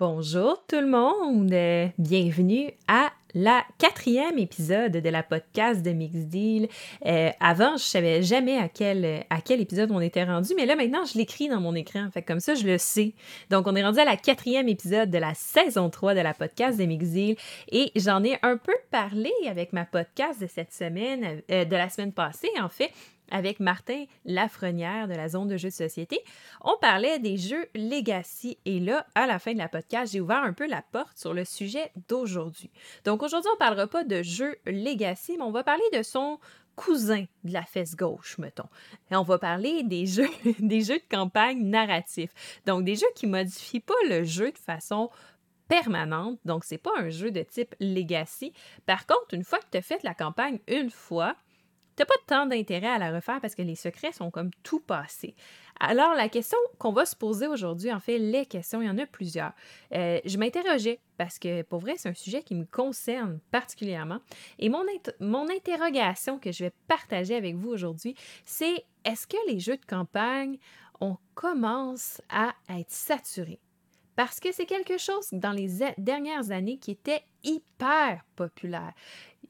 [0.00, 1.54] Bonjour tout le monde,
[1.96, 6.68] bienvenue à la quatrième épisode de la podcast de Mix Deal.
[7.06, 11.16] Euh, avant, je savais jamais à quel, épisode on était rendu, mais là maintenant je
[11.16, 13.14] l'écris dans mon écran, fait comme ça je le sais.
[13.50, 16.76] Donc on est rendu à la quatrième épisode de la saison 3 de la podcast
[16.80, 17.36] de Mix Deal
[17.70, 21.90] et j'en ai un peu parlé avec ma podcast de cette semaine, euh, de la
[21.90, 22.90] semaine passée en fait
[23.30, 26.20] avec Martin Lafrenière de la zone de jeux de société.
[26.60, 30.42] On parlait des jeux Legacy et là, à la fin de la podcast, j'ai ouvert
[30.42, 32.70] un peu la porte sur le sujet d'aujourd'hui.
[33.04, 36.38] Donc aujourd'hui, on ne parlera pas de jeux Legacy, mais on va parler de son
[36.76, 38.68] cousin de la fesse gauche, mettons.
[39.10, 42.32] Et on va parler des jeux, des jeux de campagne narratifs.
[42.66, 45.10] Donc des jeux qui modifient pas le jeu de façon
[45.68, 46.38] permanente.
[46.44, 48.52] Donc, c'est pas un jeu de type Legacy.
[48.86, 51.34] Par contre, une fois que tu as fait la campagne une fois,
[51.98, 55.34] n'as pas tant d'intérêt à la refaire parce que les secrets sont comme tout passés.
[55.78, 58.98] Alors, la question qu'on va se poser aujourd'hui, en fait, les questions, il y en
[58.98, 59.52] a plusieurs.
[59.94, 64.20] Euh, je m'interrogeais parce que pour vrai, c'est un sujet qui me concerne particulièrement.
[64.58, 64.84] Et mon,
[65.20, 69.84] mon interrogation que je vais partager avec vous aujourd'hui, c'est est-ce que les jeux de
[69.84, 70.58] campagne,
[71.00, 73.60] on commence à être saturés?
[74.16, 78.94] Parce que c'est quelque chose dans les dernières années qui était hyper populaire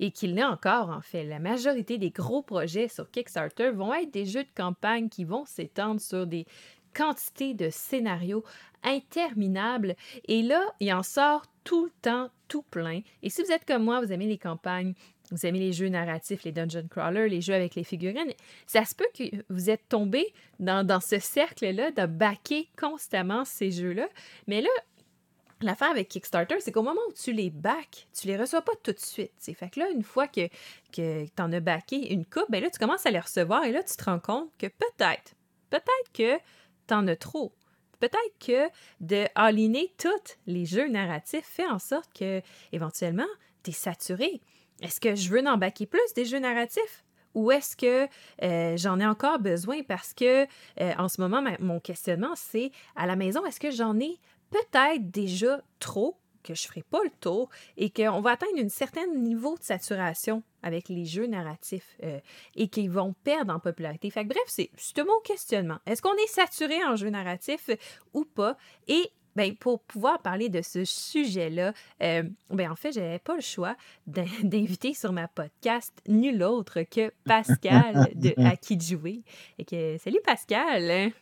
[0.01, 1.25] et qu'il l'est encore en fait.
[1.25, 5.45] La majorité des gros projets sur Kickstarter vont être des jeux de campagne qui vont
[5.45, 6.47] s'étendre sur des
[6.95, 8.43] quantités de scénarios
[8.83, 9.97] interminables.
[10.27, 13.01] Et là, il en sort tout le temps, tout plein.
[13.23, 14.95] Et si vous êtes comme moi, vous aimez les campagnes,
[15.31, 18.33] vous aimez les jeux narratifs, les dungeon crawlers, les jeux avec les figurines,
[18.67, 23.73] ça se peut que vous êtes tombé dans, dans ce cercle-là de baquer constamment ces
[23.73, 24.09] jeux-là.
[24.47, 24.71] Mais là,
[25.63, 28.93] L'affaire avec Kickstarter, c'est qu'au moment où tu les bacs, tu les reçois pas tout
[28.93, 29.33] de suite.
[29.41, 30.49] Fait que là, une fois que,
[30.93, 33.73] que tu en as backé une coupe, ben là, tu commences à les recevoir et
[33.73, 35.35] là, tu te rends compte que peut-être,
[35.71, 36.37] peut-être que
[36.87, 37.55] tu en as trop.
[38.01, 38.69] Peut-être que
[39.01, 43.25] de aligner tous les jeux narratifs fait en sorte que, éventuellement,
[43.63, 44.43] tu es saturé.
[44.83, 47.05] Est-ce que je veux en baquer plus des jeux narratifs?
[47.35, 48.09] Ou est-ce que
[48.43, 50.45] euh, j'en ai encore besoin parce que
[50.81, 54.19] euh, en ce moment, mon questionnement, c'est à la maison, est-ce que j'en ai
[54.71, 58.69] peut-être déjà trop, que je ne ferai pas le tour et qu'on va atteindre un
[58.69, 62.21] certain niveau de saturation avec les jeux narratifs euh,
[62.55, 64.11] et qu'ils vont perdre en popularité.
[64.11, 65.79] Fait bref, c'est mon questionnement.
[65.87, 67.71] Est-ce qu'on est saturé en jeux narratifs
[68.15, 68.57] ou pas?
[68.87, 73.35] Et ben, pour pouvoir parler de ce sujet-là, euh, ben, en fait, je n'avais pas
[73.35, 79.23] le choix d'inviter sur ma podcast nul autre que Pascal de À qui de jouer.
[79.59, 81.13] Et que, salut Pascal!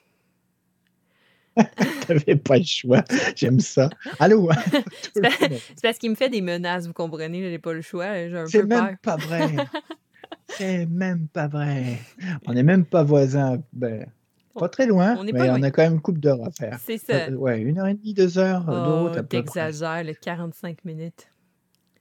[2.07, 3.05] T'avais pas le choix.
[3.37, 3.91] J'aime ça.
[4.19, 4.51] Allô?
[5.15, 7.51] c'est parce qu'il me fait des menaces, vous comprenez?
[7.51, 8.15] J'ai pas le choix.
[8.47, 9.49] C'est même pas vrai.
[10.49, 11.99] C'est même pas vrai.
[12.47, 13.63] On n'est même pas voisins.
[13.73, 14.07] Ben,
[14.55, 16.79] pas très loin, on mais on a quand même une coupe d'heures à faire.
[16.81, 17.29] C'est ça.
[17.29, 19.17] Euh, ouais, une heure et demie, deux heures de route.
[19.19, 21.29] Oh, t'exagères, le 45 minutes.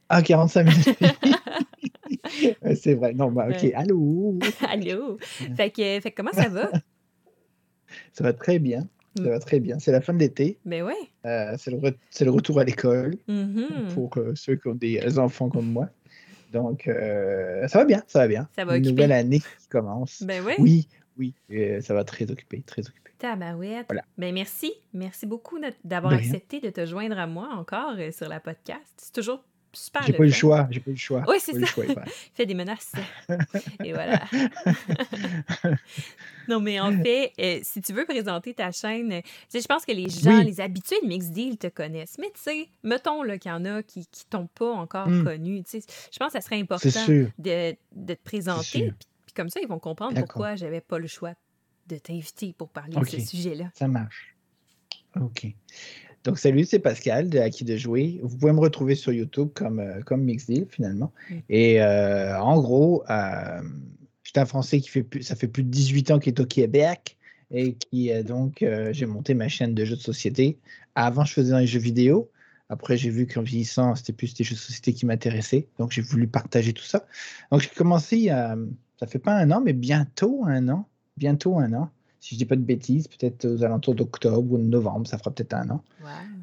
[0.08, 0.98] Ah, 45 minutes.
[2.76, 3.14] c'est vrai.
[3.14, 3.72] Non, bah, OK.
[3.74, 4.38] Allô?
[4.68, 5.18] Allô?
[5.56, 6.70] Fait que, fait comment ça va?
[8.12, 8.86] ça va très bien.
[9.16, 9.78] Ça va très bien.
[9.78, 10.58] C'est la fin de l'été.
[10.64, 11.10] Mais ben oui.
[11.24, 11.70] Euh, c'est
[12.24, 13.94] le, retour à l'école mm-hmm.
[13.94, 15.88] pour euh, ceux qui ont des enfants comme moi.
[16.52, 18.48] Donc, euh, ça va bien, ça va bien.
[18.54, 20.22] Ça va Une nouvelle année qui commence.
[20.22, 20.86] Ben oui.
[21.16, 21.82] Oui, oui.
[21.82, 23.10] ça va très occupé, très occupé.
[23.18, 23.86] Tabarouette.
[23.88, 24.02] Voilà.
[24.18, 24.72] Ben merci.
[24.92, 28.82] Merci beaucoup d'avoir accepté de te joindre à moi encore sur la podcast.
[28.96, 29.44] C'est toujours
[30.06, 30.68] j'ai pas eu le choix.
[30.70, 31.24] J'ai pas eu le choix.
[31.28, 31.82] Oui, c'est ça.
[31.88, 31.96] il
[32.34, 32.92] fait des menaces.
[33.84, 34.22] Et voilà.
[36.48, 39.20] non, mais en fait, euh, si tu veux présenter ta chaîne,
[39.52, 42.16] je pense que les gens, les habitués de Mix Deal te connaissent.
[42.18, 45.24] Mais tu sais, mettons qu'il y en a qui ne t'ont pas encore hmm.
[45.24, 45.62] connu.
[45.72, 48.92] Je pense que ça serait important de, de, te présenter.
[49.26, 51.34] Puis comme ça, ils vont comprendre pourquoi j'avais pas le choix
[51.86, 53.70] de t'inviter pour parler de ce sujet-là.
[53.74, 54.34] Ça marche.
[55.20, 55.46] OK.
[56.24, 58.18] Donc, salut, c'est Pascal de Acquis de Jouer.
[58.22, 61.12] Vous pouvez me retrouver sur YouTube comme, euh, comme Mixdeal, finalement.
[61.28, 61.34] Mm.
[61.50, 63.60] Et euh, en gros, euh,
[64.22, 66.46] j'étais un Français qui fait plus, ça fait plus de 18 ans qu'il est au
[66.46, 67.18] Québec
[67.50, 70.58] et qui, donc, j'ai monté ma chaîne de jeux de société.
[70.94, 72.30] Avant, je faisais dans les jeux vidéo.
[72.70, 75.68] Après, j'ai vu qu'en vieillissant, c'était plus des jeux de société qui m'intéressaient.
[75.78, 77.06] Donc, j'ai voulu partager tout ça.
[77.52, 80.88] Donc, j'ai commencé, ça fait pas un an, mais bientôt un an.
[81.16, 81.90] Bientôt un an
[82.24, 85.30] si je dis pas de bêtises, peut-être aux alentours d'octobre ou de novembre, ça fera
[85.30, 85.84] peut-être un an,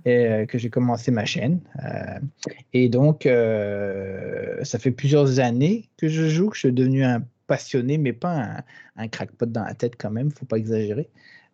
[0.06, 1.60] et, euh, que j'ai commencé ma chaîne.
[1.84, 2.20] Euh,
[2.72, 7.24] et donc, euh, ça fait plusieurs années que je joue, que je suis devenu un
[7.48, 8.64] passionné, mais pas un,
[8.96, 11.10] un crackpot dans la tête quand même, faut pas exagérer.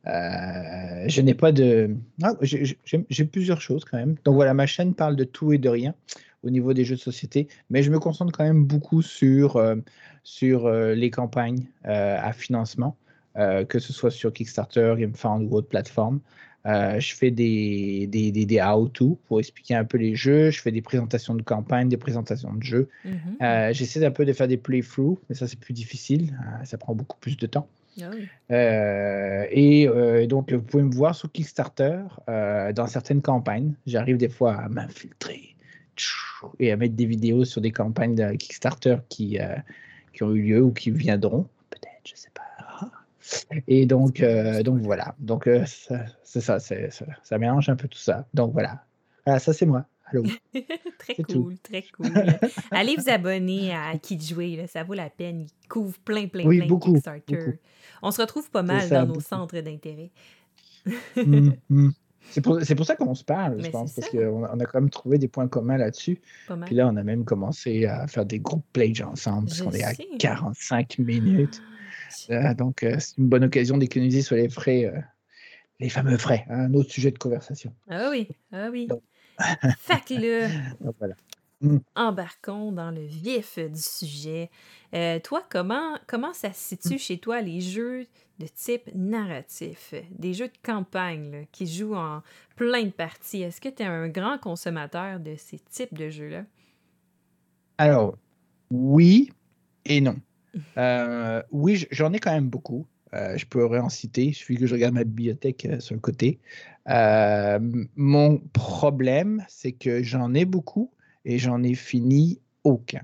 [0.06, 1.96] je n'ai pas de...
[2.22, 4.18] Ah, j'ai plusieurs choses quand même.
[4.26, 5.96] Donc voilà, ma chaîne parle de tout et de rien
[6.44, 9.64] au niveau des jeux de société, mais je me concentre quand même beaucoup sur,
[10.24, 12.98] sur les campagnes à financement.
[13.38, 16.20] Euh, que ce soit sur Kickstarter, GameFound ou autre plateforme.
[16.66, 20.50] Euh, je fais des, des, des, des how-to pour expliquer un peu les jeux.
[20.50, 22.90] Je fais des présentations de campagne, des présentations de jeux.
[23.06, 23.20] Mhm.
[23.42, 26.36] Euh, J'essaie un peu de faire des playthroughs, mais ça, c'est plus difficile.
[26.42, 27.68] Euh, ça prend beaucoup plus de temps.
[28.02, 28.28] Ah oui.
[29.52, 33.74] Et donc, vous pouvez me voir sur Kickstarter dans certaines campagnes.
[33.86, 35.56] J'arrive des fois à m'infiltrer
[36.60, 39.40] et à mettre des vidéos sur des campagnes de Kickstarter qui,
[40.14, 41.48] qui ont eu lieu ou qui viendront.
[41.72, 42.47] Peut-être, je sais pas.
[43.68, 45.16] Et donc, euh, donc voilà.
[45.20, 45.64] Donc, euh,
[46.24, 48.28] c'est ça, c'est- ça, ça mélange un peu tout ça.
[48.34, 48.84] Donc voilà.
[49.26, 49.86] Voilà, ça c'est moi.
[50.06, 50.24] Allô.
[51.00, 51.44] très tout.
[51.44, 52.08] cool, très cool.
[52.72, 55.42] Allez vous abonner à Qui jouer, ça vaut la peine.
[55.42, 57.36] Il couvre plein, plein, Oui, plein beaucoup, de Kickstarter.
[57.36, 57.58] beaucoup.
[58.02, 60.12] On se retrouve pas mal ça, dans nos centres d'intérêt.
[61.18, 61.90] Mm, mm.
[62.30, 64.82] C'est pour, ça qu'on se parle, Mais je pense, parce qu'on a, on a quand
[64.82, 66.20] même trouvé des points communs là-dessus.
[66.48, 66.68] Pas mal.
[66.68, 69.84] Puis là, on a même commencé à faire des groupes plage ensemble, parce qu'on est
[69.84, 70.06] à sais.
[70.20, 71.62] 45 minutes.
[72.30, 75.00] Euh, donc, euh, c'est une bonne occasion d'économiser sur les frais, euh,
[75.80, 77.74] les fameux frais, hein, un autre sujet de conversation.
[77.90, 78.88] Ah oui, ah oui.
[78.88, 79.04] Donc.
[79.80, 80.50] fait que là,
[80.82, 81.16] Donc, voilà.
[81.96, 84.50] embarquons dans le vif du sujet.
[84.94, 86.94] Euh, toi, comment, comment ça se Mm.
[86.94, 88.06] situe chez toi les jeux
[88.40, 92.22] de type narratif, des jeux de campagne là, qui jouent en
[92.56, 93.42] plein de parties?
[93.42, 96.46] Est-ce que tu es un grand consommateur de ces types de jeux-là?
[97.78, 98.18] Alors,
[98.70, 99.32] oui
[99.86, 100.18] et non.
[100.78, 102.88] Euh, oui, j'en ai quand même beaucoup.
[103.14, 104.26] Euh, je pourrais en citer.
[104.26, 106.40] Il suffit que je regarde ma bibliothèque euh, sur le côté.
[106.90, 107.60] Euh,
[107.96, 110.92] mon problème, c'est que j'en ai beaucoup
[111.26, 113.02] et j'en ai fini aucun.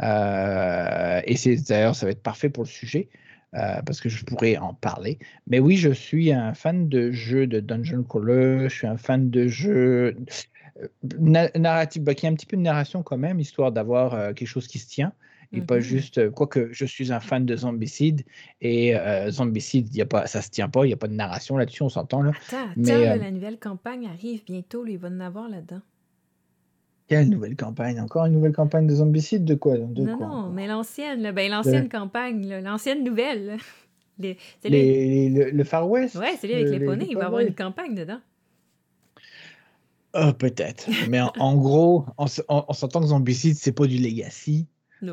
[0.00, 3.08] Et c'est d'ailleurs, ça va être parfait pour le sujet
[3.52, 5.18] parce que je pourrais en parler.
[5.46, 8.68] Mais oui, je suis un fan de jeux de dungeon crawler.
[8.68, 10.16] Je suis un fan de jeux
[10.82, 10.88] euh,
[11.18, 14.48] na- narratif, bah, qui a un petit peu de narration quand même, histoire d'avoir quelque
[14.48, 15.12] chose qui se tient.
[15.56, 15.80] Et pas Mhm.
[15.82, 18.22] juste, euh, quoique je suis un fan de Zombicide,
[18.60, 21.14] et euh, Zombicide, y a pas, ça se tient pas, il n'y a pas de
[21.14, 22.32] narration là-dessus, on s'entend là.
[22.48, 25.80] Attends, Mais, euh, la nouvelle campagne arrive bientôt, là, il va en avoir là-dedans.
[27.06, 28.00] Quelle nouvelle campagne?
[28.00, 29.44] Encore une nouvelle campagne de Zombicide?
[29.44, 33.46] De quoi de non, quoi non, mais l'ancienne, ben, l'ancienne campagne, l'ancienne nouvelle.
[33.46, 33.56] là.
[34.18, 36.14] Les- c'est lui- Les- les- le, le Far West?
[36.14, 38.20] Ouais, c'est lui avec Le- les le- poneys, il va Far avoir une campagne dedans.
[40.12, 40.88] Ah, peut-être.
[41.10, 44.66] Mais en, en gros, on- on s'entend que Zombicide, c'est pas du Legacy.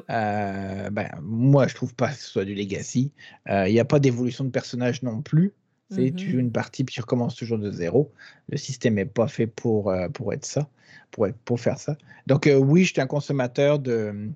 [0.09, 3.11] Euh, ben, moi, je trouve pas que ce soit du Legacy.
[3.49, 5.53] Euh, Il n'y a pas d'évolution de personnage non plus.
[5.93, 8.13] C'est tu joues une partie puis tu recommences toujours de zéro.
[8.47, 10.69] Le système n'est pas fait pour, euh, pour être ça,
[11.11, 11.97] pour, être, pour faire ça.
[12.27, 14.29] Donc euh, oui, je suis un consommateur de,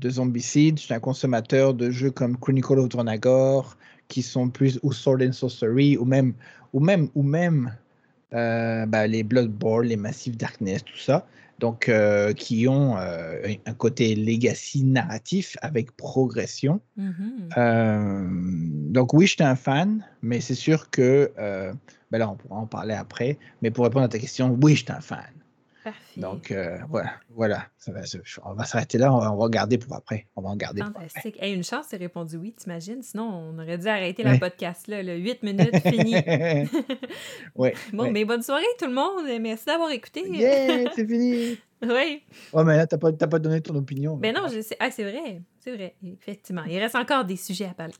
[0.00, 3.76] de Zombicide, je suis un consommateur de jeux comme Chronicle of Dronagor,
[4.08, 6.34] qui sont plus ou Sword and Sorcery, ou même,
[6.72, 7.72] ou même, ou même
[8.34, 11.26] euh, ben, les Bloodborne, les Massive Darkness, tout ça.
[11.58, 16.80] Donc, euh, qui ont euh, un côté legacy narratif avec progression.
[16.96, 17.48] Mhm.
[17.56, 18.28] Euh,
[18.90, 22.94] donc oui, j'étais un fan, mais c'est sûr que, ben là, on pourra en parler
[22.94, 25.24] après, mais pour répondre à ta question, oui, j'étais un fan.
[25.86, 26.20] Parfait.
[26.20, 28.00] Donc euh, voilà, voilà, ça va,
[28.44, 30.26] on va s'arrêter là, on va, on va garder pour après.
[30.34, 31.08] On va en garder pour après.
[31.08, 31.36] Fantastique.
[31.40, 33.04] Hey, une chance, c'est répondu oui, t'imagines?
[33.04, 34.36] Sinon, on aurait dû arrêter Ouais.
[34.36, 36.16] podcast là, le 8 minutes, fini.
[37.54, 39.26] ouais, Bon, mais bonne soirée tout le monde.
[39.40, 40.28] Merci d'avoir écouté.
[40.28, 41.56] Yeah, c'est fini.
[41.84, 42.22] oui.
[42.52, 44.16] Ouais, mais là, t'as pas, pas donné ton opinion.
[44.16, 44.76] Ben non, je sais.
[44.80, 45.40] Ah, c'est vrai.
[45.60, 45.94] C'est vrai.
[46.04, 46.64] Effectivement.
[46.64, 47.94] Il reste encore des sujets à parler.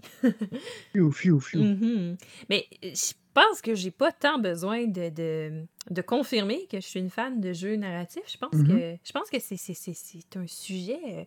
[0.93, 1.59] Fiu, fiu, fiu.
[1.61, 2.17] Mhm.
[2.51, 6.87] Mais euh, je pense que j'ai pas tant besoin de, de, de confirmer que je
[6.87, 8.23] suis une fan de jeux narratifs.
[8.27, 8.69] Je pense Mhm.
[8.69, 11.25] que je pense que c'est, c'est, c'est, c'est un sujet euh,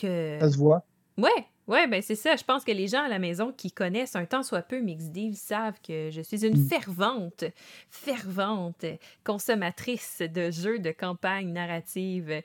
[0.00, 0.38] que.
[0.40, 0.84] Ça se voit.
[1.16, 2.36] Ouais, ouais, ben c'est ça.
[2.36, 5.10] Je pense que les gens à la maison qui connaissent un tant soit peu Mixed
[5.10, 6.68] Deal savent que je suis une Mm.
[6.68, 7.44] fervente,
[7.90, 8.84] fervente
[9.24, 12.42] consommatrice de jeux de campagne narrative.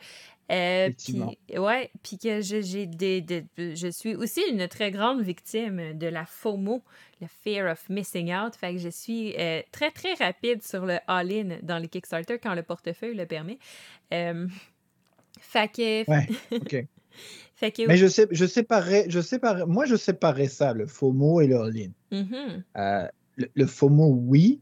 [0.51, 1.21] Euh, puis,
[1.57, 6.07] ouais, puis que je, j'ai des, des- je suis aussi une très grande victime de
[6.07, 6.83] la FOMO,
[7.21, 8.55] le Fear of Missing Out.
[8.55, 12.55] Fait que je suis euh, très, très rapide sur le all-in dans les Kickstarter quand
[12.55, 13.57] le portefeuille le permet.
[14.13, 14.47] Euh,
[15.39, 16.09] fait que...
[16.09, 16.85] Ouais, ok.
[17.55, 17.88] Fait que...
[17.88, 21.57] Mais je sais, je séparais, je séparais, moi, je séparais ça, le FOMO et le
[21.57, 21.91] all-in.
[22.12, 22.63] Mhm.
[22.75, 23.07] Euh,
[23.38, 24.59] le, le FOMO, oui,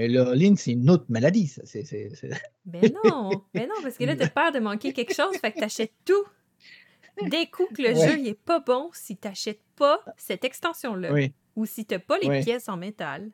[0.00, 1.46] mais le all-in, c'est une autre maladie.
[1.46, 1.62] Ça.
[1.64, 2.30] C'est, c'est- c'est-
[2.64, 5.60] Ben non, ben non, parce que là, t'as peur de manquer quelque chose, fait que
[5.60, 6.24] t'achètes tout.
[7.22, 8.08] D'un coup que le Ouais.
[8.08, 11.12] jeu il est pas bon si t'achètes pas cette extension-là.
[11.12, 12.42] Oui, Ou si t'as pas les Oui.
[12.42, 13.30] pièces en métal.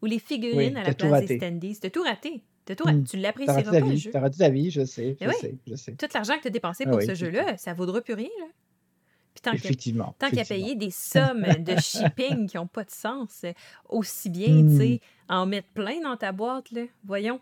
[0.00, 1.78] Ou les figurines Oui, à la place des standees.
[1.80, 2.42] T'as tout raté.
[2.64, 2.98] T'as tout raté.
[2.98, 3.04] Mm.
[3.04, 4.10] Tu l'apprécieras pas, le jeu.
[4.10, 5.94] t'as raté ta vie, je sais, je Mais sais, je sais.
[5.96, 8.46] Tout l'argent que t'as dépensé Ah pour ce jeu-là, ça vaudra plus rien, là.
[9.36, 10.14] Puis tant Effectivement.
[10.18, 13.44] tant qu'à payer des sommes de shipping qui n'ont pas de sens,
[13.88, 16.82] aussi bien, tu sais, en mettre plein dans ta boîte, là.
[17.04, 17.40] Voyons,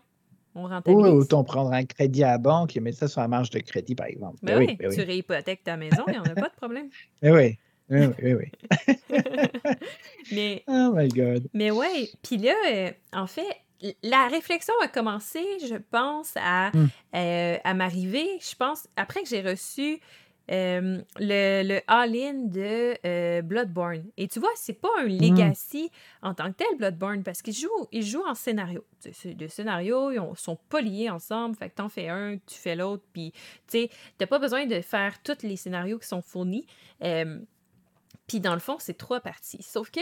[0.55, 1.05] on Oui, rentabilise.
[1.13, 3.95] autant prendre un crédit à la banque et mettre ça sur la marge de crédit,
[3.95, 4.37] par exemple.
[4.43, 5.05] Ben Ben oui, oui, ben tu oui.
[5.05, 6.89] réhypothèques ta maison, il n'y en a pas de problème.
[7.21, 7.57] Ben oui,
[7.89, 8.51] ben oui, ben oui.
[10.31, 11.47] mais, Oh my God.
[11.53, 13.47] mais ouais, puis là, euh, en fait,
[14.03, 16.87] la réflexion a commencé, je pense, à, Hmm.
[17.15, 19.99] euh, à m'arriver, je pense, après que j'ai reçu
[20.51, 24.05] euh, le, le all-in de euh, Bloodborne.
[24.17, 25.89] Et tu vois, c'est pas un legacy
[26.21, 28.85] en tant que tel, Bloodborne, parce qu'ils jouent, ils jouent en scénario.
[29.25, 32.75] Des scénarios, ils ont- sont pas liés ensemble, fait que t'en fais un, tu fais
[32.75, 36.65] l'autre, puis tu sais, t'as pas besoin de faire tous les scénarios qui sont fournis.
[37.03, 37.39] Euh,
[38.27, 39.61] puis dans le fond, c'est trois parties.
[39.61, 39.99] Sauf que,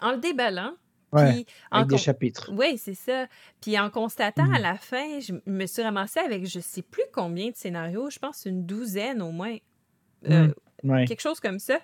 [0.00, 0.74] en le déballant,
[1.12, 2.50] puis avec des chapitres.
[2.52, 3.26] oui, c'est ça.
[3.60, 4.54] Puis en constatant Mhm.
[4.54, 8.18] à la fin, je me suis ramassée avec je sais plus combien de scénarios, je
[8.18, 9.56] pense une douzaine au moins.
[10.30, 10.52] Euh,
[10.82, 10.90] Mhm.
[10.90, 11.04] Ouais.
[11.06, 11.78] Quelque chose comme ça.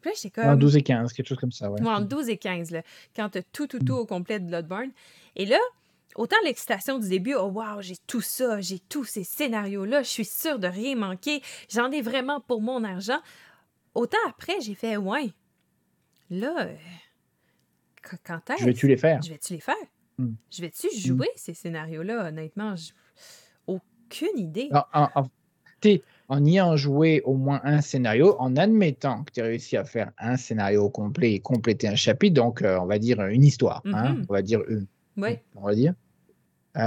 [0.00, 0.58] Puis là, j'étais En comme.
[0.58, 1.80] 12 et 15, quelque chose comme ça, ouais.
[1.80, 2.82] Ouais, entre 12 et 15, là,
[3.16, 3.98] quand t'as tout, tout, tout Mhm.
[4.00, 4.90] au complet de Bloodborne.
[5.36, 5.58] Et là,
[6.16, 10.24] autant l'excitation du début, oh wow, j'ai tout ça, j'ai tous ces scénarios-là, je suis
[10.24, 13.20] sûre de rien manquer, j'en ai vraiment pour mon argent.
[13.94, 15.30] Autant après, j'ai fait, ouais,
[16.30, 16.76] là, euh,
[18.02, 18.60] qu- quand est-ce?
[18.60, 19.22] Je vais-tu les faire?
[19.22, 19.74] Je vais-tu les faire?
[20.18, 20.32] Mm.
[20.50, 22.28] Je vais-tu jouer ces scénarios-là?
[22.28, 22.74] Honnêtement,
[23.66, 24.68] aucune idée.
[24.72, 25.30] En, en- en-
[25.80, 29.76] t'sais, en y ayant joué au moins un scénario, en admettant que tu as réussi
[29.76, 33.44] à faire un scénario complet et compléter un chapitre, donc euh, on va dire une
[33.44, 34.26] histoire, hein, Mhm.
[34.28, 35.42] on va dire une, Ouais.
[35.56, 35.94] on va dire.
[36.76, 36.80] Euh,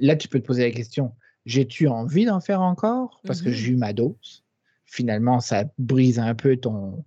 [0.00, 1.12] là, tu peux te poser la question,
[1.46, 3.20] j'ai-tu envie d'en faire encore?
[3.26, 3.54] Parce que Mhm.
[3.54, 4.44] j'ai eu ma dose.
[4.84, 7.04] Finalement, ça brise un peu ton,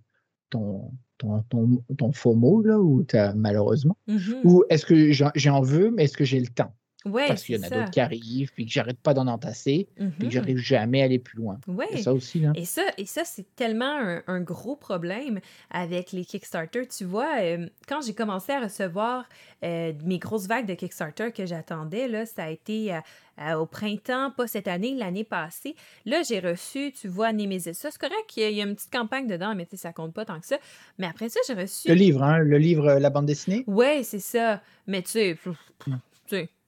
[0.50, 3.96] ton, ton, ton, ton FOMO, là, ou t'as- malheureusement.
[4.06, 4.40] Mhm.
[4.44, 6.74] Ou est-ce que j'en veux, mais est-ce que j'ai le temps?
[7.06, 9.88] Ouais, Parce qu'il y en a d'autres qui arrivent, puis que j'arrête pas d'en entasser,
[9.96, 10.30] puis que Mhm.
[10.30, 11.58] j'arrive jamais à aller plus loin.
[11.66, 11.86] Ouais.
[11.92, 12.52] C'est ça aussi, là.
[12.54, 15.40] Et ça, et ça c'est tellement un, un gros problème
[15.70, 16.86] avec les Kickstarter.
[16.86, 19.26] Tu vois, euh, quand j'ai commencé à recevoir
[19.64, 22.94] euh, mes grosses vagues de Kickstarter que j'attendais, là, ça a été
[23.38, 25.74] euh, au printemps, pas cette année, l'année passée.
[26.04, 27.72] Là, j'ai reçu, tu vois, Nemesis.
[27.72, 29.70] Ça, c'est correct qu'il y a- il y a une petite campagne dedans, mais tu
[29.72, 30.58] sais, ça compte pas tant que ça.
[30.98, 31.88] Mais après ça, j'ai reçu...
[31.88, 33.64] Le livre, hein, le livre, la bande dessinée?
[33.66, 34.60] Ouais, c'est ça.
[34.86, 35.38] Mais tu sais,
[35.86, 35.94] Mm.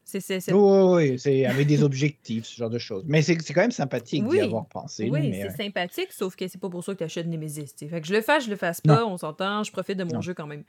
[0.05, 0.53] C'est...
[0.53, 3.05] Oui, oui, c'est avec des objectifs, ce genre de choses.
[3.07, 4.41] Mais c'est quand même sympathique d'y Oui.
[4.41, 5.09] avoir pensé.
[5.11, 5.51] Oui, c'est ouais.
[5.57, 7.73] sympathique, sauf que c'est pas pour ça que tu achètes Nemesis.
[7.79, 10.15] Fait que je le fasse, je le fasse pas, on s'entend, je profite de mon
[10.15, 10.21] Non.
[10.21, 10.65] jeu quand même.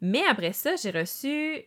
[0.00, 1.64] Mais après ça, j'ai reçu.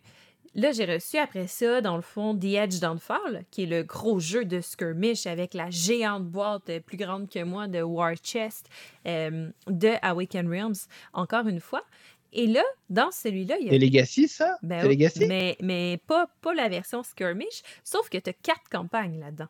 [0.54, 4.20] Là, j'ai reçu après ça, dans le fond, The Edge Downfall, qui est le gros
[4.20, 8.68] jeu de skirmish avec la géante boîte euh, plus grande que moi de War Chest
[9.08, 10.76] euh, de Awaken Realms,
[11.14, 11.84] encore une fois.
[12.34, 14.58] Et là, dans celui-là, il y a Legacy, ça?
[14.64, 15.26] Ben Legacy?
[15.28, 19.48] mais, mais pas, pas la version skirmish, sauf que tu as quatre campagnes là-dedans.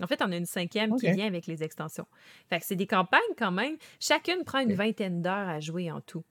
[0.00, 2.06] En fait, on a une cinquième qui vient avec les extensions.
[2.48, 3.76] Fait que c'est des campagnes quand même.
[4.00, 6.24] Chacune prend une vingtaine d'heures à jouer en tout.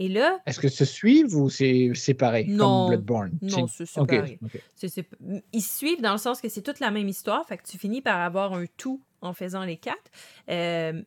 [0.00, 2.86] Et là, Est-ce que se suivent ou c'est séparé Non.
[2.86, 3.38] comme Bloodborne?
[3.40, 4.38] Non, C'est- séparé.
[5.52, 8.02] Ils suivent dans le sens que c'est toute la même histoire, fait que tu finis
[8.02, 10.10] par avoir un tout en faisant les quatre.
[10.50, 11.00] Euh.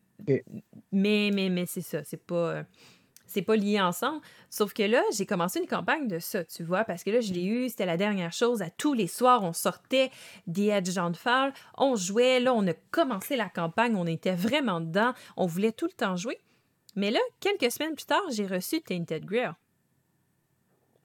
[0.91, 2.63] Mais, mais, mais c'est ça, c'est pas, euh,
[3.27, 4.21] c'est pas lié ensemble.
[4.49, 7.33] Sauf que là, j'ai commencé une campagne de ça, tu vois, parce que là, je
[7.33, 8.61] l'ai eu, c'était la dernière chose.
[8.61, 10.09] À tous les soirs, on sortait
[10.47, 15.13] des Edge Fall, on jouait, là, on a commencé la campagne, on était vraiment dedans,
[15.35, 16.39] on voulait tout le temps jouer.
[16.95, 19.51] Mais là, quelques semaines plus tard, j'ai reçu Tainted Grail.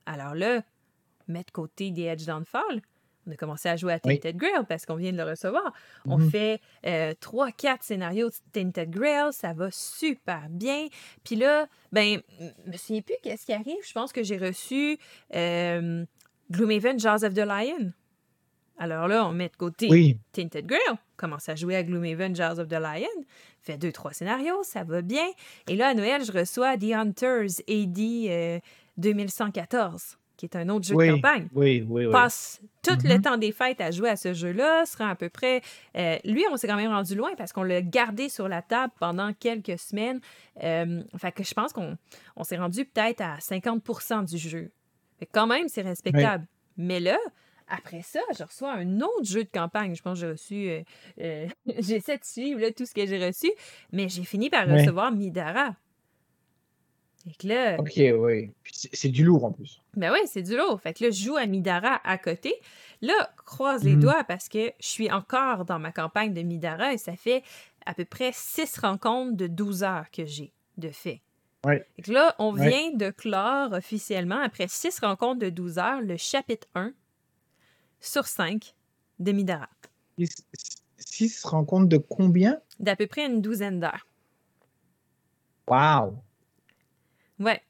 [0.05, 0.63] Alors là,
[1.27, 2.81] mettre de côté des Edge Downfall,
[3.27, 4.19] on a commencé à jouer à Oui.
[4.19, 5.73] Tainted Grail parce qu'on vient de le recevoir.
[6.07, 6.29] On Mhm.
[6.29, 10.87] fait euh, 3-4 scénarios de Tainted Grail, ça va super bien.
[11.23, 13.77] Puis là, ben, je me souviens plus qu'est-ce qui arrive.
[13.87, 14.97] Je pense que j'ai reçu
[15.35, 16.05] euh,
[16.51, 17.93] Gloomhaven Jaws of the Lion.
[18.79, 20.81] Alors là, on met de côté Oui, Tainted Grail,
[21.15, 23.23] commence à jouer à Gloomhaven Jaws of the Lion,
[23.61, 25.25] fait deux, trois scénarios, ça va bien.
[25.69, 28.59] Et là, à Noël, je reçois The Hunters AD euh,
[28.97, 31.47] 2114, qui est un autre jeu oui, de campagne.
[31.53, 32.11] oui, oui, oui.
[32.11, 33.21] Passe tout le Mhm.
[33.21, 35.61] temps des fêtes à jouer à ce jeu-là, sera à peu près...
[35.95, 38.91] euh, lui, on s'est quand même rendu loin parce qu'on l'a gardé sur la table
[38.99, 40.19] pendant quelques semaines.
[40.63, 41.97] Euh, fait que je pense qu'on
[42.35, 44.71] on s'est rendu peut-être à 50% du jeu.
[45.19, 46.45] Fait que quand même, c'est respectable.
[46.77, 47.17] Mais là,
[47.67, 49.95] après ça, je reçois un autre jeu de campagne.
[49.95, 50.69] Je pense que j'ai reçu.
[50.69, 50.81] euh,
[51.21, 51.47] euh,
[51.79, 53.51] J'essaie de suivre là, tout ce que j'ai reçu,
[53.91, 55.75] mais j'ai fini par recevoir Midara.
[57.25, 58.51] Fait que là, Ok, oui.
[58.65, 59.81] C'est du lourd en plus.
[59.95, 60.79] ben ouais, c'est du lourd.
[60.81, 62.53] Fait que là, je joue à Midara à côté.
[63.01, 63.13] Là,
[63.45, 64.01] croise les Mhm.
[64.01, 67.43] doigts parce que je suis encore dans ma campagne de Midara et ça fait
[67.85, 71.21] à peu près six rencontres de 12 heures que j'ai de fait.
[71.65, 71.87] Ouais.
[71.95, 72.67] Fait que là, on Ouais.
[72.69, 76.91] vient de clore officiellement, après six rencontres de 12 heures, le chapitre 1
[78.01, 78.73] sur 5
[79.19, 79.69] de Midara.
[80.97, 82.59] Six- compte de combien?
[82.79, 84.05] D'à peu près une douzaine d'heures.
[85.67, 86.17] Waouh
[87.43, 87.61] Ouais.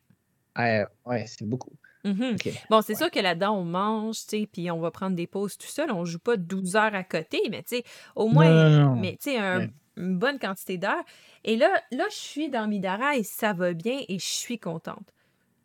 [0.57, 1.71] Ouais, ouais, c'est beaucoup.
[2.03, 2.33] Mhm.
[2.35, 2.49] Ok.
[2.69, 2.99] Bon, c'est Ouais.
[2.99, 5.89] sûr que là-dedans, on mange, tu sais, puis on va prendre des pauses tout seul.
[5.91, 7.83] On joue pas 12 heures à côté, mais tu sais,
[8.15, 8.95] au moins, non, non, non.
[8.99, 9.69] mais tu sais, un- Ouais.
[9.97, 11.03] une bonne quantité d'heures.
[11.43, 15.13] Et là, là, je suis dans Midara et ça va bien et je suis contente.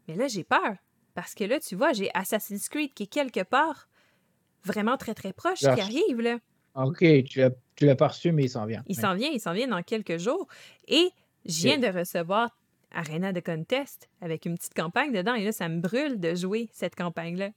[0.07, 0.75] Mais là, j'ai peur
[1.15, 3.89] Parce que là, tu vois, j'ai Assassin's Creed qui est quelque part
[4.65, 6.39] vraiment très, très proche, qui arrive, là.
[6.77, 8.83] OK, tu l'as tu l'as pas reçu, mais il s'en vient.
[8.87, 10.47] Il s'en vient, il s'en vient dans quelques jours.
[10.87, 11.11] Et
[11.45, 12.57] je viens de recevoir
[12.93, 15.35] Arena de Contest avec une petite campagne dedans.
[15.35, 17.51] Et là, ça me brûle de jouer cette campagne-là.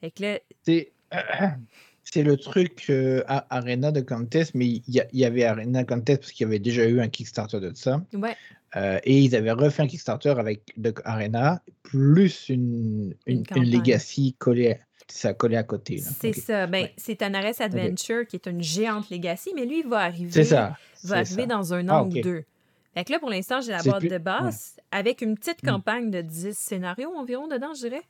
[0.00, 0.92] Fait que là, C'est
[2.04, 6.32] c'est le truc euh, à Arena de Contest, mais il y, avait Arena Contest parce
[6.32, 8.02] qu'il y avait déjà eu un Kickstarter de ça.
[8.14, 8.36] ouais,
[8.74, 13.46] Euh, et ils avaient refait un Kickstarter avec de Arena, plus une, Une une, une
[13.46, 13.70] campagne.
[13.70, 14.78] Legacy collée,
[15.08, 15.96] ça collé à côté.
[15.96, 16.10] là.
[16.20, 16.66] c'est ça.
[16.66, 16.94] Ben, Ouais.
[16.96, 20.76] c'est Anares Adventure qui est une géante legacy, mais lui, il va arriver, C'est ça.
[21.04, 21.46] va arriver ça.
[21.46, 22.44] dans un Ah, an ou deux.
[22.94, 25.66] Fait que là, pour l'instant, j'ai la boîte plus- de base avec une petite Mm.
[25.68, 28.02] campagne de 10 scénarios environ dedans, je dirais.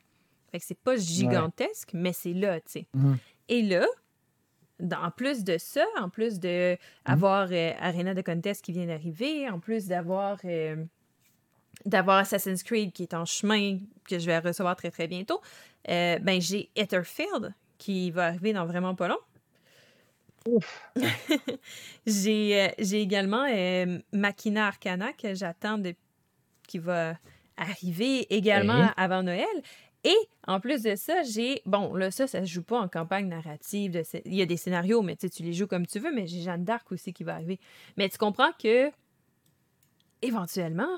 [0.51, 2.87] Fait que c'est pas gigantesque, mais c'est là, tu sais.
[2.93, 3.17] Mhm.
[3.49, 3.85] Et là,
[5.01, 9.49] en plus de ça, en plus de avoir euh, Arena de Contest qui vient d'arriver,
[9.49, 10.83] en plus d'avoir euh,
[11.85, 15.41] d'avoir Assassin's Creed qui est en chemin, que je vais recevoir très très bientôt,
[15.89, 19.17] euh, ben j'ai Etherfield qui va arriver dans vraiment pas long.
[22.05, 25.95] J'ai euh, j'ai également euh, Machina Arcana que j'attends de...
[26.67, 27.15] qui va
[27.57, 28.93] arriver également Oui.
[28.97, 29.45] avant Noël.
[30.03, 30.15] Et
[30.47, 31.61] en plus de ça, j'ai.
[31.65, 33.91] Bon, là, ça, ça se joue pas en campagne narrative.
[33.91, 36.41] de Il y a des scénarios, mais tu les joues comme tu veux, mais j'ai
[36.41, 37.57] Jeanne d'Arc aussi qui va arriver.
[37.95, 38.91] Mais tu comprends que,
[40.21, 40.97] éventuellement,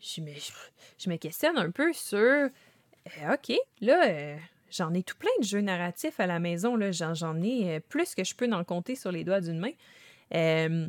[0.00, 0.32] je me,
[0.98, 2.18] je me questionne un peu sur.
[2.18, 2.48] euh,
[3.32, 4.36] OK, là, euh,
[4.74, 6.76] j'en ai tout plein de jeux narratifs à la maison.
[6.76, 6.90] là.
[6.92, 9.70] J'en, j'en ai euh, plus que je peux en compter sur les doigts d'une main.
[10.34, 10.88] Euh,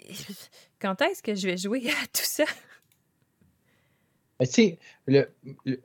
[0.80, 2.44] quand est-ce que je vais jouer à tout ça?
[4.38, 5.28] Mais tu sais, le,
[5.64, 5.80] le-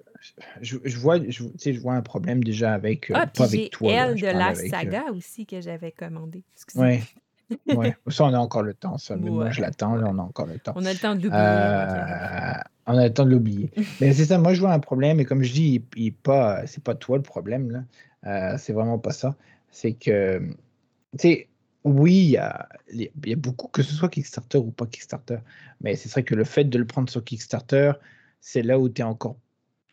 [0.61, 3.91] je, je vois, je, vois un problème déjà avec, euh, Ah, pas avec toi.
[3.91, 6.43] Elle de la avec, euh, saga aussi que j'avais commandé.
[6.53, 7.01] Excusez.
[7.67, 7.95] Ouais.
[8.07, 8.97] Ça, on a encore le temps.
[8.97, 9.93] Ça, moi, je l'attends.
[9.97, 10.73] On a encore le temps.
[10.75, 11.41] On a le temps de l'oublier.
[11.43, 12.53] Euh,
[12.87, 13.71] on a le temps de l'oublier.
[14.01, 16.65] Mais c'est ça, moi je vois un problème, et comme je dis, il, il pas,
[16.67, 17.83] c'est pas toi le problème, là.
[18.25, 19.35] Euh, c'est vraiment pas ça.
[19.71, 20.55] C'est que, tu
[21.17, 21.47] sais,
[21.83, 25.37] oui, il y a, il y a beaucoup, que ce soit Kickstarter ou pas Kickstarter,
[25.81, 27.93] mais c'est vrai que le fait de le prendre sur Kickstarter,
[28.39, 29.37] c'est là où tu es encore,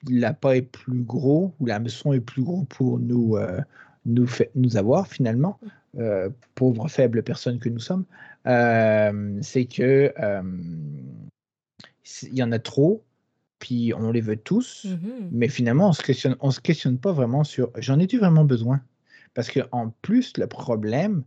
[0.08, 3.60] l'appât est plus gros, où l'hameçon est plus gros pour nous, euh,
[4.04, 5.58] nous, fait- nous avoir finalement,
[5.98, 8.04] euh, pauvres faibles personnes que nous sommes.
[8.46, 10.12] Euh, c'est que
[12.22, 13.02] il y en a trop,
[13.58, 15.28] puis on les veut tous, Mhm.
[15.32, 18.80] mais finalement, on se questionne, on se questionne pas vraiment sur j'en ai-tu vraiment besoin?
[19.34, 21.22] Parce que en plus, le problème,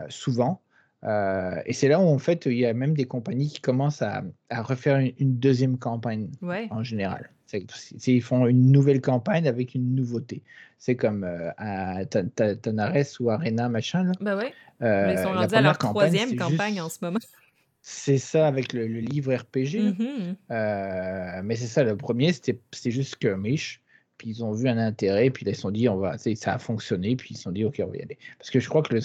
[0.00, 0.60] euh, souvent,
[1.04, 4.02] euh, et c'est là où en fait, il y a même des compagnies qui commencent
[4.02, 6.66] à, à refaire une, une deuxième campagne Ouais.
[6.70, 7.30] en général.
[7.46, 10.42] C'est, c'est- ils font une nouvelle campagne avec une nouveauté.
[10.78, 14.02] C'est comme euh, à Tanares ou Arena, machin.
[14.04, 14.12] Là.
[14.20, 14.52] Ben ouais.
[14.80, 17.18] Mais ils sont rendus à leur campagne, troisième campagne juste- en ce moment.
[17.88, 19.78] C'est ça avec le, le livre RPG.
[19.78, 20.36] Mhm.
[20.50, 23.80] Euh, mais c'est ça, le premier, c'était juste skirmish.
[24.18, 26.54] Puis ils ont vu un intérêt, puis là, ils se sont dit, on va, ça
[26.54, 28.18] a fonctionné, puis ils se sont dit, OK, on va y aller.
[28.38, 29.00] Parce que je crois que le,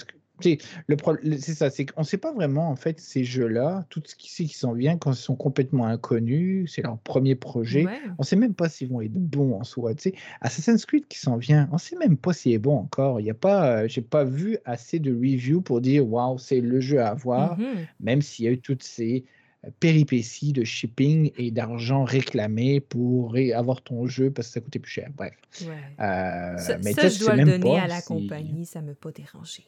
[0.86, 3.84] le pro- le- c'est ça, c'est qu'on ne sait pas vraiment, en fait, ces jeux-là,
[3.90, 7.84] tout ce qui, qui s'en vient, quand ils sont complètement inconnus, c'est leur premier projet.
[7.86, 7.98] Ouais.
[8.18, 9.94] On ne sait même pas s'ils vont être bons en soi.
[9.94, 12.76] Tu sais, Assassin's Creed qui s'en vient, on ne sait même pas s'il est bon
[12.76, 13.20] encore.
[13.20, 16.60] Il y a pas, euh, j'ai pas vu assez de reviews pour dire, waouh, c'est
[16.60, 17.86] le jeu à avoir Mhm.
[18.00, 19.24] même s'il y a eu toutes ces
[19.64, 24.80] euh, péripéties de shipping et d'argent réclamé pour avoir ton jeu parce que ça coûtait
[24.80, 25.08] plus cher.
[25.16, 25.34] Bref.
[25.62, 25.68] Ouais.
[26.04, 28.94] Euh, Ça, mais ça, je dois le donner à la si- compagnie, ça ne m'a
[28.94, 29.62] pas dérangé.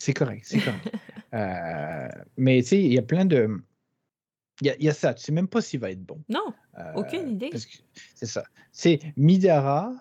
[0.00, 0.94] C'est correct, c'est correct.
[1.34, 3.48] Euh, mais tu sais, il y a plein de.
[4.60, 6.20] Il y a, il y a ça, tu sais même pas s'il va être bon.
[6.28, 7.50] Non, Euh, aucune idée.
[8.14, 8.44] C'est ça.
[8.72, 9.92] C'est Midara.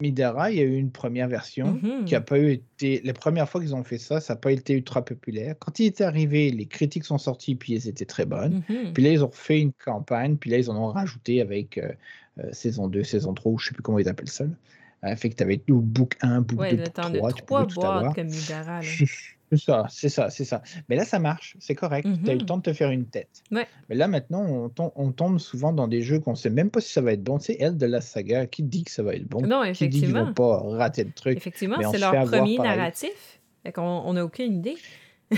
[0.00, 2.04] Midara, il y a eu une première version Mhm.
[2.04, 3.00] qui a pas eu été.
[3.02, 5.54] La première fois qu'ils ont fait ça, ça n'a pas été ultra populaire.
[5.58, 8.62] Quand il était arrivé, les critiques sont sorties, puis elles étaient très bonnes.
[8.68, 8.92] Mhm.
[8.92, 11.92] Puis là, ils ont refait une campagne, puis là, ils en ont rajouté avec euh,
[12.38, 14.44] euh, saison 2, saison 3, ou je sais plus comment ils appellent ça.
[14.44, 14.50] là.
[15.04, 17.18] Euh, fait que tu avais tout book 1, book Ouais, 2, le book temps de
[17.18, 18.80] 3, tu trois tout boîtes comme Midara.
[19.48, 20.60] C'est ça, c'est ça, c'est ça.
[20.88, 22.04] Mais là, ça marche, c'est correct.
[22.24, 22.46] Tu as eu le Mhm.
[22.46, 23.44] temps de te faire une tête.
[23.52, 23.68] Ouais.
[23.88, 26.80] Mais là, maintenant, on, tom- on tombe souvent dans des jeux qu'on sait même pas
[26.80, 27.38] si ça va être bon.
[27.38, 29.42] Sais, elle de la saga, qui dit que ça va être bon?
[29.46, 30.24] Non, Qui dit qu'ils effectivement.
[30.24, 31.36] vont pas rater le truc?
[31.36, 32.76] Effectivement, c'est leur premier pareil.
[32.76, 33.38] narratif.
[33.62, 34.74] Fait on n'a aucune idée.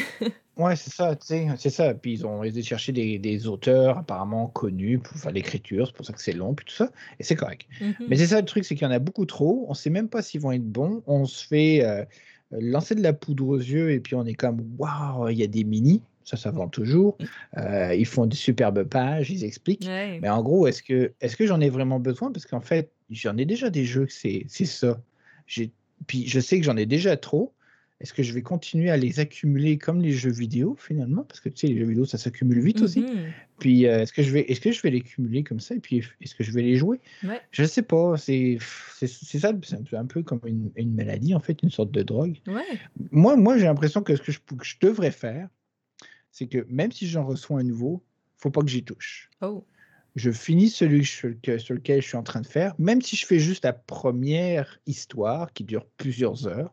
[0.58, 1.94] Ouais, c'est ça, tu sais, c'est ça.
[1.94, 6.04] Puis ils ont été chercher des, des auteurs apparemment connus pour faire l'écriture, c'est pour
[6.04, 7.68] ça que c'est long, puis tout ça, et c'est correct.
[7.80, 7.94] Mhm.
[8.08, 9.66] Mais c'est ça le truc, c'est qu'il y en a beaucoup trop.
[9.68, 11.04] On sait même pas s'ils vont être bons.
[11.06, 12.04] On se fait euh,
[12.50, 15.46] lancer de la poudre aux yeux et puis on est comme waouh, il y a
[15.46, 16.02] des mini.
[16.24, 17.16] Ça, ça vend toujours.
[17.56, 19.86] Euh, ils font de superbes pages, ils expliquent.
[19.86, 20.18] Ouais.
[20.20, 22.32] Mais en gros, est-ce que, est-ce que j'en ai vraiment besoin?
[22.32, 25.00] Parce qu'en fait, j'en ai déjà des jeux c'est, ça.
[25.46, 27.54] Puis je sais que j'en ai déjà trop.
[28.00, 31.24] Est-ce que je vais continuer à les accumuler comme les jeux vidéo finalement?
[31.24, 33.00] Parce que tu sais, les jeux vidéo, ça s'accumule vite aussi.
[33.00, 33.32] Mhm.
[33.58, 35.74] Puis euh, est-ce que je vais est-ce que je vais les cumuler comme ça?
[35.74, 37.00] Et puis est-ce que je vais les jouer?
[37.24, 37.40] Ouais.
[37.50, 38.16] Je sais pas.
[38.16, 41.90] C'est ça, c'est un peu, un peu comme une, une maladie en fait, une sorte
[41.90, 42.36] de drogue.
[42.46, 42.62] Ouais.
[43.10, 45.48] Moi, moi j'ai l'impression que ce que je, que je devrais faire,
[46.30, 48.04] c'est que même si j'en reçois un nouveau,
[48.36, 49.28] faut pas que j'y touche.
[49.40, 49.64] Oh.
[50.14, 53.40] Je finis celui sur lequel je suis en train de faire, même si je fais
[53.40, 56.72] juste la première histoire qui dure plusieurs heures.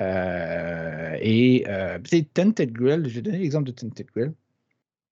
[0.00, 1.98] Euh, et euh,
[2.34, 4.32] Tented Grill, j'ai donné l'exemple de Tented Grill.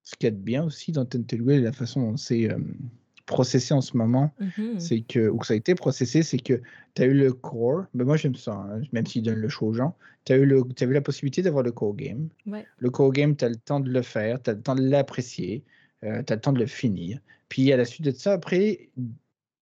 [0.02, 2.58] Ce qu'il y a de bien aussi dans Tented Grill, la façon dont c'est euh,
[3.26, 4.78] processé en ce moment, Mhm.
[4.80, 6.62] c'est que, ou que ça a été processé, c'est que
[6.94, 9.68] tu as eu le core, mais moi j'aime ça, hein, même s'il donne le choix
[9.68, 12.28] aux gens, tu as, eu le- t'as eu la possibilité d'avoir le core game.
[12.46, 12.64] Ouais.
[12.78, 14.82] Le core game, tu as le temps de le faire, tu as le temps de
[14.88, 15.62] l'apprécier,
[16.02, 17.18] tu as le temps de le finir.
[17.50, 18.88] Puis à la suite de ça, après,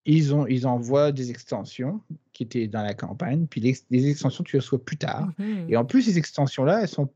[0.07, 2.01] ils, ont, ils envoient des extensions
[2.33, 5.29] qui étaient dans la campagne, puis les, les extensions, tu les reçois plus tard.
[5.38, 5.66] Mhm.
[5.69, 7.09] Et en plus, ces extensions-là, elles sont,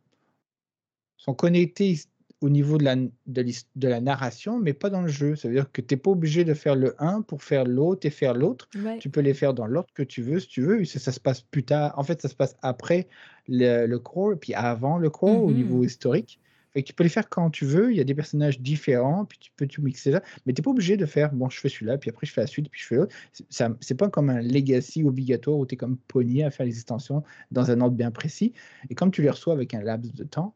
[1.17, 1.99] sont connectées
[2.41, 5.37] au niveau de la, de, l'his- de la narration, mais pas dans le jeu.
[5.37, 8.07] Ça veut dire que tu n'es pas obligé de faire le 1 pour faire l'autre
[8.07, 8.67] et faire l'autre.
[8.83, 8.97] Ouais.
[8.99, 10.83] Tu peux les faire dans l'ordre que tu veux, si tu veux.
[10.87, 11.93] Ça, ça se passe plus tard.
[11.99, 13.09] En fait, ça se passe après
[13.47, 15.55] le, le core, puis avant le core, au Mhm.
[15.57, 16.41] niveau historique.
[16.73, 17.91] Fait que tu peux les faire quand tu veux.
[17.91, 20.23] Il y a des personnages différents, puis tu peux tout mixer là.
[20.47, 22.41] Mais tu n'es pas obligé de faire, bon, je fais celui-là, puis après je fais
[22.43, 23.15] la suite, puis je fais l'autre.
[23.33, 26.73] C'est- ça- pas comme un legacy obligatoire où tu es comme pogné à faire les
[26.75, 28.53] extensions dans un ordre bien précis.
[28.89, 30.55] Et comme tu les reçois avec un laps de temps,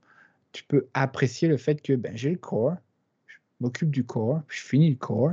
[0.53, 2.77] tu peux apprécier le fait que ben, j'ai le core,
[3.27, 5.33] je m'occupe du core, puis je finis le core,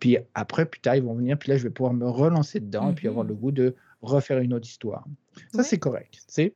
[0.00, 2.90] puis après, plus tard, ils vont venir, puis là, je vais pouvoir me relancer dedans
[2.90, 3.28] et puis avoir Mhm.
[3.30, 5.04] le goût de refaire une autre histoire.
[5.52, 5.64] Ça, Ouais.
[5.64, 6.54] c'est correct, tu sais.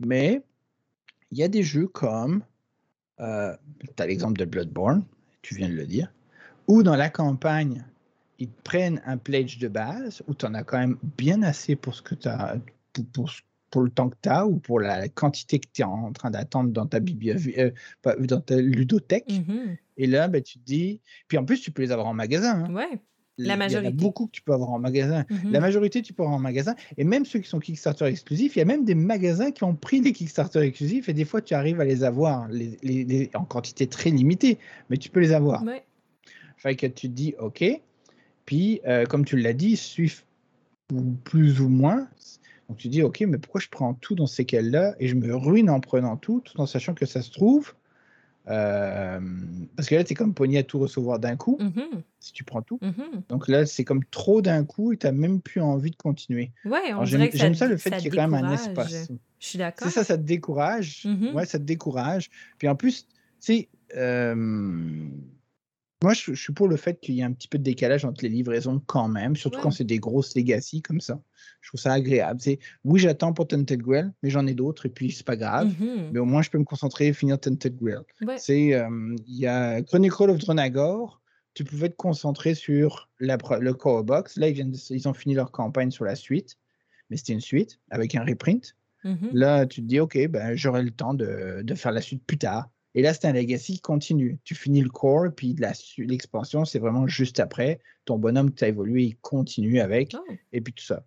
[0.00, 0.42] Mais
[1.30, 2.42] il y a des jeux comme,
[3.20, 3.54] euh,
[3.96, 5.04] tu as l'exemple de Bloodborne,
[5.42, 6.12] tu viens de le dire,
[6.66, 7.84] où dans la campagne,
[8.38, 11.76] ils te prennent un pledge de base, où tu en as quand même bien assez
[11.76, 12.56] pour ce que tu as,
[12.92, 15.82] pour, pour ce- pour le temps que tu as ou pour la quantité que tu
[15.82, 17.70] es en train d'attendre dans ta bibliothèque, euh,
[18.02, 19.32] pas- dans ta ludothèque.
[19.32, 19.76] Mhm.
[19.96, 21.00] Et là, ben, tu te dis.
[21.26, 22.64] Puis en plus, tu peux les avoir en magasin.
[22.66, 22.72] hein.
[22.74, 23.00] Ouais.
[23.36, 23.92] Il La y en a majorité.
[23.92, 25.24] beaucoup que tu peux avoir en magasin.
[25.28, 25.50] Mhm.
[25.52, 26.74] La majorité, tu peux avoir en magasin.
[26.96, 29.74] Et même ceux qui sont Kickstarter exclusifs, il y a même des magasins qui ont
[29.74, 31.08] pris les Kickstarter exclusifs.
[31.08, 34.58] Et des fois, tu arrives à les avoir les, les- les- en quantité très limitée.
[34.88, 35.64] Mais tu peux les avoir.
[35.64, 35.84] Ouais.
[36.56, 37.64] Fait que tu te dis, OK.
[38.46, 39.80] Puis, euh, comme tu l'as dit,
[40.92, 42.08] ou plus ou moins.
[42.68, 45.34] Donc, tu dis, OK, mais pourquoi je prends tout dans ces cas-là et je me
[45.34, 47.74] ruine en prenant tout, tout en sachant que ça se trouve.
[48.48, 49.20] Euh,
[49.76, 52.02] parce que là, tu es comme pogné à tout recevoir d'un coup, Mhm.
[52.20, 52.78] si tu prends tout.
[52.82, 53.22] Mhm.
[53.28, 56.52] Donc là, c'est comme trop d'un coup et tu n'as même plus envie de continuer.
[56.64, 58.52] Ouais, on dirait J'aime que j'aime ça, le fait qu'il y ait quand même un
[58.52, 59.08] espace.
[59.40, 59.88] Je suis d'accord.
[59.88, 61.04] C'est ça, ça te décourage.
[61.04, 61.34] Mhm.
[61.34, 62.30] Ouais, ça te décourage.
[62.58, 63.08] Puis en plus, tu
[63.40, 65.06] sais, euh,
[66.04, 68.04] moi, je, je suis pour le fait qu'il y ait un petit peu de décalage
[68.04, 69.62] entre les livraisons quand même, surtout Ouais.
[69.62, 71.20] quand c'est des grosses legacy comme ça.
[71.60, 72.40] Je trouve ça agréable.
[72.40, 75.74] C'est, oui, j'attends pour Tented Grill, mais j'en ai d'autres et puis c'est pas grave.
[75.80, 76.10] Mhm.
[76.12, 78.02] Mais au moins, je peux me concentrer et finir Tented Grill.
[78.20, 78.36] Ouais.
[78.38, 81.20] C'est, euh, il y a Chronicle of Dronagor.
[81.54, 84.36] Tu pouvais te concentrer sur la, le core box.
[84.36, 86.58] Là, ils, viennent de- ils ont fini leur campagne sur la suite,
[87.10, 88.74] mais c'était une suite avec un reprint.
[89.04, 89.30] Mhm.
[89.32, 92.38] Là, tu te dis, OK, ben, j'aurai le temps de, de faire la suite plus
[92.38, 92.68] tard.
[92.94, 94.38] Et là, c'est un legacy qui continue.
[94.44, 95.56] Tu finis le core, puis
[95.98, 97.80] l'expansion, c'est vraiment juste après.
[98.04, 100.32] Ton bonhomme que tu as évolué, il continue avec, Oh.
[100.52, 101.04] et puis tout ça.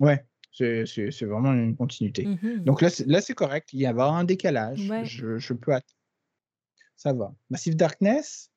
[0.00, 0.84] Ouais, c'est
[1.22, 2.26] vraiment une continuité.
[2.26, 2.64] Mhm.
[2.64, 3.72] Donc là, c'est correct.
[3.72, 4.88] Il y a avoir un décalage.
[4.90, 5.04] Ouais.
[5.04, 5.92] Je, je peux attendre.
[6.96, 7.34] Ça va.
[7.50, 8.50] Massive Darkness,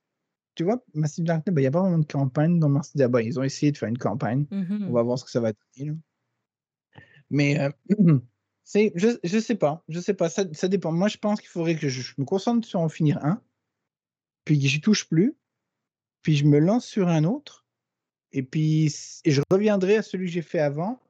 [0.56, 3.26] tu vois, Massive Darkness, ben, il n'y a pas vraiment de campagne dans Massive Darkness.
[3.28, 4.46] Ils ont essayé de faire une campagne.
[4.50, 4.88] Mhm.
[4.90, 5.92] On va voir ce que ça va donner.
[5.92, 5.96] là.
[7.30, 7.70] Mais euh,
[8.72, 10.92] c'est, je, je sais pas, je sais pas, ça, ça dépend.
[10.92, 13.42] Moi, je pense qu'il faudrait que je, je me concentre sur en finir un,
[14.46, 15.36] puis que j'y touche plus,
[16.22, 17.66] puis je me lance sur un autre,
[18.32, 18.94] et puis
[19.26, 21.02] et je reviendrai à celui que j'ai fait avant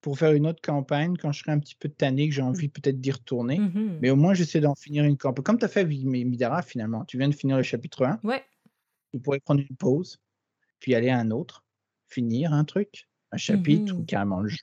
[0.00, 2.68] pour faire une autre campagne quand je serai un petit peu tanné, que j'ai envie
[2.68, 3.60] peut-être d'y retourner.
[3.60, 4.00] Mhm.
[4.02, 5.44] Mais au moins, j'essaie d'en finir une campagne.
[5.44, 7.04] Comme tu as fait avec Mi- Midara, finalement.
[7.04, 8.18] Tu viens de finir le chapitre 1.
[8.24, 8.42] Ouais.
[9.12, 10.20] Tu pourrais prendre une pause,
[10.80, 11.64] puis aller à un autre,
[12.08, 14.06] finir un truc, un chapitre ou Mhm.
[14.06, 14.58] carrément le jeu,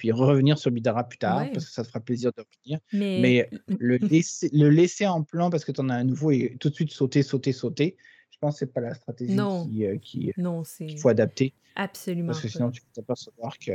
[0.00, 1.50] puis revenir sur Midara plus tard, Ouais.
[1.52, 2.78] parce que ça te fera plaisir de revenir.
[2.94, 6.30] Mais, Mais le laisser, le laisser en plan parce que tu en as un nouveau
[6.30, 7.98] et tout de suite sauter, sauter, sauter,
[8.30, 9.66] je pense que c'est pas la stratégie Non.
[9.66, 13.72] qui, euh, qui- non, qu'il faut adapter, absolument parce que sinon tu peux t'apercevoir que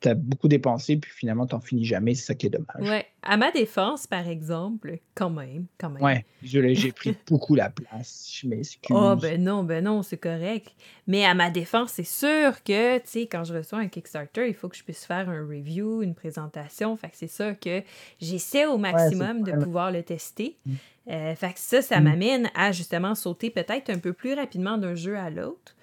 [0.00, 2.88] tu as beaucoup dépensé, puis finalement tu n'en finis jamais, c'est ça qui est dommage.
[2.88, 3.06] Ouais.
[3.22, 6.02] À ma défense, par exemple, quand même, quand même.
[6.02, 8.96] Ouais, j'ai pris beaucoup la place, je m'excuse.
[8.98, 10.72] Oh, ben non, ben non, c'est correct.
[11.06, 14.54] Mais à ma défense, c'est sûr que, tu sais, quand je reçois un Kickstarter, il
[14.54, 16.96] faut que je puisse faire un review, une présentation.
[16.96, 17.82] Fait que c'est sûr que
[18.20, 20.56] j'essaie au maximum de pouvoir le tester.
[20.64, 20.72] Mm.
[21.10, 22.04] Euh, fait que ça, ça Mm.
[22.04, 25.74] m'amène à justement sauter peut-être un peu plus rapidement d'un jeu à l'autre.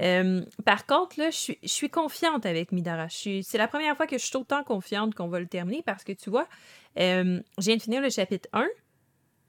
[0.00, 3.08] Euh, par contre, là, je suis, je suis confiante avec Midara.
[3.08, 6.12] C'est la première fois que je suis autant confiante qu'on va le terminer parce que
[6.12, 6.46] tu vois,
[6.98, 8.66] euh, je viens de finir le chapitre 1,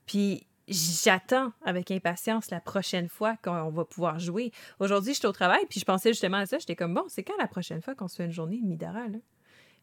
[0.06, 4.52] puis j'attends avec impatience la prochaine fois qu'on va pouvoir jouer.
[4.80, 6.60] Aujourd'hui, j'étais au travail, puis je pensais justement à ça.
[6.60, 9.08] J'étais comme, bon, c'est quand la prochaine fois qu'on se fait une journée de Midara,
[9.08, 9.18] là?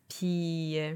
[0.09, 0.94] Puis, euh,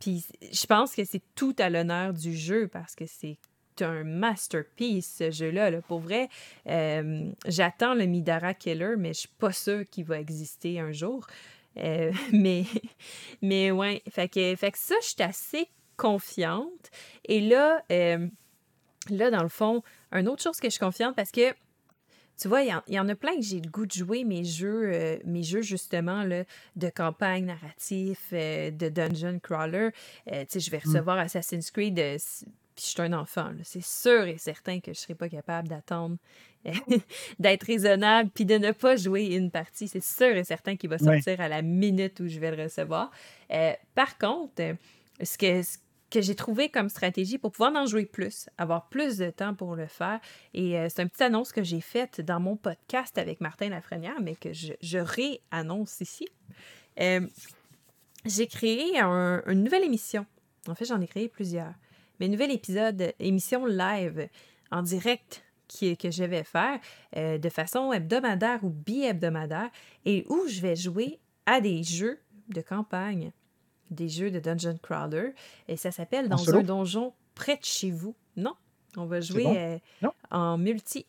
[0.00, 3.38] puis je pense que c'est tout à l'honneur du jeu parce que c'est
[3.82, 5.70] un masterpiece, ce jeu-là.
[5.70, 5.80] là.
[5.82, 6.28] Pour vrai,
[6.68, 11.26] euh, j'attends le Midara Killer, mais je suis pas sûre qu'il va exister un jour.
[11.76, 12.64] Euh, mais,
[13.42, 16.90] mais ouais, fait que, fait que ça, je suis assez confiante.
[17.24, 18.26] Et là, euh,
[19.10, 19.82] là, dans le fond,
[20.12, 21.52] une autre chose que je suis confiante parce que
[22.36, 23.92] tu vois, il y, en- il y en a plein que j'ai le goût de
[23.92, 26.42] jouer mes jeux, euh, mes jeux justement là,
[26.74, 29.90] de campagne narratif, euh, de dungeon crawler.
[30.32, 31.96] Euh, tu sais, je vais recevoir Assassin's Creed,
[32.74, 33.50] puis je suis un enfant.
[33.62, 36.16] C'est sûr et certain que je ne serai pas capable d'attendre,
[37.38, 39.88] d'être raisonnable, puis de ne pas jouer une partie.
[39.88, 41.20] C'est sûr et certain qu'il va Ouais.
[41.20, 43.10] sortir à la minute où je vais le recevoir.
[43.50, 44.74] Euh, par contre, euh,
[45.22, 45.78] ce que, ce
[46.10, 49.74] que j'ai trouvé comme stratégie pour pouvoir en jouer plus, avoir plus de temps pour
[49.76, 50.20] le faire,
[50.52, 54.20] et euh, c'est une petite annonce que j'ai faite dans mon podcast avec Martin Lafrenière,
[54.22, 56.28] mais que je, je réannonce ici.
[57.00, 57.26] Euh,
[58.24, 60.24] j'ai créé un- une nouvelle émission.
[60.68, 61.74] En fait, j'en ai créé plusieurs.
[62.20, 64.28] Mais un nouvel épisode, émission live
[64.70, 66.78] en direct qui, que je vais faire
[67.16, 69.70] euh, de façon hebdomadaire ou bi-hebdomadaire
[70.04, 73.32] et où je vais jouer à des jeux de campagne,
[73.90, 75.30] des jeux de Dungeon Crawler.
[75.68, 78.14] Et ça s'appelle Dans un donjon près de chez vous.
[78.36, 78.54] Non,
[78.96, 79.56] on va jouer bon?
[79.56, 80.12] euh, Non?
[80.30, 81.06] en multi.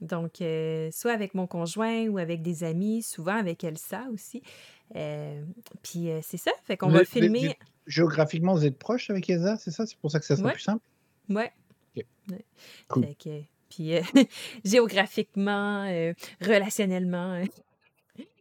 [0.00, 4.42] Donc, euh, soit avec mon conjoint ou avec des amis, souvent avec Elsa aussi.
[4.96, 5.42] Euh,
[5.82, 7.56] puis euh, c'est ça, fait qu'on va filmer.
[7.90, 9.84] Géographiquement, vous êtes proche avec Elsa, c'est ça?
[9.84, 10.52] C'est pour ça que ça serait Ouais.
[10.54, 10.82] plus simple?
[11.28, 11.52] Ouais.
[11.96, 12.04] Ok.
[12.30, 12.44] Ouais.
[12.88, 13.04] Cool.
[13.06, 14.00] Fait que, puis euh,
[14.64, 17.42] géographiquement, euh, relationnellement.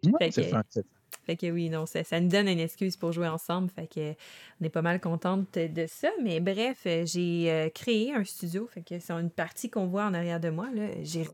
[0.04, 0.88] Ouais, c'est que- fin, c'est fin.
[1.26, 3.70] Fait que oui, non, ça, ça nous donne une excuse pour jouer ensemble.
[3.70, 4.14] Fait que
[4.60, 6.10] on est pas mal contente de ça.
[6.24, 8.68] Mais bref, j'ai euh, créé un studio.
[8.72, 10.70] Fait que c'est une partie qu'on voit en arrière de moi.
[10.74, 10.88] là.
[11.04, 11.28] J'ai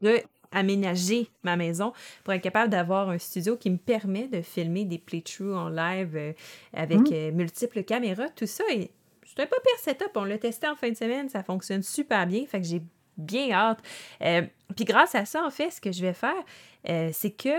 [0.51, 4.97] aménagé ma maison pour être capable d'avoir un studio qui me permet de filmer des
[4.97, 6.33] playthroughs en live euh,
[6.73, 7.13] avec Mhm.
[7.13, 8.63] euh, multiples caméras, tout ça.
[8.69, 10.11] C'est un pas pire setup.
[10.15, 11.29] On l'a testé en fin de semaine.
[11.29, 12.45] Ça fonctionne super bien.
[12.45, 12.81] Fait que j'ai
[13.17, 13.79] bien hâte.
[14.21, 14.41] Euh,
[14.75, 17.49] puis grâce à ça, en fait, ce que je vais faire, c'est que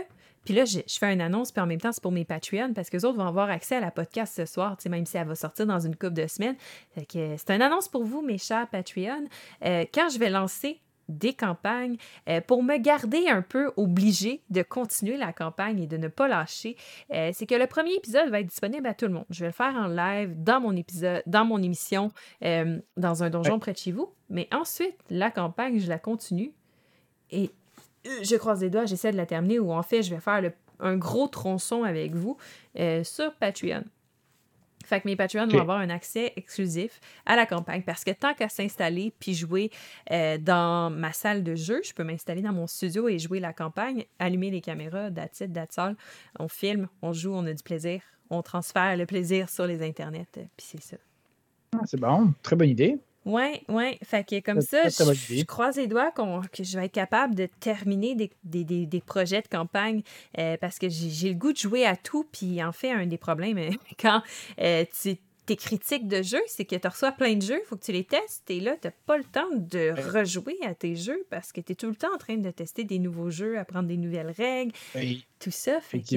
[0.44, 2.72] puis là, je, je fais une annonce, puis en même temps, c'est pour mes Patreons,
[2.72, 5.34] parce que autres vont avoir accès à la podcast ce soir, même si elle va
[5.34, 6.54] sortir dans une couple de semaines.
[7.10, 9.24] C'est une annonce pour vous, mes chers Patreons.
[9.64, 11.96] Euh, quand je vais lancer des campagnes,
[12.28, 16.28] euh, pour me garder un peu obligé de continuer la campagne et de ne pas
[16.28, 16.76] lâcher,
[17.12, 19.24] euh, c'est que le premier épisode va être disponible à tout le monde.
[19.30, 22.10] Je vais le faire en live dans mon épisode, dans mon émission,
[22.44, 24.10] euh, dans un donjon près de chez vous.
[24.30, 26.52] Mais ensuite, la campagne, je la continue.
[27.30, 27.50] Et
[28.22, 30.52] je croise les doigts, j'essaie de la terminer, ou en fait, je vais faire le-
[30.80, 32.36] un gros tronçon avec vous
[33.02, 33.82] sur Patreon.
[34.86, 38.34] Fait que mes Patreons vont avoir un accès exclusif à la campagne parce que tant
[38.34, 39.70] qu'à s'installer puis jouer
[40.12, 43.52] euh, dans ma salle de jeu, je peux m'installer dans mon studio et jouer la
[43.52, 45.96] campagne, allumer les caméras, that's it, that's all.
[46.38, 50.26] On filme, on joue, on a du plaisir, on transfère le plaisir sur les internets,
[50.36, 50.96] euh, puis c'est ça.
[51.74, 52.98] Ah, c'est bon, très bonne idée.
[53.26, 53.98] Ouais, ouais.
[54.04, 57.34] Fait que comme ça, je, je croise les doigts qu'on- que je vais être capable
[57.34, 60.02] de terminer des, des- des- des projets de campagne
[60.38, 62.24] euh, parce que j'ai le goût de jouer à tout.
[62.32, 64.22] Puis en fait, un des problèmes, euh, quand
[64.60, 67.76] euh, tu tes critiques de jeu, c'est que tu reçois plein de jeux, il faut
[67.76, 71.24] que tu les testes et là, tu pas le temps de rejouer à tes jeux
[71.30, 73.86] parce que tu es tout le temps en train de tester des nouveaux jeux, apprendre
[73.88, 75.80] des nouvelles règles, Oui, tout ça.
[75.80, 76.16] Fait que,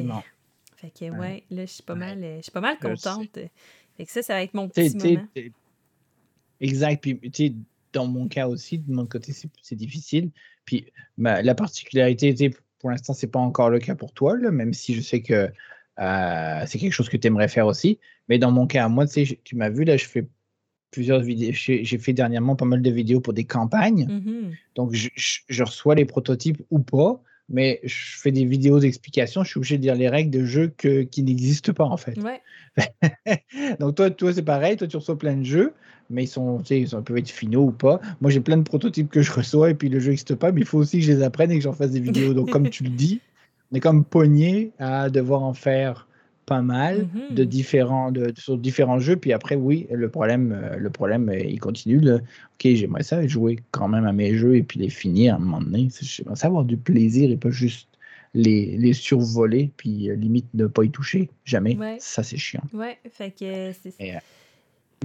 [0.78, 2.00] fait que ouais, là, je suis pas Ouais.
[2.00, 3.38] mal, je suis pas mal contente.
[3.98, 5.28] Fait que ça, ça va être mon petit moment.
[6.62, 7.02] Exact.
[7.02, 7.54] Puis, tu sais,
[7.93, 10.30] dans mon cas aussi, de mon côté, c'est difficile.
[10.65, 10.86] Puis,
[11.17, 14.52] ma- la particularité, tu sais, pour l'instant, c'est pas encore le cas pour toi, là,
[14.52, 15.50] même si je sais que
[16.00, 18.00] euh, c'est quelque chose que tu aimerais faire aussi.
[18.30, 20.28] Mais dans mon cas, moi, tu sais, je- tu m'as vu, là, je fais
[20.91, 21.52] plusieurs vidéos.
[21.54, 24.06] J'ai fait dernièrement pas mal de vidéos pour des campagnes.
[24.08, 24.54] Mhm.
[24.76, 29.43] Donc, je, je- je reçois les prototypes ou pas, mais je fais des vidéos d'explication.
[29.43, 32.17] Je suis obligé de dire les règles de jeu que- qui n'existent pas, en fait.
[32.21, 32.41] Ouais.
[33.79, 35.73] Donc toi, toi c'est pareil, toi tu reçois plein de jeux,
[36.09, 37.99] mais ils sont, tu sais, ils sont- peuvent être finaux ou pas.
[38.21, 40.62] Moi j'ai plein de prototypes que je reçois et puis le jeu n'existe pas, mais
[40.62, 42.33] il faut aussi que je les apprenne et que j'en fasse des vidéos.
[42.33, 43.21] Donc comme tu le dis,
[43.71, 46.07] on est comme pogné à devoir en faire
[46.49, 47.35] pas mal Mhm.
[47.35, 49.15] de différents, de, sur différents jeux.
[49.15, 51.99] Puis après, oui, le problème, euh, le problème, euh, il continue.
[51.99, 52.15] là.
[52.15, 55.39] Ok, j'aimerais ça jouer quand même à mes jeux et puis les finir à un
[55.39, 55.88] moment donné.
[55.91, 57.88] C'est- J'aimerais ça avoir du plaisir et pas juste
[58.33, 61.29] les, les survoler, puis euh, limite ne pas y toucher.
[61.45, 61.75] Jamais.
[61.77, 61.97] Ouais.
[61.99, 62.63] Ça, c'est chiant.
[62.73, 64.19] Ouais, fait que c'est Et, euh,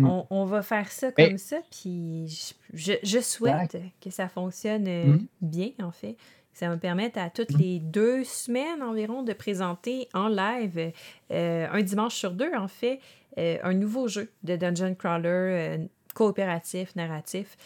[0.01, 0.05] mm.
[0.07, 4.29] on, on va faire ça Mais- comme ça, puis je, je- je souhaite que ça
[4.29, 5.27] fonctionne Mhm.
[5.41, 6.17] bien, en fait.
[6.55, 10.93] Ça va me permettre à toutes les deux semaines environ de présenter en live,
[11.33, 13.01] euh, un dimanche sur deux, en fait,
[13.39, 15.79] euh, un nouveau jeu de Dungeon Crawler euh,
[16.15, 17.57] coopératif, narratif,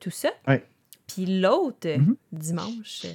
[0.00, 0.30] tout ça.
[1.06, 2.16] Puis l'autre mm-hmm.
[2.32, 3.06] dimanche,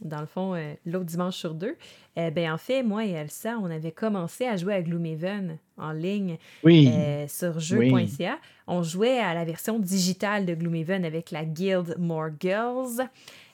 [0.00, 0.54] dans le fond,
[0.86, 1.76] l'autre dimanche sur deux,
[2.16, 6.38] ben en fait, moi et Elsa, on avait commencé à jouer à Gloomhaven en ligne
[7.28, 8.38] sur jeu.ca.
[8.68, 13.02] On jouait à la version digitale de Gloomhaven avec la guild More Girls.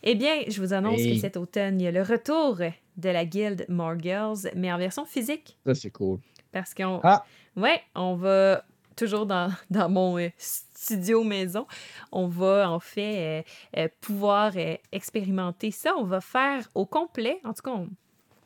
[0.09, 2.59] Eh bien, je vous annonce que cet automne, il y a le retour
[2.97, 5.59] de la guilde More Girls, mais en version physique.
[5.67, 6.21] Ça, c'est cool.
[6.53, 7.01] Parce qu'on.
[7.03, 7.25] Ah!
[7.57, 8.65] Ouais, on va
[8.95, 9.51] toujours dans,
[9.89, 11.67] mon euh, studio maison,
[12.13, 13.43] on va en fait euh,
[13.79, 14.53] euh, pouvoir
[14.93, 15.95] expérimenter ça.
[15.99, 17.89] On va faire au complet, en tout cas, on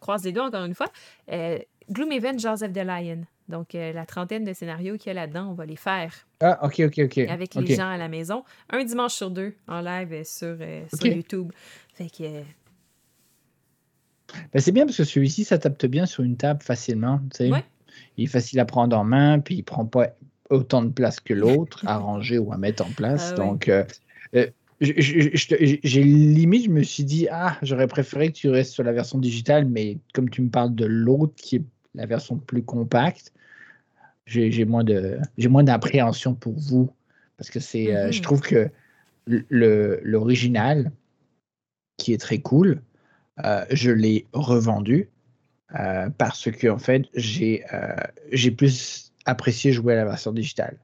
[0.01, 0.89] croise les doigts encore une fois,
[1.91, 3.27] Gloomhaven Joseph the Lion.
[3.51, 6.15] Donc, la trentaine de scénarios qu'il y a là-dedans, on va les faire.
[6.41, 7.19] Ah, OK, OK, OK.
[7.19, 8.45] Avec les gens à la maison.
[8.71, 10.57] Un dimanche sur deux en live sur,
[11.05, 11.53] YouTube.
[11.95, 12.43] Fait que.
[14.53, 17.21] Ben, c'est bien parce que celui-ci, ça tape bien sur une table facilement.
[17.35, 17.65] Tu sais.
[18.17, 20.09] Il est facile à prendre en main, puis il prend pas
[20.51, 23.31] autant de place que l'autre à ranger ou à mettre en place.
[23.33, 23.85] Ah Donc, euh,
[24.35, 24.47] euh,
[24.81, 29.19] j'ai limite, je me suis dit, ah, j'aurais préféré que tu restes sur la version
[29.19, 33.33] digitale, mais comme tu me parles de l'autre qui est la version plus compacte,
[34.27, 36.91] j'ai moins de j'ai moins d'appréhension pour vous
[37.37, 38.23] parce que c'est euh, je mm-hmm.
[38.23, 38.71] trouve que
[39.27, 40.93] l'original
[41.97, 42.83] qui est très cool
[43.71, 45.09] je l'ai revendu
[45.79, 47.65] euh, parce que en fait j'ai
[48.33, 50.79] j'ai plus apprécié jouer à la version digitale.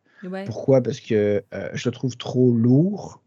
[0.46, 0.82] Pourquoi?
[0.82, 3.22] Parce que je le trouve trop lourd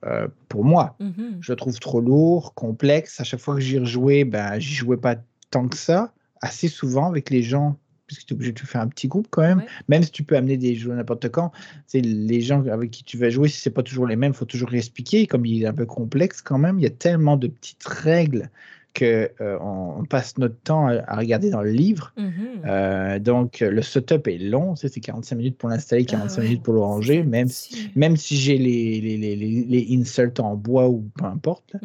[0.50, 0.98] pour moi.
[1.00, 1.38] Mm-hmm.
[1.42, 3.22] je le trouve trop lourd complexe.
[3.22, 5.16] À chaque fois que j'y rejouais ben j'y jouais pas
[5.52, 7.78] tant que ça assez souvent avec les gens
[8.10, 10.36] puisque tu es obligé de faire un petit groupe quand même, même si tu peux
[10.36, 11.52] amener des joueurs n'importe quand.
[11.86, 14.36] C'est les gens avec qui tu vas jouer, si c'est pas toujours les mêmes, il
[14.36, 15.28] faut toujours les expliquer.
[15.28, 18.50] Comme il est un peu complexe quand même, il y a tellement de petites règles
[18.96, 22.12] que euh, on passe notre temps à, regarder dans le livre.
[22.18, 22.32] Mm-hmm.
[22.66, 26.74] Euh, donc le setup est long, c'est 45 minutes pour l'installer, 45 ah minutes pour
[26.74, 31.08] le ranger, même si, même si j'ai les, les, les, les, inserts en bois ou
[31.16, 31.76] peu importe.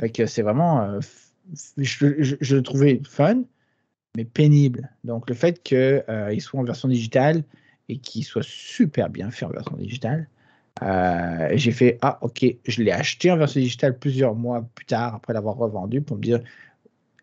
[0.00, 0.98] Fait que c'est vraiment, euh,
[1.76, 3.44] je, je, je, le trouvais fun
[4.16, 4.90] mais pénible.
[5.04, 7.44] Donc le fait qu'il euh, soit en version digitale
[7.88, 10.28] et qu'il soit super bien fait en version digitale,
[10.82, 15.14] euh, j'ai fait Ah, ok, je l'ai acheté en version digitale plusieurs mois plus tard
[15.14, 16.40] après l'avoir revendu pour me dire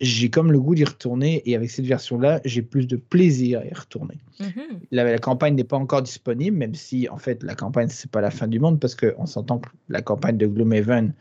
[0.01, 3.65] j'ai comme le goût d'y retourner et avec cette version-là, j'ai plus de plaisir à
[3.65, 4.17] y retourner.
[4.41, 4.79] Mm-hmm.
[4.91, 8.31] la, campagne n'est pas encore disponible, même si en fait la campagne, c'est pas la
[8.31, 11.13] fin du monde parce qu'on s'entend que la campagne de Gloomhaven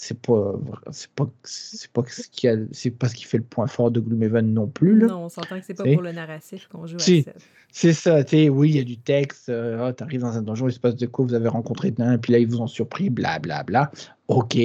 [0.00, 0.52] c'est pas
[0.92, 3.98] c'est pas c'est pas ce qui c'est pas ce qui fait le point fort de
[3.98, 5.08] Gloomhaven non plus là.
[5.08, 7.26] Non, on s'entend que c'est pas pour le narratif qu'on joue si,
[7.72, 10.36] C'est ça, tu sais, oui, il y a du texte, euh, oh, tu arrives dans
[10.36, 12.60] un donjon, il se passe de quoi, vous avez rencontré un, puis là ils vous
[12.60, 13.64] ont surpris, blablabla.
[13.64, 14.04] Bla, bla.
[14.28, 14.56] OK,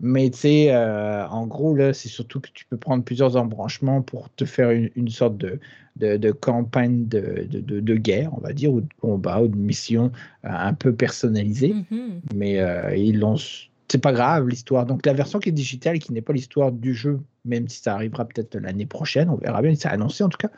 [0.00, 4.02] mais tu sais euh, en gros là, c'est surtout que tu peux prendre plusieurs embranchements
[4.02, 5.58] pour te faire une, une sorte de,
[5.96, 9.56] de, de campagne de, de, de, guerre, on va dire, ou de combat, ou de
[9.56, 10.12] mission
[10.44, 11.74] euh, un peu personnalisée.
[11.90, 12.10] Mm-hmm.
[12.34, 12.60] Mais
[12.98, 13.36] ils l'ont
[13.92, 14.86] c'est pas grave l'histoire.
[14.86, 17.94] Donc la version qui est digitale, qui n'est pas l'histoire du jeu, même si ça
[17.94, 20.48] arrivera peut-être l'année prochaine, on verra bien, c'est annoncé en tout cas,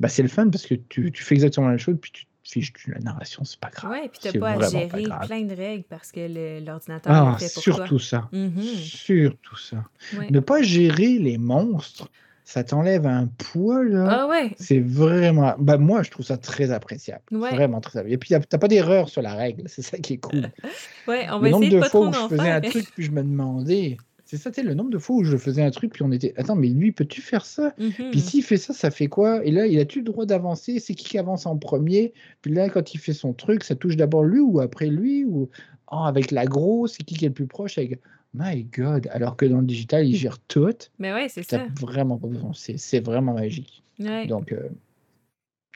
[0.00, 2.24] bah, c'est le fun parce que tu, tu, fais exactement la même chose, puis tu
[2.24, 3.92] te fiches de la narration, c'est pas grave.
[3.92, 7.62] Ouais, puis tu pas à gérer plein de règles parce que l'ordinateur ah, fait pour
[7.62, 8.28] surtout Ça.
[8.32, 8.74] Mm-hmm.
[8.74, 9.84] Surtout ça.
[10.30, 12.10] Ne pas gérer les monstres
[12.44, 14.06] ça t'enlève un poids, là.
[14.10, 14.54] Ah ouais.
[14.58, 15.54] C'est vraiment.
[15.58, 17.22] Bah, moi, je trouve ça très appréciable.
[17.30, 18.12] Vraiment très appréciable.
[18.12, 19.64] Et puis, t'as pas d'erreur sur la règle.
[19.66, 20.50] C'est ça qui est cool.
[21.08, 23.22] ouais, on va le nombre de, fois où je faisais un truc, puis je me
[23.22, 23.96] demandais.
[24.26, 26.34] C'est ça, tu le nombre de fois où je faisais un truc, puis on était.
[26.36, 27.72] Attends, mais lui, peux-tu faire ça?
[27.76, 28.18] Puis mm-hmm.
[28.18, 29.44] s'il fait ça, ça fait quoi?
[29.44, 30.80] Et là, il a-tu le droit d'avancer?
[30.80, 32.12] C'est qui qui avance en premier?
[32.42, 35.48] Puis là, quand il fait son truc, ça touche d'abord lui ou après lui Ou
[35.92, 38.00] oh, avec l'agro, c'est qui qui est le plus proche avec...
[38.34, 39.08] My God!
[39.12, 40.76] Alors que dans le digital, ils gèrent tout.
[40.98, 41.66] Mais ouais, c'est ça.
[41.80, 42.50] vraiment pas besoin.
[42.52, 43.82] C'est vraiment magique.
[43.98, 44.68] Donc, euh,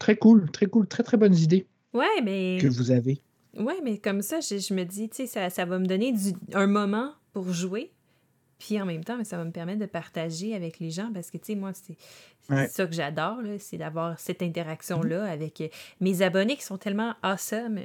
[0.00, 1.66] très cool, très cool, très très bonnes idées.
[1.94, 2.58] Ouais, mais.
[2.60, 3.20] Que vous avez.
[3.56, 6.32] Ouais, mais comme ça, je, me dis, tu sais, ça, ça, va me donner du,
[6.52, 7.92] un moment pour jouer.
[8.58, 11.30] Puis en même temps, mais ça va me permettre de partager avec les gens parce
[11.30, 11.96] que, tu sais, moi, c'est
[12.68, 15.32] ça que j'adore, c'est d'avoir cette interaction-là mm-hmm.
[15.32, 15.68] avec euh,
[16.00, 17.78] mes abonnés qui sont tellement awesome.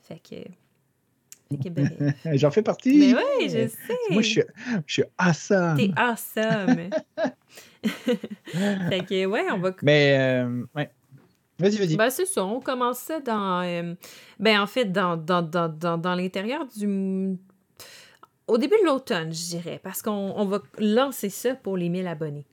[0.00, 0.36] Fait que
[2.34, 2.98] J'en fais partie.
[2.98, 3.98] Mais oui, je sais.
[4.10, 4.42] Moi, je suis,
[4.86, 5.76] je suis awesome.
[5.76, 6.90] T'es awesome.
[8.88, 9.72] fait que, ouais, on va.
[9.82, 10.90] Mais, euh, ouais.
[11.58, 11.96] Vas-y, vas-y.
[11.96, 12.44] Ben, c'est ça.
[12.44, 13.62] On commence ça dans.
[13.62, 13.94] Euh,
[14.38, 17.36] ben, en fait, dans, dans, dans, dans, dans l'intérieur du.
[18.46, 22.06] Au début de l'automne, je dirais, parce qu'on on va lancer ça pour les 1000
[22.06, 22.46] abonnés.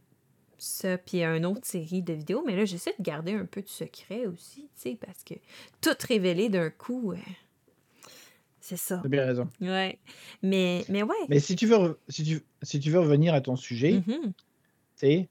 [0.57, 2.43] Ça, puis une autre série de vidéos.
[2.45, 5.33] Mais là, j'essaie de garder un peu de secret aussi, tu sais, parce que
[5.81, 7.13] tout révéler d'un coup.
[8.61, 8.99] C'est ça.
[8.99, 9.49] Tu as bien raison.
[9.59, 9.97] Ouais.
[10.43, 11.15] Mais, mais ouais.
[11.29, 14.05] Mais si tu veux, si tu, si tu veux revenir à ton sujet, Mhm.
[14.05, 14.33] tu
[14.95, 15.27] sais,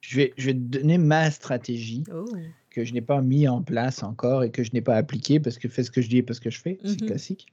[0.00, 2.24] je vais, je vais te donner ma stratégie Oh.
[2.70, 5.58] que je n'ai pas mis en place encore et que je n'ai pas appliquée parce
[5.58, 7.08] que fais ce que je dis et pas ce que je fais, c'est Mhm.
[7.08, 7.46] classique.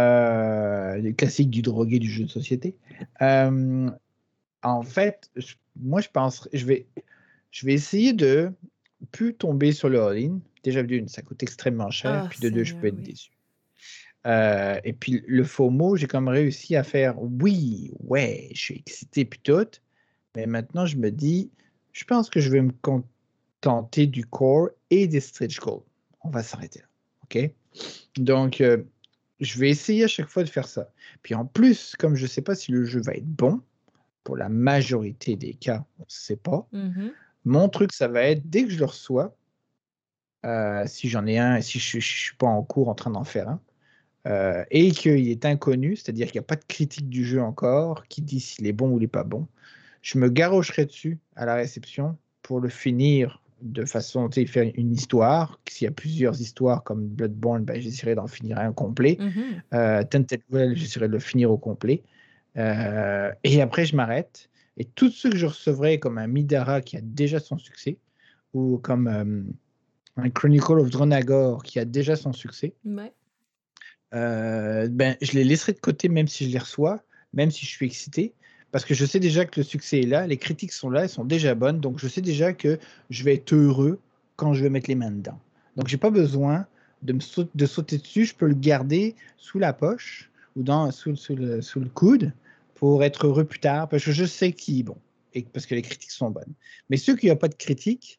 [0.00, 2.76] Euh, le classique du drogué du jeu de société.
[3.22, 3.90] Euh,
[4.62, 6.86] en fait, je- moi je pense, je vais,
[7.50, 8.50] je vais essayer de
[9.12, 10.40] plus tomber sur le all-in.
[10.64, 13.04] Déjà d'une, ça coûte extrêmement cher, Ah, puis de deux, je peux être oui.
[13.04, 13.30] déçu.
[14.26, 18.74] Euh, et puis le faux mot, j'ai comme réussi à faire oui, ouais, je suis
[18.76, 19.66] excité puis tout.
[20.34, 21.50] Mais maintenant, je me dis,
[21.92, 25.82] je pense que je vais me contenter du core et des stretch goals.
[26.22, 26.86] On va s'arrêter là.
[27.24, 27.50] OK?
[28.16, 28.82] Donc, euh,
[29.40, 30.90] je vais essayer à chaque fois de faire ça.
[31.22, 33.60] Puis en plus, comme je ne sais pas si le jeu va être bon,
[34.24, 36.66] pour la majorité des cas, on ne sait pas.
[36.72, 37.12] Mhm.
[37.44, 39.36] Mon truc, ça va être dès que je le reçois,
[40.44, 43.10] euh, si j'en ai un et si je ne suis pas en cours en train
[43.10, 43.60] d'en faire un,
[44.26, 48.06] euh, et qu'il est inconnu, c'est-à-dire qu'il n'y a pas de critique du jeu encore
[48.08, 49.46] qui dit s'il est bon ou il n'est pas bon,
[50.02, 54.70] je me garrocherai dessus à la réception pour le finir de façon, tu sais, faire
[54.74, 55.58] une histoire.
[55.68, 59.16] S'il y a plusieurs histoires comme Bloodborne, ben, j'essaierai d'en finir un complet.
[59.18, 59.62] Mhm.
[59.72, 62.02] Euh, Tented Well, j'essaierai de le finir au complet.
[62.56, 64.50] Euh, et après, je m'arrête.
[64.76, 67.98] Et tout ce que je recevrai comme un Midara qui a déjà son succès,
[68.52, 69.42] ou comme euh,
[70.16, 73.12] un Chronicle of Dronagor qui a déjà son succès, Ouais.
[74.16, 77.02] Euh, ben, je les laisserai de côté même si je les reçois,
[77.34, 78.32] même si je suis excité,
[78.72, 81.08] parce que je sais déjà que le succès est là, les critiques sont là, elles
[81.08, 82.78] sont déjà bonnes, donc je sais déjà que
[83.10, 84.00] je vais être heureux
[84.36, 85.38] quand je vais mettre les mains dedans.
[85.76, 86.66] Donc j'ai pas besoin
[87.02, 90.90] de, me sau- de sauter dessus, je peux le garder sous la poche ou dans,
[90.90, 92.32] sous, sous le, sous le coude
[92.74, 94.96] pour être heureux plus tard, parce que je sais qu'il est bon,
[95.34, 96.54] et parce que les critiques sont bonnes.
[96.90, 98.18] Mais ceux qui n'ont pas de critiques,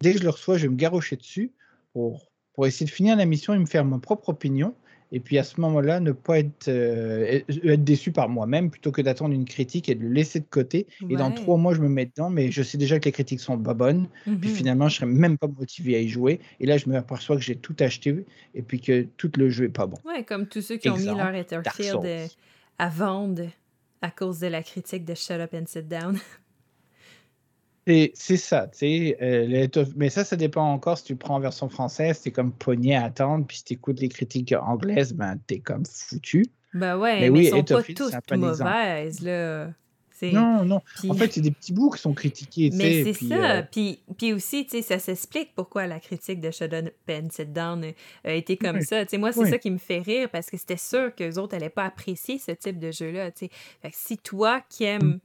[0.00, 1.52] dès que je le reçois, je vais me garrocher dessus
[1.92, 4.74] pour, pour essayer de finir la mission et me faire ma propre opinion.
[5.14, 9.00] Et puis à ce moment-là, ne pas être, euh, être déçu par moi-même plutôt que
[9.00, 10.88] d'attendre une critique et de le laisser de côté.
[11.08, 13.40] Et dans trois mois, je me mets dedans, mais je sais déjà que les critiques
[13.40, 14.08] sont pas bonnes.
[14.40, 14.56] Puis Mhm.
[14.56, 16.40] finalement, je serais même pas motivé à y jouer.
[16.60, 19.66] Et là, je me aperçois que j'ai tout acheté et puis que tout le jeu
[19.66, 19.98] est pas bon.
[20.04, 22.28] Ouais, comme tous ceux qui ont mis leur Etherfield euh,
[22.78, 23.50] à vendre
[24.02, 26.18] à cause de la critique de Shut Up and Sit Down.
[27.86, 29.18] Et c'est ça, tu sais.
[29.20, 29.66] euh,
[29.96, 33.04] mais ça, ça dépend encore si tu prends en version française, t'es comme pogné à
[33.04, 36.46] attendre, puis si t'écoutes les critiques anglaises, ben t'es comme foutu.
[36.72, 38.36] Ben ouais, Mais mais, oui, ils sont pas exemple.
[38.38, 39.68] mauvaises, là.
[40.16, 40.80] C'est- Non, non.
[41.00, 43.34] puis- En fait, c'est des petits bouts qui sont critiqués, Mais c'est puis, ça.
[43.58, 47.52] euh, Puis, puis aussi, tu sais, ça s'explique pourquoi la critique de Up and Sit
[47.52, 47.92] Down euh,
[48.24, 48.84] a été comme Oui.
[48.84, 49.04] ça.
[49.04, 49.50] Tu sais, moi, c'est Oui.
[49.50, 52.52] ça qui me fait rire parce que c'était sûr qu'eux autres n'allaient pas apprécier ce
[52.52, 53.30] type de jeu-là.
[53.32, 53.50] tu sais.
[53.82, 55.20] Fait que si toi qui aimes Mm.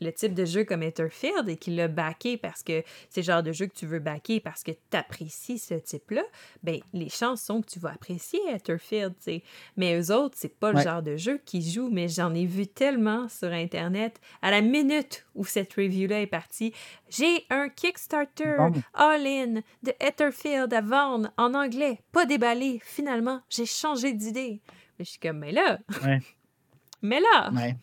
[0.00, 3.42] Le type de jeu comme Etherfield et qui l'a backé parce que c'est le genre
[3.42, 6.22] de jeu que tu veux backer parce que tu apprécies ce type-là,
[6.62, 9.42] ben les chances sont que tu vas apprécier Etherfield, tu sais.
[9.76, 12.66] Mais eux autres, c'est pas le genre de jeu qu'ils jouent, mais j'en ai vu
[12.66, 16.72] tellement sur Internet à la minute où cette review-là est partie.
[17.08, 18.72] J'ai un Kickstarter Bon.
[18.94, 22.80] all-in de Etherfield à vendre en anglais, pas déballé.
[22.84, 24.60] Finalement, j'ai changé d'idée.
[24.98, 26.18] Mais je suis comme, mais là, Ouais.
[27.02, 27.76] mais là, Ouais,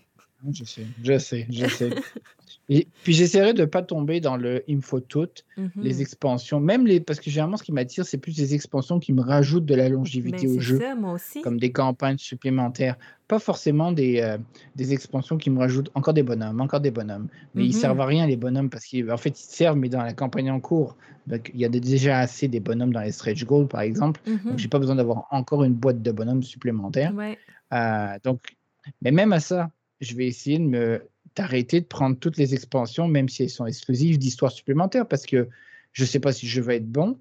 [0.51, 1.89] je sais, je sais, je sais.
[2.69, 5.27] Et puis j'essaierai de ne pas tomber dans le il me faut tout,
[5.57, 5.69] Mhm.
[5.81, 6.99] les expansions, même les.
[6.99, 9.89] Parce que généralement, ce qui m'attire, c'est plus les expansions qui me rajoutent de la
[9.89, 11.41] longévité Mais au jeu, ça, moi aussi.
[11.41, 12.97] comme des campagnes supplémentaires.
[13.27, 14.37] Pas forcément des, euh,
[14.75, 17.27] des expansions qui me rajoutent encore des bonhommes, encore des bonhommes.
[17.55, 17.79] Mais ils Mhm.
[17.79, 20.59] servent à rien, les bonhommes, parce qu'en fait, ils servent, mais dans la campagne en
[20.59, 20.97] cours.
[21.27, 24.19] Donc, il y a déjà assez des bonhommes dans les stretch goals, par exemple.
[24.27, 24.39] Mhm.
[24.49, 27.13] Donc, j'ai pas besoin d'avoir encore une boîte de bonhommes supplémentaires.
[27.15, 27.37] Ouais.
[27.73, 28.41] Euh, donc,
[29.01, 29.69] mais même à ça,
[30.01, 33.65] je vais essayer de me d'arrêter de prendre toutes les expansions, même si elles sont
[33.65, 35.47] exclusives d'histoires supplémentaires, parce que
[35.93, 37.19] je ne sais pas si je vais être bon.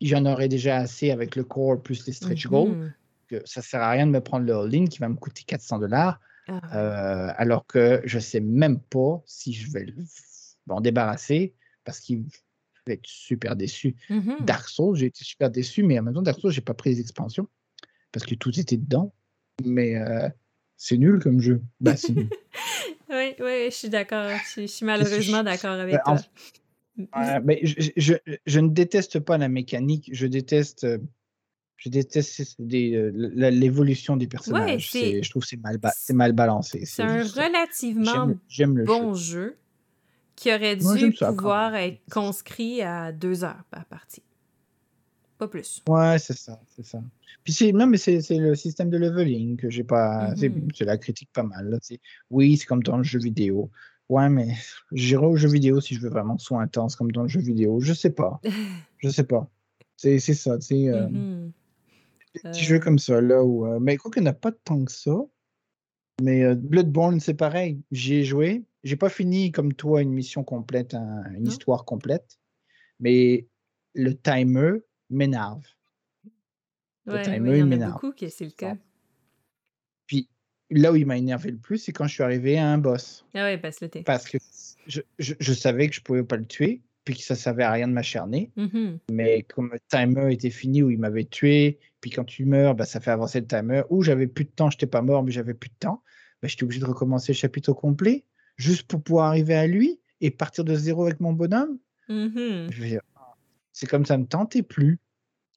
[0.00, 2.92] J'en aurai déjà assez avec le core plus les stretch goals, Mhm.
[3.28, 5.78] que ça sert à rien de me prendre le all-in qui va me coûter 400
[5.78, 9.86] dollars, Ah euh, alors que je ne sais même pas si je vais
[10.66, 11.52] m'en débarrasser,
[11.84, 12.22] parce qu'il
[12.86, 13.94] va être super déçu.
[14.08, 14.38] Mhm.
[14.46, 16.90] Dark Souls, j'ai été super déçu, mais en même temps, Dark Souls, j'ai pas pris
[16.90, 17.46] les expansions
[18.10, 19.12] parce que tout était dedans.
[19.64, 20.28] Mais euh,
[20.82, 21.60] c'est nul comme jeu.
[21.80, 22.28] Bah, c'est nul.
[23.12, 24.28] Oui, oui, je suis d'accord.
[24.44, 26.24] Je, suis- je suis malheureusement d'accord avec en- toi.
[27.16, 28.14] Ouais, mais je, je,
[28.46, 30.98] je ne déteste pas la mécanique, je déteste, euh,
[31.76, 33.10] je déteste euh,
[33.50, 34.90] l'évolution des personnages.
[34.92, 36.84] C'est- je trouve que c'est mal, ba- c'est mal balancé.
[36.86, 37.46] C'est un juste ça.
[37.46, 39.42] relativement le bon jeu.
[39.42, 39.56] jeu
[40.36, 44.22] qui aurait dû pouvoir être conscrit à deux heures par partie.
[45.40, 45.82] Pas plus.
[45.88, 47.02] Ouais, c'est ça, c'est ça.
[47.44, 50.34] Puis c'est, non, mais c'est le système de leveling que j'ai pas.
[50.36, 50.68] c'est- Mhm.
[50.74, 51.70] C'est la critique pas mal.
[51.70, 51.78] là.
[51.80, 51.98] C'est-
[52.30, 53.70] Oui, c'est comme dans le jeu vidéo.
[54.10, 54.48] Ouais, mais
[54.92, 57.28] j'irai au jeu vidéo si je veux vraiment que ce soit intense comme dans le
[57.28, 57.80] jeu vidéo.
[57.80, 58.38] Je sais pas.
[58.98, 59.48] Je sais pas.
[59.96, 60.88] C'est ça, tu sais.
[60.88, 61.52] euh, Mhm.
[62.34, 64.34] Des petits jeux Euh, comme ça, là, où, euh, mais quoi qu'il n'y en a
[64.34, 65.16] pas tant que ça.
[66.22, 67.80] Mais euh, Bloodborne, c'est pareil.
[67.92, 68.62] J'y ai joué.
[68.84, 71.50] J'ai pas fini comme toi une mission complète, un- une Non?
[71.50, 72.38] histoire complète.
[73.00, 73.46] Mais
[73.94, 74.80] le timer
[75.10, 75.64] m'énerve.
[77.06, 77.92] Le Ouais, timer, ouais, il m'énerve.
[77.94, 78.76] beaucoup que c'est le cas.
[80.06, 80.28] Puis
[80.70, 83.24] là où il m'a énervé le plus, c'est quand je suis arrivé à un boss.
[83.34, 84.02] Ah ouais, parce que là, t'es.
[84.02, 84.38] Parce que
[84.86, 87.72] je, je- je savais que je pouvais pas le tuer, puis que ça servait à
[87.72, 88.50] rien de m'acharner.
[88.56, 88.98] Mhm.
[89.10, 92.86] Mais comme le timer était fini, où il m'avait tué, puis quand tu meurs, bah,
[92.86, 93.82] ça fait avancer le timer.
[93.90, 96.02] Ou j'avais plus de temps, j'étais pas mort, mais j'avais plus de temps.
[96.42, 98.24] Bah, j'étais obligé de recommencer le chapitre au complet,
[98.56, 101.78] juste pour pouvoir arriver à lui et partir de zéro avec mon bonhomme.
[102.08, 102.68] Mhm.
[102.70, 103.02] Je veux dire,
[103.72, 104.98] C'est comme ça me tentait plus.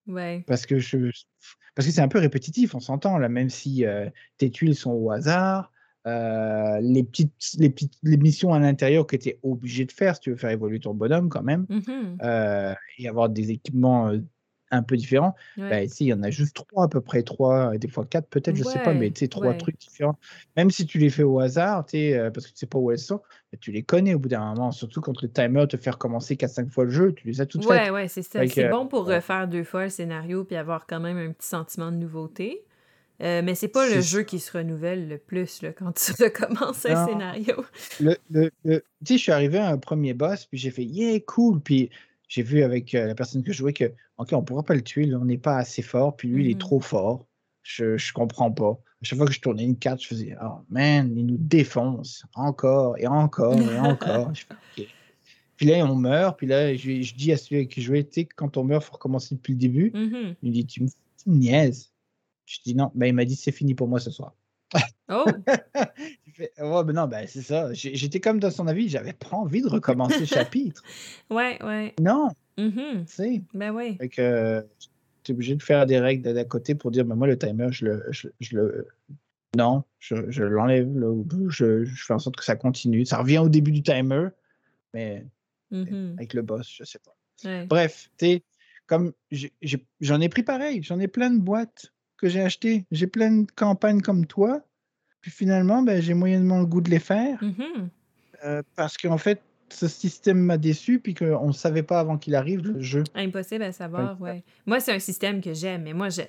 [0.08, 0.44] Ouais.
[0.48, 1.10] Parce que je
[1.76, 4.92] parce que c'est un peu répétitif, on s'entend là, même si euh, tes tuiles sont
[4.92, 5.72] au hasard,
[6.06, 10.16] euh, les petites les petites les missions à l'intérieur que tu es obligé de faire
[10.16, 12.18] si tu veux faire évoluer ton bonhomme quand même, Mhm.
[12.22, 14.12] euh, et avoir des équipements
[14.74, 15.36] un peu différents.
[15.58, 15.70] Ouais.
[15.70, 18.28] Bah, ici, il y en a juste trois à peu près, trois, des fois quatre
[18.28, 19.58] peut-être, je sais pas, mais Ouais, tu trois ouais.
[19.58, 20.18] trucs différents.
[20.58, 23.00] Même si tu les fais au hasard, euh, parce que tu sais pas où elles
[23.00, 23.18] sont,
[23.52, 24.72] bah, tu les connais au bout d'un moment.
[24.72, 27.66] Surtout quand le timer te fait recommencer 4-5 fois le jeu, tu les as toutes
[27.66, 27.92] Ouais, faites.
[27.92, 28.46] ouais, c'est ça.
[28.48, 31.48] C'est bon pour euh, refaire deux fois le scénario puis avoir quand même un petit
[31.48, 32.64] sentiment de nouveauté.
[33.22, 36.86] Euh, mais c'est pas le jeu qui se renouvelle le plus là, quand tu recommences
[36.86, 37.06] un Non.
[37.06, 37.64] scénario.
[38.00, 40.84] Le, le, le- tu sais, je suis arrivé à un premier boss, puis j'ai fait
[40.84, 41.62] yeah, cool.
[41.62, 41.90] Puis
[42.28, 44.82] j'ai vu avec euh, la personne que je jouais que, OK, on pourra pas le
[44.84, 46.60] tuer, là, on n'est pas assez fort, puis lui, il est Mhm.
[46.60, 47.26] trop fort.
[47.62, 48.72] Je, je comprends pas.
[49.02, 52.26] À chaque fois que je tournais une carte, je faisais, oh man, il nous défonce
[52.34, 54.34] encore et encore et encore.
[54.36, 54.88] Je fais, OK.
[55.56, 58.04] Puis là, on meurt, puis là, je, je dis à celui avec qui je jouais,
[58.04, 59.92] tu sais, quand on meurt, il faut recommencer depuis le début.
[59.94, 60.36] Mhm.
[60.42, 61.92] Il me dit, tu me tu me niaises.
[62.46, 64.34] Je dis non, ben, il m'a dit, c'est fini pour moi ce soir.
[65.10, 65.26] Oh!
[66.40, 67.74] Ouais, ben non, ben c'est ça.
[67.74, 70.84] J'étais comme dans son avis, j'avais pas envie de recommencer le chapitre.
[71.30, 71.94] Ouais, ouais.
[72.02, 73.06] Non, Mhm.
[73.06, 73.42] tu sais.
[73.54, 73.74] Ben.
[73.98, 74.66] Fait que
[75.24, 77.68] tu es obligé de faire des règles d'à côté pour dire, ben moi, le timer,
[77.72, 78.06] je le.
[78.12, 78.88] Je, je le
[79.56, 80.90] non, je, je l'enlève.
[81.50, 83.06] Je, je fais en sorte que ça continue.
[83.06, 84.30] Ça revient au début du timer,
[84.94, 85.26] mais
[85.72, 86.16] Mhm.
[86.18, 87.16] avec le boss, je sais pas.
[87.46, 87.66] Ouais.
[87.68, 88.44] Bref, tu sais,
[88.88, 89.14] comme
[90.02, 92.86] j'en ai pris pareil, j'en ai plein de boîtes que j'ai achetées.
[92.92, 94.62] J'ai plein de campagnes comme toi.
[95.24, 97.42] Puis finalement, ben, j'ai moyennement le goût de les faire.
[97.42, 97.90] Mhm.
[98.44, 102.36] euh, parce qu'en fait, ce système m'a déçu, puis qu'on ne savait pas avant qu'il
[102.36, 103.06] arrive le jeu.
[103.16, 104.44] Impossible à savoir, ouais.
[104.66, 106.28] Moi, c'est un système que j'aime, mais moi, j'ai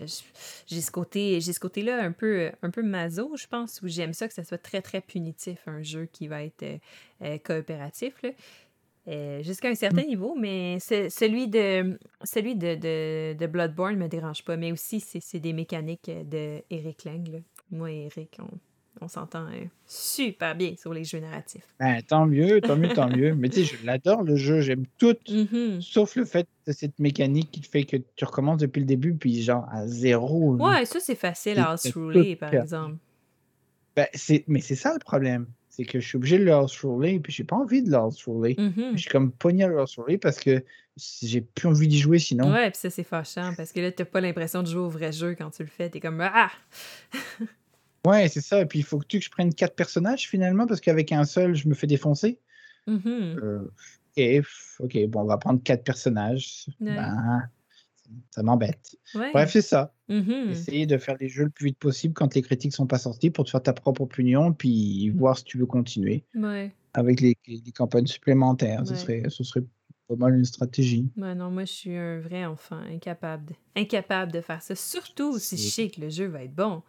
[0.66, 4.34] j'ai ce côté, côté-là un peu, un peu maso, je pense, où j'aime ça que
[4.34, 6.78] ça soit très, très punitif, un jeu qui va être euh,
[7.22, 8.30] euh, coopératif, là.
[9.06, 14.42] Euh, jusqu'à un certain niveau, mais celui de celui de, de, de Bloodborne me dérange
[14.44, 17.28] pas, mais aussi c'est c'est des mécaniques de Eric Lang.
[17.28, 17.38] là.
[17.70, 18.48] Moi et Eric, on,
[19.00, 21.66] on s'entend euh, super bien sur les jeux narratifs.
[21.80, 23.34] Ben, tant mieux, tant mieux, tant mieux.
[23.38, 25.80] Mais tu sais, je l'adore le jeu, j'aime tout, Mhm.
[25.80, 29.42] sauf le fait de cette mécanique qui fait que tu recommences depuis le début, puis
[29.42, 30.56] genre à zéro.
[30.56, 30.64] là.
[30.78, 32.96] Ouais, ça c'est facile à house-ruler, tout par exemple.
[33.96, 35.46] Ben, c'est- mais c'est ça le problème.
[35.68, 38.54] C'est que je suis obligé de le house-roller, puis j'ai pas envie de le house-roller.
[38.58, 38.92] Mhm.
[38.94, 40.62] Je suis comme pogné à le house-roller parce que
[40.96, 42.52] j'ai plus envie d'y jouer sinon.
[42.52, 45.10] Ouais, puis ça, c'est fâchant parce que là, t'as pas l'impression de jouer au vrai
[45.10, 45.90] jeu quand tu le fais.
[45.90, 46.50] T'es comme Ah!
[48.06, 48.60] Ouais, c'est ça.
[48.60, 51.24] Et puis il faut que tu que je prenne quatre personnages finalement, parce qu'avec un
[51.24, 52.38] seul, je me fais défoncer.
[52.86, 53.38] Mhm.
[53.42, 56.66] Euh, ok, f- ok, bon, on va prendre quatre personnages.
[56.80, 56.94] Ouais.
[56.94, 57.42] Ben,
[58.30, 58.96] ça m'embête.
[59.14, 59.30] Ouais.
[59.32, 59.94] Bref, c'est ça.
[60.08, 60.50] Mhm.
[60.50, 63.30] Essayer de faire les jeux le plus vite possible quand les critiques sont pas sorties
[63.30, 66.70] pour te faire ta propre opinion, puis voir si tu veux continuer Ouais.
[66.92, 68.86] avec les, les campagnes supplémentaires.
[68.86, 69.64] Ce, serait, ce serait
[70.08, 71.08] pas mal une stratégie.
[71.16, 74.74] Ouais, non, moi, je suis un vrai enfant, incapable de, incapable de faire ça.
[74.74, 76.82] Surtout si je sais que le jeu va être bon.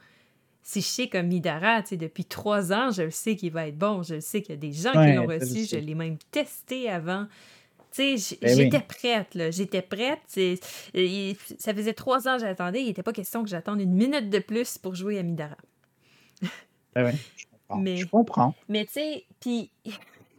[0.67, 3.67] Si je sais comme Midara, tu sais, depuis trois ans, je le sais qu'il va
[3.67, 4.01] être bon.
[4.01, 5.65] Je le sais qu'il y a des gens qui l'ont reçu.
[5.69, 7.27] Je l'ai même testé avant.
[7.91, 8.63] Tu sais, Ben oui.
[8.63, 9.51] j'étais prête, là.
[9.51, 10.19] J'étais prête.
[10.95, 12.81] Il- Ça faisait trois ans que j'attendais.
[12.81, 15.55] Il n'était pas question que j'attende une minute de plus pour jouer à Midara.
[16.95, 17.77] Ouais, ouais, je comprends.
[17.77, 18.55] Mais- Je comprends.
[18.67, 19.69] Mais tu sais, puis.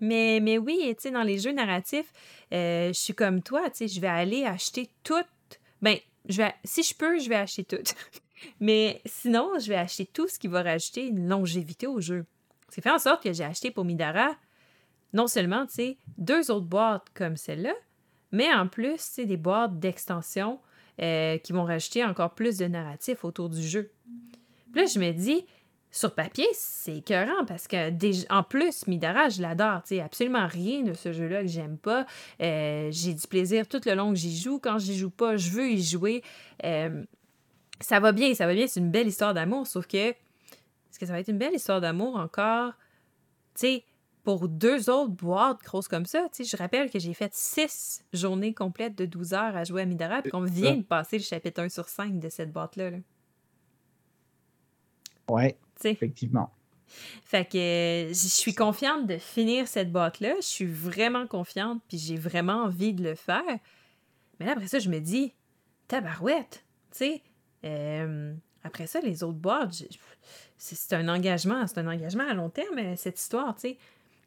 [0.00, 2.12] Mais, mais oui, tu sais, dans les jeux narratifs,
[2.52, 5.24] euh, je suis comme toi, tu sais, je vais aller acheter toutes.
[5.80, 5.96] Ben,
[6.28, 7.94] je vais, si je peux, je vais acheter toutes.
[8.60, 12.26] Mais sinon, je vais acheter tout ce qui va rajouter une longévité au jeu.
[12.68, 14.30] C'est fait en sorte que j'ai acheté pour Midara,
[15.12, 15.66] non seulement,
[16.18, 17.74] deux autres boîtes comme celle-là,
[18.32, 20.60] mais en plus, des boîtes d'extension
[21.00, 23.92] euh, qui vont rajouter encore plus de narratif autour du jeu.
[24.72, 25.46] Puis là, je me dis,
[25.90, 29.80] sur papier, c'est écœurant parce que, en plus, Midara, je l'adore.
[30.04, 32.04] Absolument rien de ce jeu-là que j'aime pas.
[32.42, 34.58] Euh, j'ai du plaisir tout le long que j'y joue.
[34.58, 36.22] Quand j'y joue pas, je veux y jouer.
[36.64, 37.04] Euh,
[37.80, 38.66] ça va bien, ça va bien.
[38.66, 41.80] C'est une belle histoire d'amour, sauf que est-ce que ça va être une belle histoire
[41.80, 42.72] d'amour encore?
[43.54, 43.84] Tu sais,
[44.24, 48.04] pour deux autres boîtes grosses comme ça, tu sais, je rappelle que j'ai fait six
[48.12, 51.22] journées complètes de 12 heures à jouer à Midara, puis qu'on vient de passer le
[51.22, 52.90] chapitre 1 sur 5 de cette boîte-là.
[52.90, 52.98] Là.
[55.28, 56.50] Ouais, effectivement.
[56.86, 60.34] Fait que je suis confiante de finir cette boîte-là.
[60.36, 63.42] Je suis vraiment confiante, puis j'ai vraiment envie de le faire.
[64.38, 65.34] Mais là, après ça, je me dis,
[65.88, 67.22] tabarouette, tu sais.
[67.64, 68.34] Euh,
[68.64, 69.84] après ça, les autres boîtes,
[70.58, 73.76] c'est un engagement, c'est un engagement à long terme, euh, cette histoire, tu sais.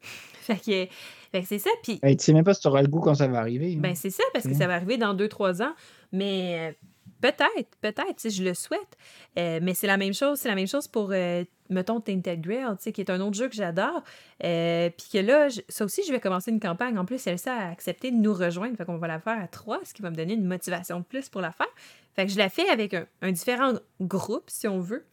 [0.00, 1.70] fait que, c'est ça.
[1.82, 2.00] Puis.
[2.00, 3.76] tu sais même pas si tu auras le goût quand ça va arriver.
[3.76, 5.74] Ben, c'est ça, parce que ça va arriver dans deux, trois ans.
[6.12, 6.86] Mais euh,
[7.20, 8.96] Peut-être, peut-être, si je le souhaite.
[9.38, 12.76] Euh, mais c'est la même chose, c'est la même chose pour, euh, mettons, Tainted Grail,
[12.78, 14.02] qui est un autre jeu que j'adore.
[14.42, 16.98] Euh, puis que là, ça aussi, je vais commencer une campagne.
[16.98, 18.76] En plus, Elsa a accepté de nous rejoindre.
[18.76, 21.04] Fait qu'on va la faire à trois, ce qui va me donner une motivation de
[21.04, 21.68] plus pour la faire.
[22.14, 25.06] Fait que je la fais avec un, différent groupe, si on veut,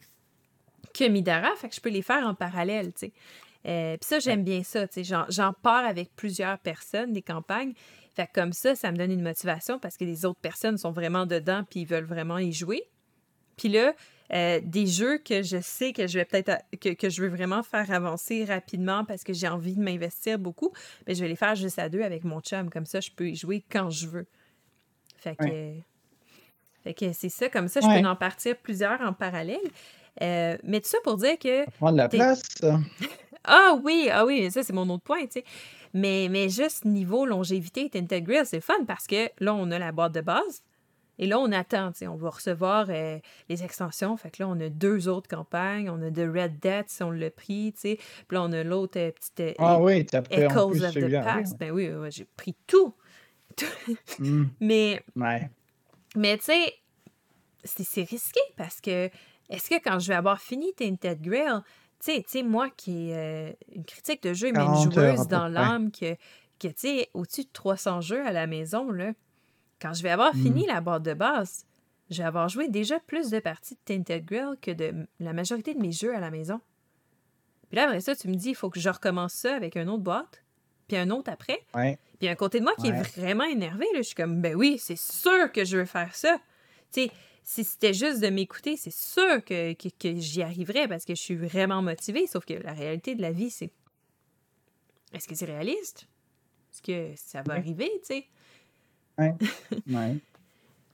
[0.94, 1.54] que Midara.
[1.56, 3.12] Fait que je peux les faire en parallèle, tu
[3.64, 3.98] sais.
[3.98, 5.16] puis ça, j'aime bien ça, tu sais.
[5.28, 7.74] J'en pars avec plusieurs personnes, des campagnes.
[8.14, 11.24] Fait comme ça, ça me donne une motivation parce que les autres personnes sont vraiment
[11.24, 12.82] dedans puis ils veulent vraiment y jouer.
[13.56, 13.94] Puis là,
[14.32, 17.90] euh, des jeux que je sais que je vais peut-être que, je veux vraiment faire
[17.90, 20.70] avancer rapidement parce que j'ai envie de m'investir beaucoup,
[21.00, 22.70] mais ben, je vais les faire juste à deux avec mon chum.
[22.70, 24.26] Comme ça, je peux y jouer quand je veux.
[25.16, 25.74] Fait que,
[26.84, 29.58] que c'est ça, comme ça, je peux en partir plusieurs en parallèle.
[30.20, 31.68] Euh, mais tout ça pour dire que.
[31.72, 32.42] Prendre la place.
[33.44, 35.44] ah oui, ah oui, ça c'est mon autre point, tu sais.
[35.94, 40.12] Mais, mais juste niveau longévité et c'est fun parce que là, on a la boîte
[40.12, 40.62] de base.
[41.20, 43.18] Et là, on attend, on va recevoir euh,
[43.48, 44.16] les extensions.
[44.16, 45.90] Fait que là, on a deux autres campagnes.
[45.90, 47.96] On a de Red Dead, si on l'a pris, tu sais.
[47.96, 51.10] Puis là, on a l'autre euh, petite euh, ah, oui, as pris Echoes of the
[51.10, 51.58] Past.
[51.58, 52.94] Ben oui, j'ai pris tout.
[54.20, 54.46] Hmm.
[54.60, 55.50] Mais, ouais.
[56.16, 56.74] Mais tu sais,
[57.64, 59.10] c'est risqué parce que
[59.50, 61.60] est-ce que quand je vais avoir fini Tainted Grail,
[62.04, 65.90] tu sais, moi qui est euh, une critique de jeu, mais une joueuse dans l'âme,
[65.90, 66.14] que,
[66.58, 69.12] que tu sais, au-dessus de 300 jeux à la maison, là,
[69.80, 70.42] quand je vais avoir mmh.
[70.42, 71.64] fini la boîte de base,
[72.10, 75.74] je vais avoir joué déjà plus de parties de Tainted Grail que de la majorité
[75.74, 76.60] de mes jeux à la maison.
[77.68, 79.88] Puis là, après ça, tu me dis, il faut que je recommence ça avec une
[79.90, 80.42] autre boîte,
[80.88, 81.60] puis un autre après.
[82.18, 84.76] Puis un côté de moi qui est vraiment énervé, là, je suis comme, ben oui,
[84.80, 86.38] c'est sûr que je veux faire ça.
[86.90, 87.10] Tu sais,
[87.44, 89.74] si c'était juste de m'écouter, c'est sûr que,
[90.16, 92.26] j'y arriverais parce que je suis vraiment motivée.
[92.26, 93.70] Sauf que la réalité de la vie, c'est.
[95.14, 96.06] Est-ce que c'est réaliste?
[96.72, 98.24] Est-ce que ça va arriver, tu sais?
[99.16, 99.34] Ouais.
[99.90, 100.16] ouais.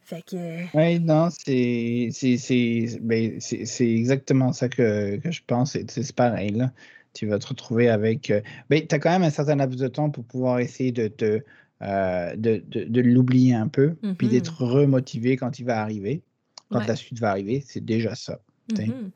[0.02, 0.76] fait que.
[0.76, 2.10] Oui, non, c'est.
[2.12, 3.40] C'est ben,
[3.80, 5.76] exactement ça que, je pense.
[5.88, 6.70] C'est pareil, là.
[7.14, 8.30] Tu vas te retrouver avec.
[8.30, 11.08] Euh, ben, tu as quand même un certain laps de temps pour pouvoir essayer de
[11.08, 11.40] te.
[11.82, 14.30] Euh, de, de, l'oublier un peu, puis mm-hmm.
[14.30, 16.22] d'être remotivé quand il va arriver
[16.70, 18.40] quand la suite va arriver, c'est déjà ça.
[18.72, 19.10] Mm-hmm.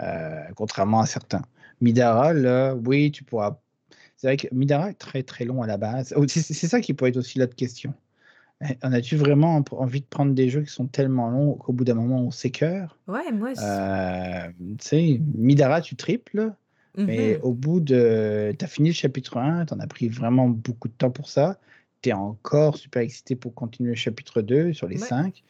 [0.00, 1.42] Euh, contrairement à certains.
[1.80, 3.58] Midara, là, oui, tu pourras.
[4.16, 6.14] C'est vrai que Midara est très très long à la base.
[6.16, 7.92] Oh, c'est ça qui pourrait être aussi l'autre question.
[8.62, 11.84] Eh, en as-tu vraiment envie de prendre des jeux qui sont tellement longs qu'au bout
[11.84, 12.96] d'un moment on s'écœure?
[13.08, 13.64] Ouais, moi aussi.
[13.64, 16.52] Euh, tu sais, Midara, tu triples,
[16.96, 17.42] mais mm-hmm.
[17.42, 18.54] au bout de.
[18.58, 21.28] Tu as fini le chapitre 1, tu en as pris vraiment beaucoup de temps pour
[21.28, 21.58] ça.
[22.02, 25.42] Tu es encore super excité pour continuer le chapitre 2 sur les 5.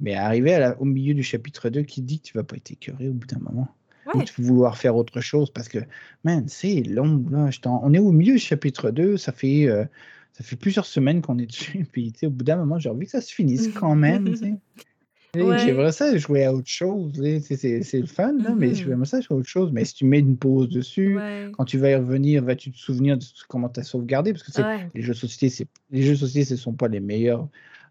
[0.00, 3.08] Mais arriver au milieu du chapitre 2, qui dit que tu vas pas être écœuré
[3.08, 3.68] au bout d'un moment
[4.14, 5.78] Ou tu vouloir faire autre chose parce que,
[6.24, 7.24] man, c'est long.
[7.30, 9.84] Là, on est au milieu du chapitre 2, ça fait, euh,
[10.32, 11.86] ça fait plusieurs semaines qu'on est dessus.
[11.92, 14.34] Puis au bout d'un moment, j'ai envie que ça se finisse quand même.
[15.34, 17.12] J'aimerais ça jouer à autre chose.
[17.40, 18.74] C'est le fun, là, mais mm-hmm.
[18.74, 19.70] j'aimerais ça jouer à autre chose.
[19.72, 21.18] Mais si tu mets une pause dessus,
[21.56, 24.34] quand tu vas y revenir, vas-tu te souvenir de comment tu as sauvegardé?
[24.34, 24.62] Parce que
[24.94, 27.48] les jeux de société, les jeux de société, ce ne sont pas les meilleurs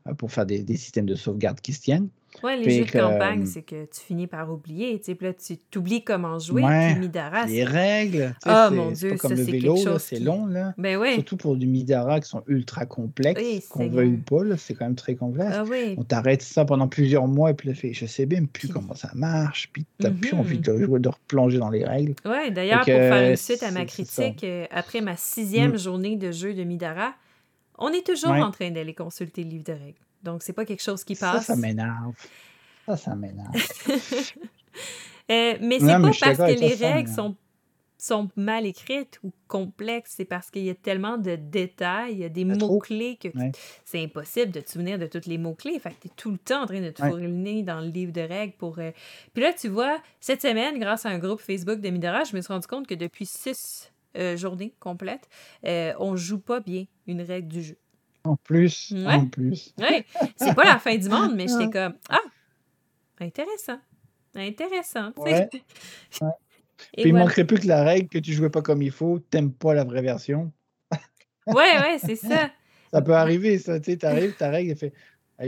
[0.08, 2.10] euh, pour faire des, systèmes de sauvegarde qui se tiennent.
[2.44, 4.98] Oui, les jeux de campagne, euh, c'est que tu finis par oublier.
[5.00, 6.62] Tu sais, puis là, tu t'oublies comment jouer.
[6.62, 8.36] puis Midara, les règles.
[8.46, 10.02] Oh mon Dieu, ça, c'est quelque chose.
[10.02, 10.74] C'est long, là.
[10.78, 11.16] Ben ouais.
[11.16, 14.96] Surtout pour du Midara qui sont ultra complexes, qu'on veuille ou pas, c'est quand même
[14.96, 15.52] très complexe.
[15.54, 15.96] Ah, oui.
[15.98, 19.12] On t'arrête ça pendant plusieurs mois, et puis là, je sais même plus comment ça
[19.14, 22.16] marche, puis tu n'as plus envie de jouer, de replonger dans les règles.
[22.26, 25.78] Oui, d'ailleurs, pour faire une suite à ma critique, euh, après ma sixième mm.
[25.78, 27.14] journée de jeu de Midara,
[27.78, 30.00] on est toujours en train d'aller consulter le livre de règles.
[30.24, 31.46] Donc, c'est pas quelque chose qui passe.
[31.46, 32.16] Ça, ça m'énerve.
[32.86, 33.54] Ça, ça m'énerve.
[35.32, 37.36] euh, mais c'est pas parce que les règles sont,
[37.98, 42.24] sont mal écrites ou complexes, c'est parce qu'il y a tellement de détails, il y
[42.24, 43.28] a des mots-clés que
[43.86, 45.80] c'est impossible de te souvenir de tous les mots-clés.
[45.80, 48.12] Fait que tu es tout le temps en train de te fournir dans le livre
[48.12, 48.80] de règles pour.
[48.80, 48.92] Euh,
[49.34, 52.42] Puis là, tu vois, cette semaine, grâce à un groupe Facebook de Midora, je me
[52.42, 55.30] suis rendu compte que depuis six euh, journées complètes,
[55.66, 57.78] euh, on joue pas bien une règle du jeu.
[58.24, 59.74] En plus, en plus.
[59.80, 60.04] Oui,
[60.36, 62.20] c'est pas la fin du monde, mais j'étais comme Ah,
[63.20, 63.80] intéressant.
[64.36, 65.12] Intéressant.
[65.18, 65.50] Ouais.
[66.94, 69.54] Puis il manquerait plus que la règle que tu jouais pas comme il faut, t'aimes
[69.54, 70.52] pas la vraie version.
[71.48, 72.50] ouais, ouais, c'est ça.
[72.92, 73.80] ça peut arriver, ça.
[73.80, 74.94] Tu sais, t'arrives, ta règle, elle fait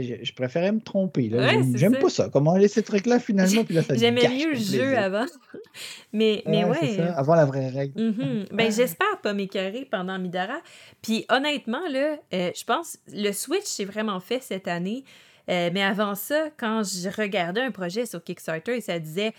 [0.02, 1.30] je, préférais me tromper.
[1.74, 2.28] J'aime pas ça.
[2.32, 3.64] Comment laisser ce truc-là finalement.
[3.94, 5.26] J'aimais mieux le jeu avant.
[6.12, 7.00] mais, mais ouais.
[7.16, 8.00] Avant la vraie règle.
[8.00, 8.44] Mm-hmm.
[8.54, 10.60] Ben, j'espère pas m'écœurer pendant Midara.
[11.02, 15.04] Puis honnêtement, là, euh, je pense le Switch, c'est vraiment fait cette année.
[15.50, 19.34] Euh, mais avant ça, quand je regardais un projet sur Kickstarter et ça disait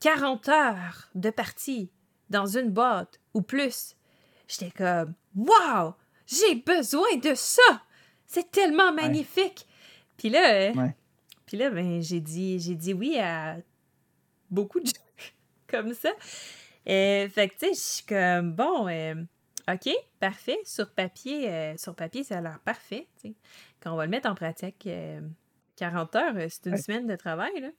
[0.00, 1.90] 40 heures de partie
[2.30, 3.96] dans une boîte ou plus,
[4.48, 5.92] j'étais comme Waouh!
[6.26, 7.82] J'ai besoin de ça!
[8.26, 9.66] C'est tellement magnifique!
[10.22, 10.88] Puis là, euh,
[11.46, 13.56] puis là ben, j'ai dit, j'ai dit oui à
[14.50, 14.92] beaucoup de gens
[15.66, 16.10] comme ça.
[16.88, 19.16] Euh, fait que, tu sais, je suis comme, bon, euh,
[19.68, 20.58] OK, parfait.
[20.64, 23.08] Sur papier, sur papier, ça a l'air parfait.
[23.80, 24.88] Quand on va le mettre en pratique,
[25.74, 27.72] 40 heures, c'est une semaine de travail.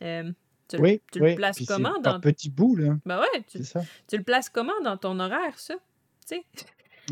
[0.00, 0.24] Là.
[0.68, 2.20] tu, oui, tu le places comment dans.
[2.20, 2.98] petit bout, là.
[3.06, 3.60] Ben ouais, tu,
[4.08, 5.76] tu le places comment dans ton horaire, ça?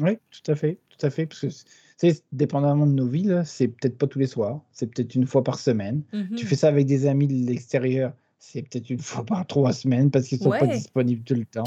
[0.02, 0.78] Oui, tout à fait.
[0.90, 1.24] Tout à fait.
[1.24, 1.48] Parce que
[1.97, 5.42] sais, dépendamment de nos vies, c'est peut-être pas tous les soirs, c'est peut-être une fois
[5.42, 6.03] par semaine.
[6.12, 9.72] Tu mmh fais ça avec des amis de l'extérieur, c'est peut-être une fois par trois
[9.72, 11.64] semaines parce qu'ils sont pas disponibles tout le temps.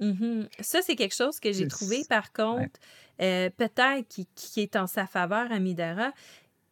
[0.00, 2.78] Mmh ça, c'est quelque chose que j'ai trouvé, par contre,
[3.20, 6.12] euh, peut-être qui, est en sa faveur à Midara.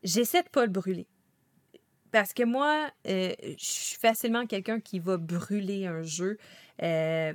[0.02, 1.06] J'essaie de pas le brûler.
[2.12, 6.38] Parce que moi, euh, je suis facilement quelqu'un qui va brûler un jeu,
[6.82, 7.34] euh,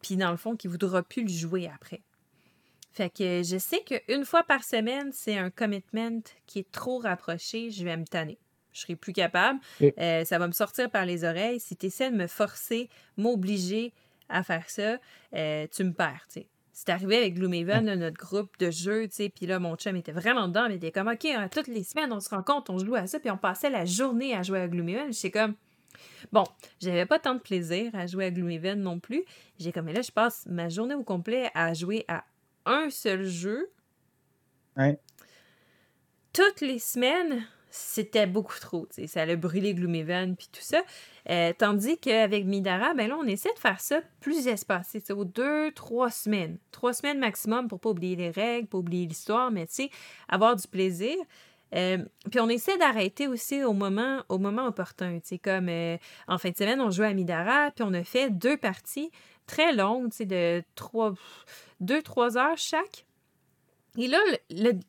[0.00, 2.02] puis dans le fond, qui voudra plus le jouer après.
[2.96, 7.70] Fait que je sais qu'une fois par semaine, c'est un commitment qui est trop rapproché,
[7.70, 8.38] je vais me tanner.
[8.72, 9.60] Je serai plus capable.
[9.82, 11.60] Euh, ça va me sortir par les oreilles.
[11.60, 12.88] Si tu essaies de me forcer,
[13.18, 13.92] m'obliger
[14.30, 14.96] à faire ça,
[15.34, 16.26] euh, tu me perds.
[16.72, 20.12] C'est arrivé avec Gloomhaven, notre groupe de jeux, tu sais, puis là, mon chum était
[20.12, 22.70] vraiment dedans, mais il était comme, OK, hein, toutes les semaines, on se rend compte,
[22.70, 25.12] on joue à ça, puis on passait la journée à jouer à Gloomhaven.
[25.12, 25.54] J'étais comme,
[26.32, 26.44] bon,
[26.80, 29.22] j'avais pas tant de plaisir à jouer à Gloomhaven non plus.
[29.58, 32.24] J'ai comme, mais là, je passe ma journée au complet à jouer à
[32.66, 33.70] un seul jeu.
[36.32, 38.86] Toutes les semaines, c'était beaucoup trop.
[39.06, 40.82] Ça allait brûler Gloomhaven puis tout ça.
[41.30, 45.72] Euh, tandis qu'avec Midara, ben là, on essaie de faire ça plus espacé, aux deux,
[45.72, 46.58] trois semaines.
[46.72, 49.90] Trois semaines maximum pour pas oublier les règles, pas oublier l'histoire, mais tu sais,
[50.28, 51.16] avoir du plaisir.
[51.74, 51.98] Euh,
[52.30, 55.18] puis on essaie d'arrêter aussi au moment, au moment opportun.
[55.42, 55.96] Comme euh,
[56.28, 59.10] en fin de semaine, on joue à Midara, puis on a fait deux parties
[59.46, 61.14] très longues, de trois,
[61.80, 63.06] deux, trois heures chaque.
[63.98, 64.18] Et là,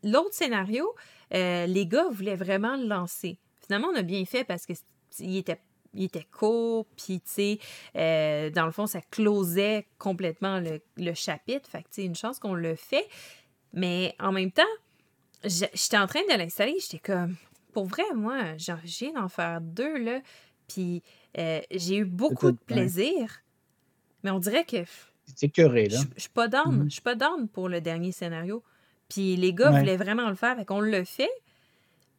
[0.03, 0.93] l'autre scénario,
[1.33, 3.39] euh, les gars voulaient vraiment le lancer.
[3.65, 5.59] Finalement, on a bien fait parce qu'il était
[5.93, 7.59] il était court, puis, tu sais,
[7.95, 11.69] euh, dans le fond, ça closait complètement le, chapitre.
[11.69, 13.07] Fait que, tu sais, une chance qu'on le fait.
[13.73, 14.63] Mais en même temps,
[15.43, 17.35] j'étais en train de l'installer, j'étais comme,
[17.73, 20.21] pour vrai, moi, j'ai envie d'en faire deux, là.
[20.67, 21.01] Puis,
[21.37, 23.41] euh, j'ai eu beaucoup de plaisir.
[24.27, 24.83] Mais on dirait que
[25.37, 26.01] c'est curé, là.
[26.17, 26.75] Je suis pas down.
[26.75, 26.83] Mhm.
[26.89, 28.61] Je suis pas down pour le dernier scénario.
[29.07, 31.31] Puis les gars voulaient vraiment le faire, fait qu'on le fait.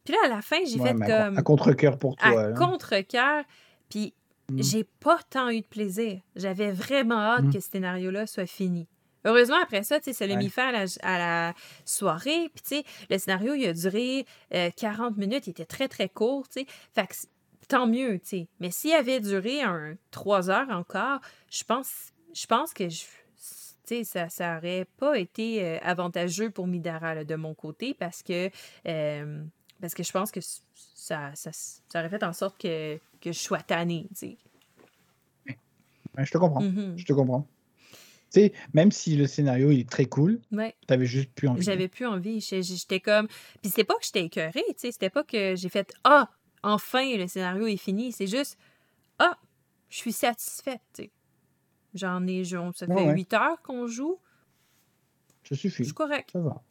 [0.03, 1.37] Puis là, à la fin, j'ai fait comme.
[1.37, 2.45] À contre-cœur pour toi.
[2.45, 3.43] À contre-cœur.
[3.89, 4.15] Puis
[4.49, 4.63] mhm.
[4.63, 6.19] j'ai pas tant eu de plaisir.
[6.35, 7.53] J'avais vraiment hâte mhm.
[7.53, 8.87] que ce scénario-là soit fini.
[9.23, 11.53] Heureusement, après ça, tu sais, ça l'a mis fin à la,
[11.85, 12.49] soirée.
[12.55, 14.25] Puis, tu sais, le scénario, il a duré
[14.77, 15.45] 40 euh, minutes.
[15.45, 16.65] Il était très, très court, tu sais.
[16.95, 17.13] Fait que
[17.69, 18.47] tant mieux, tu sais.
[18.59, 23.03] Mais s'il avait duré un 3 heures encore, je pense je pense que je,
[24.03, 28.49] ça, ça aurait pas été euh, avantageux pour Midara de mon côté parce que,
[28.87, 29.43] euh,
[29.81, 30.39] parce que je pense que
[30.73, 34.07] ça, ça, ça, aurait fait en sorte que, que je sois tannée.
[35.45, 36.61] je te comprends.
[36.61, 36.97] Mm-hmm.
[36.97, 37.47] Je te comprends.
[38.29, 40.75] sais, même si le scénario il est très cool, ouais.
[40.87, 41.63] t'avais juste plus envie.
[41.63, 42.41] J'avais plus envie.
[42.41, 43.27] J'étais comme.
[43.61, 44.91] Puis c'était pas que j'étais écœurée, tu sais.
[44.91, 46.29] C'était pas que j'ai fait Ah,
[46.63, 48.11] enfin le scénario est fini.
[48.11, 48.57] C'est juste
[49.17, 49.37] Ah,
[49.89, 51.11] je suis satisfaite, tu sais.
[51.95, 54.19] J'en ai, ça fait 8 heures qu'on joue.
[55.43, 55.85] Ça suffit.
[55.85, 56.29] C'est correct.
[56.31, 56.61] Ça va.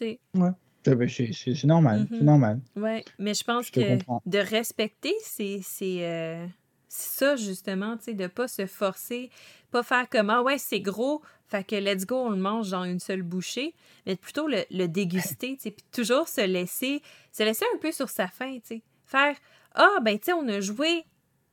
[0.00, 0.52] Ouais.
[0.84, 2.06] C'est normal.
[2.08, 2.22] C'est mm-hmm.
[2.22, 2.60] normal.
[2.76, 6.46] Oui, mais je pense que de respecter, c'est euh,
[6.88, 9.30] ça, justement, tu sais, de ne pas se forcer,
[9.72, 12.84] pas faire comme Ah ouais, c'est gros, fait que let's go, on le mange dans
[12.84, 13.74] une seule bouchée,
[14.06, 17.02] mais plutôt le, le déguster, tu sais, puis toujours se laisser,
[17.32, 18.82] se laisser un peu sur sa faim, tu sais.
[19.06, 19.36] Faire
[19.74, 21.04] Ah, ben, tu sais, on a joué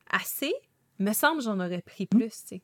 [0.09, 0.53] assez,
[0.99, 2.17] me semble j'en aurais pris mm.
[2.17, 2.61] plus, tu sais.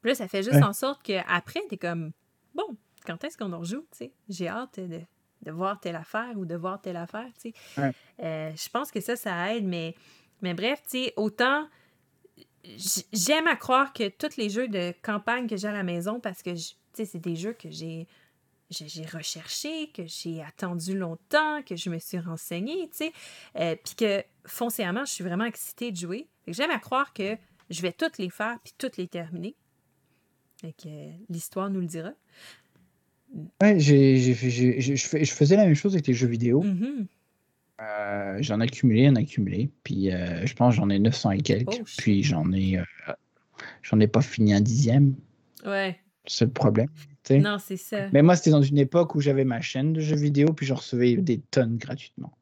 [0.00, 2.12] Puis là, ça fait juste en sorte qu'après, t'es comme,
[2.54, 4.12] bon, quand est-ce qu'on en rejoue, tu sais?
[4.28, 5.00] J'ai hâte de,
[5.42, 7.92] de, voir telle affaire ou de voir telle affaire, tu sais.
[8.20, 9.96] Euh, je pense que ça, ça aide, mais,
[10.40, 11.66] mais bref, tu sais, autant
[13.12, 16.42] j'aime à croire que tous les jeux de campagne que j'ai à la maison, parce
[16.42, 18.06] que, tu sais, c'est des jeux que j'ai
[18.70, 23.12] j'ai recherché, que j'ai attendu longtemps, que je me suis renseignée, tu sais,
[23.58, 26.26] euh, puis que foncièrement, je suis vraiment excitée de jouer.
[26.46, 27.36] J'aime à croire que
[27.70, 29.54] je vais toutes les faire puis toutes les terminer.
[30.60, 32.10] Fait que euh, l'histoire nous le dira.
[33.62, 36.62] Ouais, je, fais- je faisais la même chose avec les jeux vidéo.
[36.62, 37.06] Mhm.
[37.80, 39.70] Euh, j'en ai accumulé, j'en ai accumulé.
[39.84, 41.68] Puis je pense que j'en ai 900 et quelques.
[41.80, 43.12] Oh, puis j'en ai, euh,
[43.82, 45.14] j'en ai pas fini un dixième.
[45.64, 45.98] Ouais.
[46.26, 46.88] C'est le problème.
[47.30, 48.08] Non, c'est ça.
[48.12, 50.76] Mais moi, c'était dans une époque où j'avais ma chaîne de jeux vidéo, puis j'en
[50.76, 52.32] recevais des tonnes gratuitement.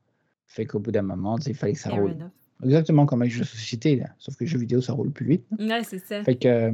[0.46, 2.12] Fait qu'au bout d'un moment, il fallait que ça Fair roule.
[2.12, 2.30] enough.
[2.64, 4.06] Exactement comme avec les jeux de société, là.
[4.18, 5.44] Sauf que les jeux vidéo, ça roule plus vite.
[5.58, 6.24] Ouais, c'est ça.
[6.24, 6.72] Fait que, euh,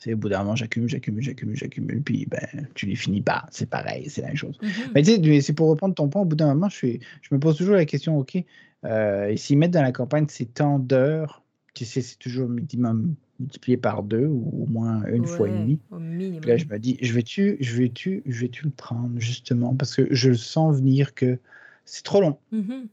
[0.00, 3.46] c'est au bout d'un moment, j'accumule, j'accumule, j'accumule, j'accumule, puis ben, tu les finis pas.
[3.52, 4.58] C'est pareil, c'est la même chose.
[4.60, 4.70] Mhm.
[4.94, 7.32] Mais tu sais, c'est pour reprendre ton point, au bout d'un moment, je, suis, je
[7.32, 8.36] me pose toujours la question, OK,
[8.84, 11.44] euh, s'ils mettent dans la campagne ces temps d'heures,
[11.74, 15.80] tu sais, c'est toujours minimum multiplié par deux ou au moins une fois et demie.
[15.90, 16.40] Au minimum.
[16.40, 19.74] Puis là, je me dis, je vais-tu, je vais-tu, je vais-tu le prendre justement?
[19.74, 21.38] Parce que je le sens venir que
[21.84, 22.38] c'est trop long.
[22.50, 22.88] Mhm.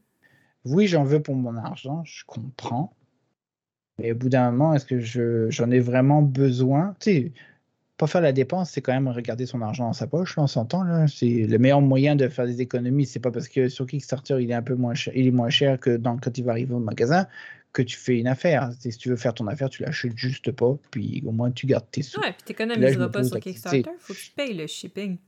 [0.66, 2.92] Oui, j'en veux pour mon argent, je comprends.
[3.98, 6.94] Mais au bout d'un moment, est-ce que je, j'en ai vraiment besoin?
[7.00, 7.32] Tu sais,
[7.96, 10.46] pas faire la dépense, c'est quand même regarder son argent dans sa poche, là, on
[10.46, 10.84] s'entend.
[10.84, 11.06] Là.
[11.06, 13.04] C'est le meilleur moyen de faire des économies.
[13.04, 15.50] C'est pas parce que sur Kickstarter, il est un peu moins cher, il est moins
[15.50, 17.26] cher que dans, quand il va arriver au magasin
[17.72, 18.70] que tu fais une affaire.
[18.78, 21.90] Si tu veux faire ton affaire, tu l'achètes juste pas, puis au moins tu gardes
[21.90, 22.20] tes sous.
[22.20, 23.84] Ouais, puis t'économiseras pas sur Kickstarter.
[23.98, 25.18] Faut que tu payes le shipping.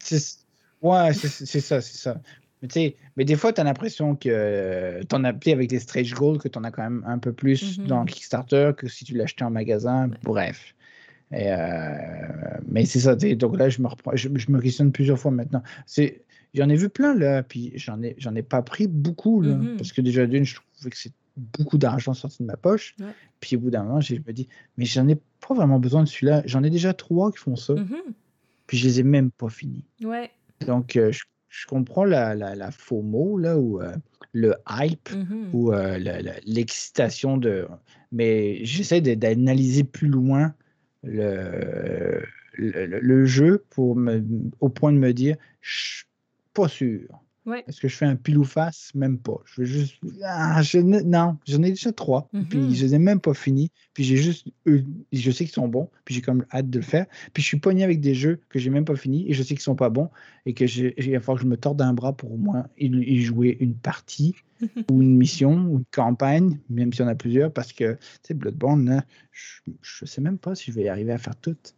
[0.80, 2.20] Ouais, c'est ça, c'est ça.
[2.60, 5.78] Mais, sais, mais des fois, tu as l'impression que tu en as pris avec les
[5.80, 7.86] stretch goals, que tu en as quand même un peu plus Mhm.
[7.86, 10.08] dans Kickstarter que si tu l'achetais en magasin.
[10.10, 10.16] Ouais.
[10.22, 10.74] Bref.
[11.32, 11.96] Et, euh,
[12.68, 13.14] mais c'est ça.
[13.16, 15.62] Donc là, je me, reprends, je, je me questionne plusieurs fois maintenant.
[16.54, 19.76] J'en ai vu plein là, puis j'en ai, ai pas pris beaucoup là, Mhm.
[19.78, 22.94] parce que déjà d'une, je trouvais que c'est beaucoup d'argent sorti de ma poche.
[23.00, 23.06] Ouais.
[23.40, 25.16] Puis au bout d'un moment, je me dis, mais j'en ai
[25.46, 26.42] pas vraiment besoin de celui-là.
[26.46, 27.96] J'en ai déjà trois qui font ça, Mhm.
[28.66, 29.84] puis je les ai même pas finis.
[30.02, 30.30] Ouais.
[30.66, 33.94] Donc, euh, je, je comprends la, la, la FOMO, là, ou euh,
[34.32, 35.48] le hype, Mhm.
[35.52, 37.66] ou euh, le- le- l'excitation de.
[38.12, 40.54] Mais j'essaie d'analyser plus loin
[41.02, 42.22] le,
[42.54, 44.22] le, le- le jeu pour me,
[44.60, 46.04] au point de me dire, je suis
[46.54, 47.08] pas sûr.
[47.44, 47.64] Ouais.
[47.66, 48.92] Est-ce que je fais un pile ou face?
[48.94, 49.40] Même pas.
[49.44, 49.96] Je veux juste.
[50.22, 52.28] Ah, je non, j'en ai déjà trois.
[52.32, 52.46] Mhm.
[52.48, 53.72] Puis je les ai même pas finis.
[53.94, 54.46] Puis j'ai juste.
[54.66, 55.90] Je sais qu'ils sont bons.
[56.04, 57.06] Puis j'ai comme hâte de le faire.
[57.32, 59.24] Puis je suis pogné avec des jeux que j'ai même pas finis.
[59.28, 60.08] Et je sais qu'ils sont pas bons.
[60.46, 62.66] Et que j'ai- il va falloir que je me torde un bras pour au moins
[62.78, 64.34] y, jouer une partie
[64.88, 67.52] ou une mission ou une campagne, même s'il y en a plusieurs.
[67.52, 70.88] Parce que, tu sais, Bloodborne, là, je, je sais même pas si je vais y
[70.88, 71.74] arriver à faire toutes.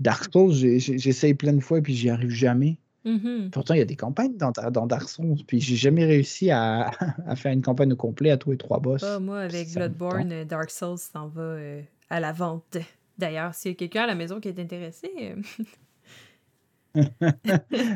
[0.00, 2.78] Dark Souls, j'essaye plein de fois et puis j'y arrive jamais.
[3.04, 3.50] Mhm.
[3.52, 6.90] Pourtant, il y a des campagnes dans, dans Dark Souls, puis j'ai jamais réussi à,
[7.26, 9.04] à faire une campagne au complet à tous les trois boss.
[9.20, 12.78] Moi, avec Bloodborne, euh, Dark Souls s'en va euh, à la vente.
[13.18, 15.34] D'ailleurs, s'il y a quelqu'un à la maison qui est intéressé, euh,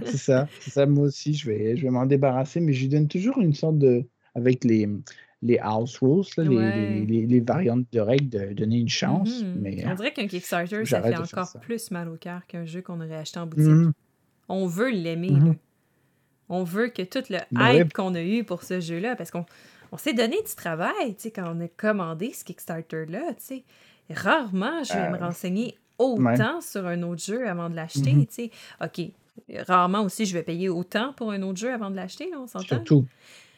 [0.05, 0.87] c'est ça, c'est ça.
[0.87, 3.79] Moi aussi, je vais, je vais m'en débarrasser, mais je lui donne toujours une sorte
[3.79, 4.05] de.
[4.35, 4.89] Avec les,
[5.43, 6.91] les house rules, là, les- Ouais.
[7.01, 9.43] les, les- les variantes de règles, de donner une chance.
[9.43, 9.55] mhm.
[9.61, 11.59] Mais on dirait qu'un Kickstarter, ça fait encore ça.
[11.59, 13.67] plus mal au cœur qu'un jeu qu'on aurait acheté en boutique.
[13.67, 13.93] Mhm.
[14.49, 15.31] On veut l'aimer.
[15.31, 15.57] Mhm.
[16.49, 19.45] On veut que tout le Ben hype qu'on a eu pour ce jeu-là, parce qu'on
[19.93, 23.65] on s'est donné du travail, tu sais, quand on a commandé ce Kickstarter-là, tu sais.
[24.11, 28.27] Rarement, je vais me Euh, renseigner autant sur un autre jeu avant de l'acheter, Mhm.
[28.27, 28.51] tu sais.
[28.83, 29.11] OK,
[29.67, 32.65] rarement aussi, je vais payer autant pour un autre jeu avant de l'acheter, on s'entend?
[32.67, 33.05] Surtout.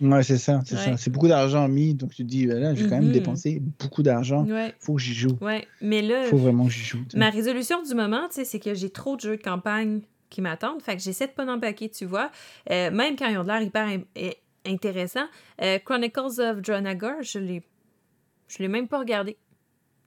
[0.01, 0.85] Ouais, c'est ça, c'est Ouais.
[0.85, 0.97] ça.
[0.97, 3.13] C'est beaucoup d'argent mis, donc tu te dis, ben là, j'ai quand même Mhm.
[3.13, 4.45] dépensé beaucoup d'argent.
[4.47, 5.37] Ouais, Faut que j'y joue.
[5.43, 5.69] ouais.
[5.83, 7.05] Mais là, Faut vraiment que j'y joue.
[7.15, 10.81] Ma résolution du moment, c'est que j'ai trop de jeux de campagne qui m'attendent.
[10.83, 12.31] Fait que j'essaie de pas d'empaquer, tu vois.
[12.71, 15.29] Euh, même quand ils ont de l'air hyper in- eh, intéressants.
[15.61, 17.63] Euh, Chronicles of Draenor, je l'ai...
[18.49, 19.37] Je l'ai même pas regardé.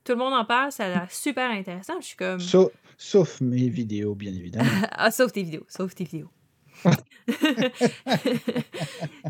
[0.04, 1.94] Tout le monde en parle, ça a l'air super intéressant.
[2.00, 2.40] Je suis comme...
[2.40, 4.68] Sauf, sauf mes vidéos, bien évidemment.
[4.92, 6.28] ah, sauf tes vidéos, sauf tes vidéos.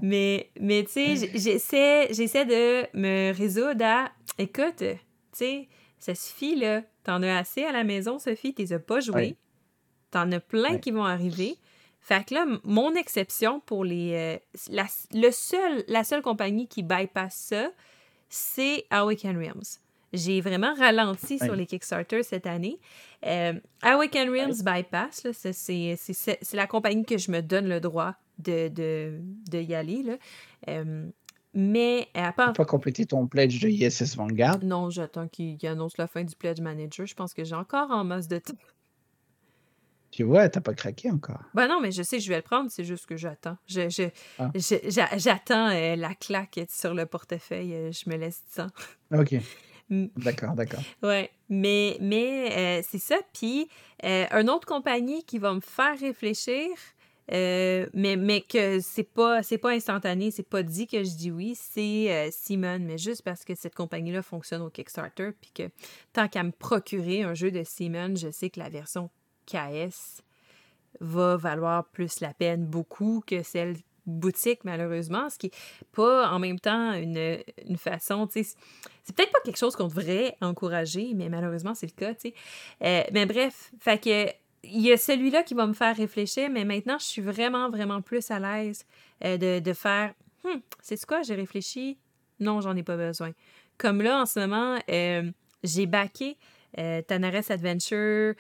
[0.03, 4.11] mais, mais tu sais, j'essaie, j'essaie de me résoudre à...
[4.39, 4.97] Écoute, tu
[5.33, 5.69] sais,
[5.99, 6.83] ça suffit, là.
[7.05, 9.15] T'en as assez à la maison, Sophie, t'es as pas joué.
[9.15, 9.37] Ouais.
[10.15, 10.81] T'en as plein Ouais.
[10.81, 11.57] qui vont arriver.
[12.01, 14.13] Fait que là, mon exception pour les...
[14.15, 14.39] euh,
[14.71, 17.71] la, le seul, la seule compagnie qui bypass ça,
[18.29, 19.79] c'est Awaken Realms.
[20.13, 21.57] J'ai vraiment ralenti sur Ouais.
[21.57, 22.79] les Kickstarter cette année.
[23.27, 27.41] Euh, Awaken Realms bypass, là, ça, c'est, c'est, c'est- c'est la compagnie que je me
[27.41, 29.19] donne le droit de, de,
[29.51, 30.03] de y aller.
[30.05, 30.17] Là.
[30.69, 31.09] Euh,
[31.55, 32.49] mais à part...
[32.53, 34.59] T'as pas complété ton pledge de ISS Vanguard?
[34.63, 37.07] Non, j'attends qu'il qu'il annonce la fin du Pledge Manager.
[37.07, 38.55] Je pense que j'ai encore en masse de temps.
[40.17, 41.41] Tu vois, t'as pas craqué encore.
[41.55, 43.57] Ben non, mais je sais que je vais le prendre, c'est juste que j'attends.
[43.67, 44.49] Je, je- Ah.
[44.55, 47.75] je- j'attends euh, la claque sur le portefeuille.
[47.75, 48.71] euh, je me laisse du temps.
[49.13, 49.35] Ok,
[49.91, 50.79] d'accord, d'accord.
[51.03, 53.17] Ouais, mais, mais euh, c'est ça.
[53.33, 53.69] Puis,
[54.05, 56.69] une autre compagnie qui va me faire réfléchir,
[57.29, 61.57] mais, mais que c'est pas c'est pas instantané, c'est pas dit que je dis oui,
[61.59, 65.71] c'est Simon, mais juste parce que cette compagnie-là fonctionne au Kickstarter, puis que
[66.13, 69.11] tant qu'à me procurer un jeu de Simon, je sais que la version
[69.47, 70.23] KS
[71.01, 73.77] va valoir plus la peine beaucoup que celle
[74.07, 78.57] boutique, malheureusement, ce qui n'est pas en même temps une, une façon, tu sais,
[79.03, 82.35] c'est peut-être pas quelque chose qu'on devrait encourager, mais malheureusement, c'est le cas, tu sais.
[82.83, 84.27] Euh, mais bref, fait que
[84.67, 88.01] il y a celui-là qui va me faire réfléchir, mais maintenant, je suis vraiment, vraiment
[88.01, 88.85] plus à l'aise
[89.25, 90.15] euh, de, de, faire
[90.45, 91.99] hum, c'est quoi, j'ai réfléchi,
[92.41, 93.33] non, j'en ai pas besoin.
[93.79, 95.31] Comme là, en ce moment, euh,
[95.63, 95.89] j'ai
[96.79, 98.35] euh, Tanares Adventure,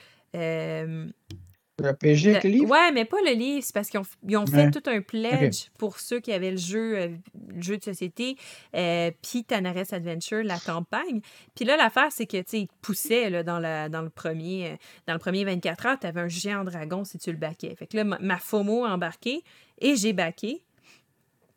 [1.83, 2.71] le PG avec le livre?
[2.71, 3.65] Ouais, mais pas le livre.
[3.65, 4.01] C'est parce qu'ils
[4.37, 7.09] ont, fait tout un pledge pour ceux qui avaient le jeu, euh,
[7.49, 8.37] le jeu de société,
[8.77, 11.21] euh, puis Tanares Adventure, la campagne.
[11.55, 14.73] Puis là, l'affaire, c'est que, tu sais, ils poussaient là, dans, la, dans, le premier,
[14.73, 14.77] euh,
[15.07, 17.75] dans le premier 24 heures, tu avais un géant dragon si tu le baquais.
[17.77, 19.43] Fait que là, ma, FOMO a embarqué
[19.79, 20.63] et j'ai baqué.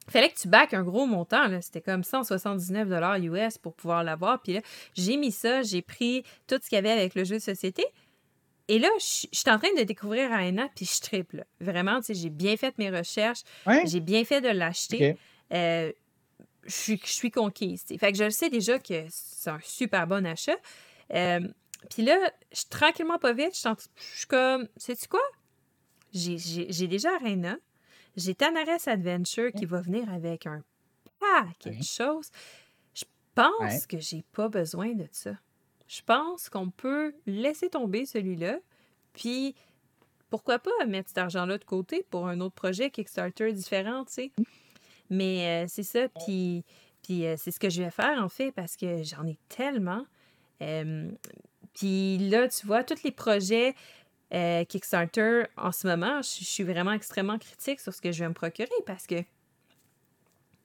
[0.09, 1.61] Fallait que tu baques un gros montant, là.
[1.61, 2.88] C'était comme 179
[3.23, 4.41] US pour pouvoir l'avoir.
[4.41, 4.61] Puis là,
[4.93, 7.84] j'ai mis ça, j'ai pris tout ce qu'il y avait avec le jeu de société.
[8.68, 11.45] Et là, je, suis en train de découvrir Aena, puis je triple.
[11.61, 13.43] Vraiment, tu sais, j'ai bien fait mes recherches.
[13.86, 15.18] J'ai bien fait de l'acheter.
[15.53, 15.91] Euh,
[16.65, 17.84] je, suis, je suis conquise.
[17.97, 20.57] Fait que je sais déjà que c'est un super bon achat.
[21.13, 21.39] Euh,
[21.89, 22.18] puis là,
[22.51, 25.22] je, tranquillement, pas vite, je, suis comme, sais-tu quoi?
[26.13, 27.57] J'ai déjà Arena.
[28.18, 30.63] J'ai Tanares Adventure qui va venir avec un
[31.20, 32.32] paquet de choses.
[32.93, 33.05] Je
[33.36, 35.32] pense que j'ai pas besoin de ça
[35.88, 38.57] je pense qu'on peut laisser tomber celui-là,
[39.13, 39.55] puis
[40.29, 44.31] pourquoi pas mettre cet argent-là de côté pour un autre projet Kickstarter différent, tu sais.
[45.09, 46.65] Mais euh, c'est ça, puis,
[47.01, 50.05] puis euh, c'est ce que je vais faire en fait, parce que j'en ai tellement.
[51.73, 53.73] puis là, tu vois, tous les projets
[54.33, 58.29] euh, Kickstarter en ce moment, je suis vraiment extrêmement critique sur ce que je vais
[58.29, 59.15] me procurer parce que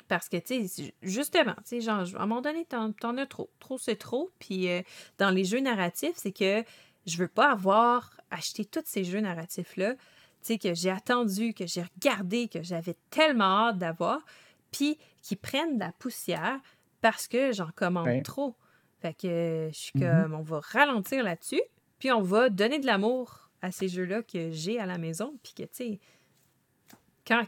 [0.09, 3.27] parce que, tu sais, justement, tu sais, genre, à un moment donné, t'en, en as
[3.27, 3.51] trop.
[3.59, 4.31] Trop, c'est trop.
[4.39, 4.83] Puis euh,
[5.19, 6.65] dans les jeux narratifs, c'est que
[7.07, 10.01] je veux pas avoir acheté tous ces jeux narratifs-là, tu
[10.43, 14.21] sais, que j'ai attendu, que j'ai regardé, que j'avais tellement hâte d'avoir,
[14.71, 16.61] puis qui prennent de la poussière
[17.01, 18.57] parce que j'en commande trop.
[19.01, 20.23] Fait que je suis mm-hmm.
[20.23, 21.63] comme, on va ralentir là-dessus,
[21.99, 25.55] puis on va donner de l'amour à ces jeux-là que j'ai à la maison, puis
[25.55, 26.01] que, tu sais,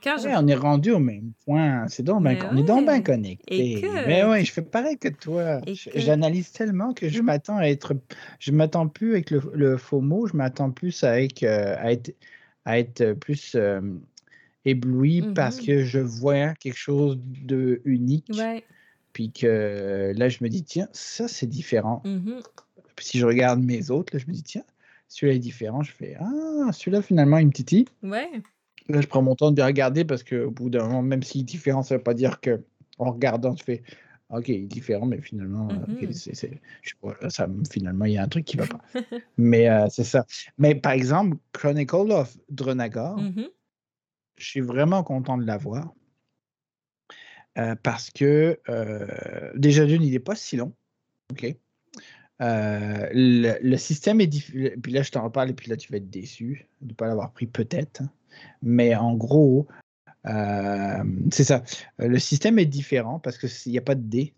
[0.02, 1.86] quand, on est rendu au même point.
[1.88, 3.82] C'est donc ben, on est donc bien connectés.
[4.06, 5.60] Mais oui, je fais pareil que toi.
[5.94, 7.94] J'analyse tellement que je m'attends à être.
[8.38, 12.14] Je m'attends plus avec le, le, faux mot, je m'attends plus avec, euh, à, être,
[12.64, 13.80] à être plus euh,
[14.64, 15.66] ébloui parce mm-hmm.
[15.66, 18.30] que je vois quelque chose de unique.
[19.12, 22.02] Puis que là, je me dis, tiens, ça, c'est différent.
[22.04, 22.42] Mm-hmm.
[22.98, 24.64] Si je regarde mes autres, là, je me dis, tiens,
[25.08, 25.82] celui-là est différent.
[25.82, 27.90] Je fais, ah, celui-là, finalement, une petite.
[28.02, 28.28] Ouais.
[28.88, 31.42] Là, je prends mon temps de bien regarder parce qu'au bout d'un moment, même s'il
[31.42, 32.62] est différent, ça ne veut pas dire que
[32.98, 33.82] en regardant, tu fais
[34.30, 37.28] OK, il est différent, mais finalement, mm-hmm.
[37.28, 38.82] ça, finalement, il y a un truc qui ne va pas.
[39.36, 40.26] mais euh, c'est ça.
[40.58, 43.48] Mais par exemple, Chronicle of Drenagar, mm-hmm.
[44.38, 45.92] je suis vraiment content de l'avoir.
[47.56, 50.72] Euh, parce que euh, déjà d'une, il n'est pas si long.
[51.30, 51.54] OK?
[52.40, 54.74] le, système est difficile.
[54.82, 57.06] Puis là, je t'en reparle, et puis là, tu vas être déçu de ne pas
[57.06, 58.02] l'avoir pris, peut-être.
[58.62, 59.66] Mais en gros,
[60.26, 61.62] euh, c'est ça.
[61.98, 64.34] Le système est différent parce qu'il n'y a pas de dés.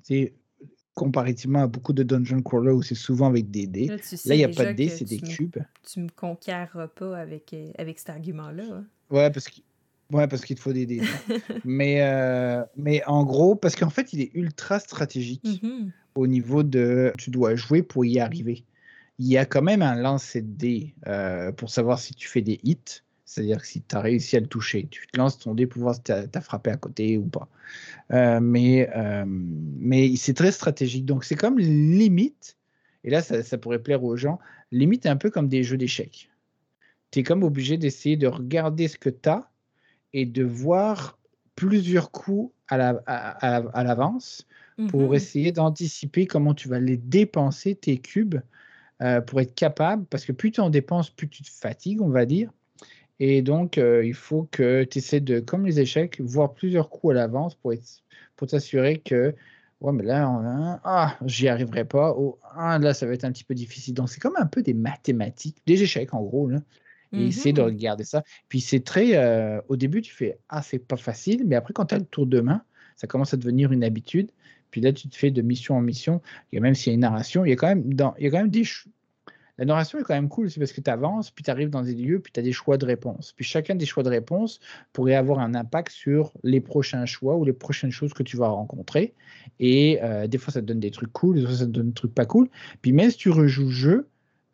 [0.94, 3.86] Comparativement à beaucoup de dungeon crawler où c'est souvent avec des dés.
[3.86, 5.58] Là, il n'y a pas de dés, c'est des cubes.
[5.82, 8.64] Tu me conquéreras pas avec, euh, avec cet argument-là.
[8.72, 8.84] Hein.
[9.10, 9.62] Ouais, parce qu'il
[10.12, 11.02] ouais, parce qu'il te faut des dés.
[11.64, 15.90] mais, euh, mais en gros, parce qu'en fait, il est ultra stratégique mm-hmm.
[16.14, 18.64] au niveau de tu dois jouer pour y arriver.
[19.18, 20.94] Il y a quand même un lancer de dés
[21.58, 23.02] pour savoir si tu fais des hits.
[23.26, 25.82] C'est-à-dire que si tu as réussi à le toucher, tu te lances ton dé pour
[25.82, 27.48] voir si tu as, frappé à côté ou pas.
[28.12, 31.04] Euh, mais euh, mais c'est très stratégique.
[31.04, 32.56] Donc c'est comme limite,
[33.02, 34.38] et là ça, pourrait plaire aux gens,
[34.70, 36.30] limite un peu comme des jeux d'échecs.
[37.10, 39.50] Tu es comme obligé d'essayer de regarder ce que tu as
[40.12, 41.18] et de voir
[41.56, 44.46] plusieurs coups à l'avance
[44.78, 45.14] la, à, pour mhm.
[45.14, 48.40] essayer d'anticiper comment tu vas les dépenser, tes cubes,
[49.02, 52.08] euh, pour être capable, parce que plus tu en dépenses, plus tu te fatigues, on
[52.08, 52.50] va dire.
[53.18, 57.12] Et donc, euh, il faut que tu essaies de, comme les échecs, voir plusieurs coups
[57.12, 57.72] à l'avance pour,
[58.36, 59.34] pour t'assurer que,
[59.80, 62.14] ouais, mais là, ah, j'y arriverai pas.
[62.16, 63.94] Oh, ah, là, ça va être un petit peu difficile.
[63.94, 66.48] Donc, c'est comme un peu des mathématiques, des échecs en gros.
[66.48, 66.60] Là.
[67.12, 68.22] Et essayer de regarder ça.
[68.48, 69.16] Puis c'est très.
[69.16, 71.44] Euh, au début, tu fais Ah, c'est pas facile.
[71.46, 72.62] Mais après, quand tu as le tour de main,
[72.96, 74.30] ça commence à devenir une habitude.
[74.70, 76.20] Puis là, tu te fais de mission en mission.
[76.52, 78.26] Et même s'il y a une narration, il y a quand même, dans, il y
[78.26, 78.64] a quand même des,
[79.58, 81.82] la narration est quand même cool, c'est parce que tu avances, puis tu arrives dans
[81.82, 83.32] des lieux, puis tu as des choix de réponse.
[83.32, 84.60] Puis chacun des choix de réponse
[84.92, 88.48] pourrait avoir un impact sur les prochains choix ou les prochaines choses que tu vas
[88.48, 89.14] rencontrer.
[89.58, 91.88] Et euh, des fois, ça te donne des trucs cool, des fois, ça te donne
[91.88, 92.48] des trucs pas cool.
[92.82, 94.08] Puis même si tu rejoues le jeu,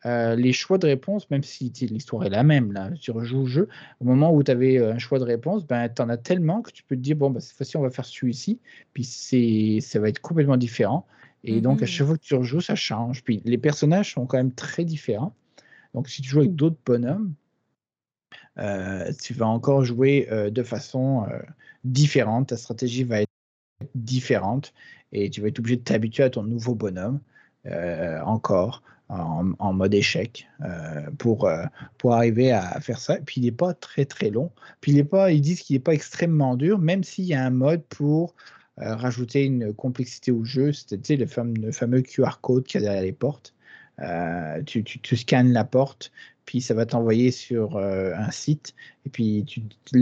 [0.05, 3.47] euh, les choix de réponse, même si l'histoire est la même, là, tu rejoues le
[3.47, 3.69] jeu,
[4.01, 6.63] au moment où tu avais euh, un choix de réponse, ben, tu en as tellement
[6.63, 8.61] que tu peux te dire, bon, bah, cette fois-ci, on va faire celui-ci,
[8.93, 11.07] puis ça va être complètement différent.
[11.45, 13.24] Et donc, à mmh chaque fois que tu rejoues, ça change.
[13.24, 15.34] Puis les personnages sont quand même très différents.
[15.95, 17.34] Donc, si tu joues avec d'autres bonhommes,
[18.59, 21.38] euh, tu vas encore jouer euh, de façon euh,
[21.84, 22.49] différente.
[22.49, 23.30] Ta stratégie va être
[23.95, 24.72] différente
[25.12, 27.20] et tu vas être obligé de t'habituer à ton nouveau bonhomme
[28.24, 30.49] encore en, mode échec
[31.18, 31.49] pour,
[31.99, 33.18] pour arriver à faire ça.
[33.24, 34.51] Puis il n'est pas très très long.
[34.80, 37.45] Puis il est pas, ils disent qu'il n'est pas extrêmement dur, même s'il y a
[37.45, 38.34] un mode pour
[38.81, 40.73] euh, rajouter une complexité au jeu.
[40.73, 43.55] C'était le fameux, fameux QR code qu'il y a derrière les portes.
[43.99, 46.11] Euh, tu, tu, scannes la porte,
[46.47, 49.45] puis ça va t'envoyer sur euh, un site, et puis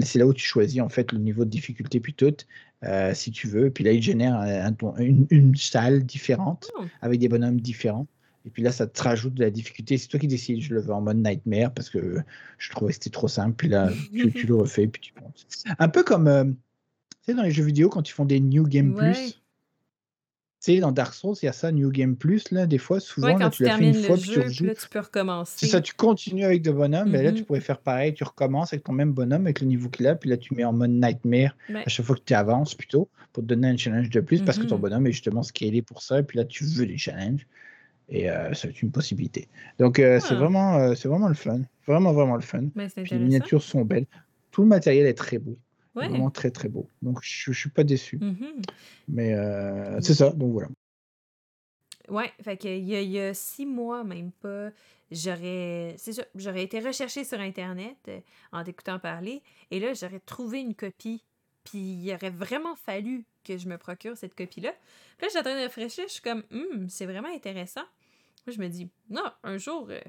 [0.02, 2.46] c'est là où tu choisis en fait le niveau de difficulté tout,
[3.12, 3.70] si tu veux.
[3.70, 4.40] Puis là, il génère
[4.98, 6.84] une, salle différente oh.
[7.02, 8.06] avec des bonhommes différents.
[8.46, 9.98] Et puis là, ça te rajoute de la difficulté.
[9.98, 10.62] C'est toi qui décides.
[10.62, 12.20] Je le veux en mode nightmare parce que
[12.56, 13.56] je trouvais que c'était trop simple.
[13.56, 14.86] Puis là, tu, tu, le refais.
[14.86, 16.56] Puis tu Un peu comme
[17.22, 19.34] sais, dans les jeux vidéo, quand ils font des New Game Plus,
[20.62, 23.00] tu sais, dans Dark Souls, il y a ça, New Game Plus, là, des fois,
[23.00, 24.66] souvent, là, tu, l'as fait une fois, puis tu.
[24.66, 25.54] Là, tu peux recommencer.
[25.56, 27.44] C'est ça, tu continues avec de bonhommes, mais là, tu mm-hmm.
[27.46, 30.28] pourrais faire pareil, tu recommences avec ton même bonhomme, avec le niveau qu'il a, puis
[30.28, 33.48] là, tu mets en mode Nightmare à chaque fois que tu avances, plutôt, pour te
[33.48, 34.80] donner un challenge de plus, parce que ton mm-hmm.
[34.80, 37.46] bonhomme est justement scalé pour ça, et puis là, tu veux des challenges.
[38.10, 39.48] Et euh, c'est une possibilité.
[39.78, 41.60] Donc, euh, c'est vraiment, euh, c'est vraiment le fun.
[41.86, 42.64] Vraiment, vraiment le fun.
[42.74, 44.06] les miniatures sont belles.
[44.50, 45.56] Tout le matériel est très beau.
[46.08, 46.88] Vraiment très très beau.
[47.02, 48.18] Donc je, ne suis pas déçu.
[48.18, 48.34] Mmh
[49.08, 50.68] Mais euh, c'est ça, donc voilà.
[52.08, 54.70] Ouais, fait que il y, a, six mois, même pas,
[55.12, 55.94] j'aurais.
[55.96, 58.18] C'est ça, j'aurais été recherché sur Internet euh,
[58.52, 61.22] en t'écoutant parler, et là, j'aurais trouvé une copie.
[61.64, 64.72] Puis il aurait vraiment fallu que je me procure cette copie-là.
[65.18, 67.84] Puis là, je suis en train de réfléchir, je suis comme, hum, c'est vraiment intéressant.
[68.46, 70.00] Moi, je me dis, non, un jour, euh,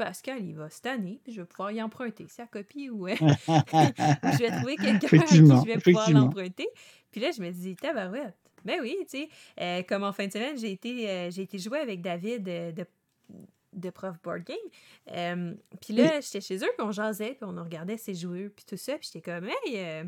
[0.00, 4.38] Pascal, il va cette année, puis je vais pouvoir y emprunter sa copie ou je
[4.38, 6.68] vais trouver quelqu'un à qui je vais pouvoir l'emprunter.
[7.10, 8.34] Puis là, je me dis, tabarouette.
[8.64, 9.28] Ben oui, tu sais,
[9.60, 12.72] euh, comme en fin de semaine, j'ai été, euh, j'ai été jouer avec David euh,
[12.72, 12.86] de,
[13.74, 15.56] de Prof Board Game.
[15.82, 18.78] puis là, j'étais chez eux, puis on jasait, puis on regardait ses joueurs, puis tout
[18.78, 20.04] ça, puis j'étais comme, hey,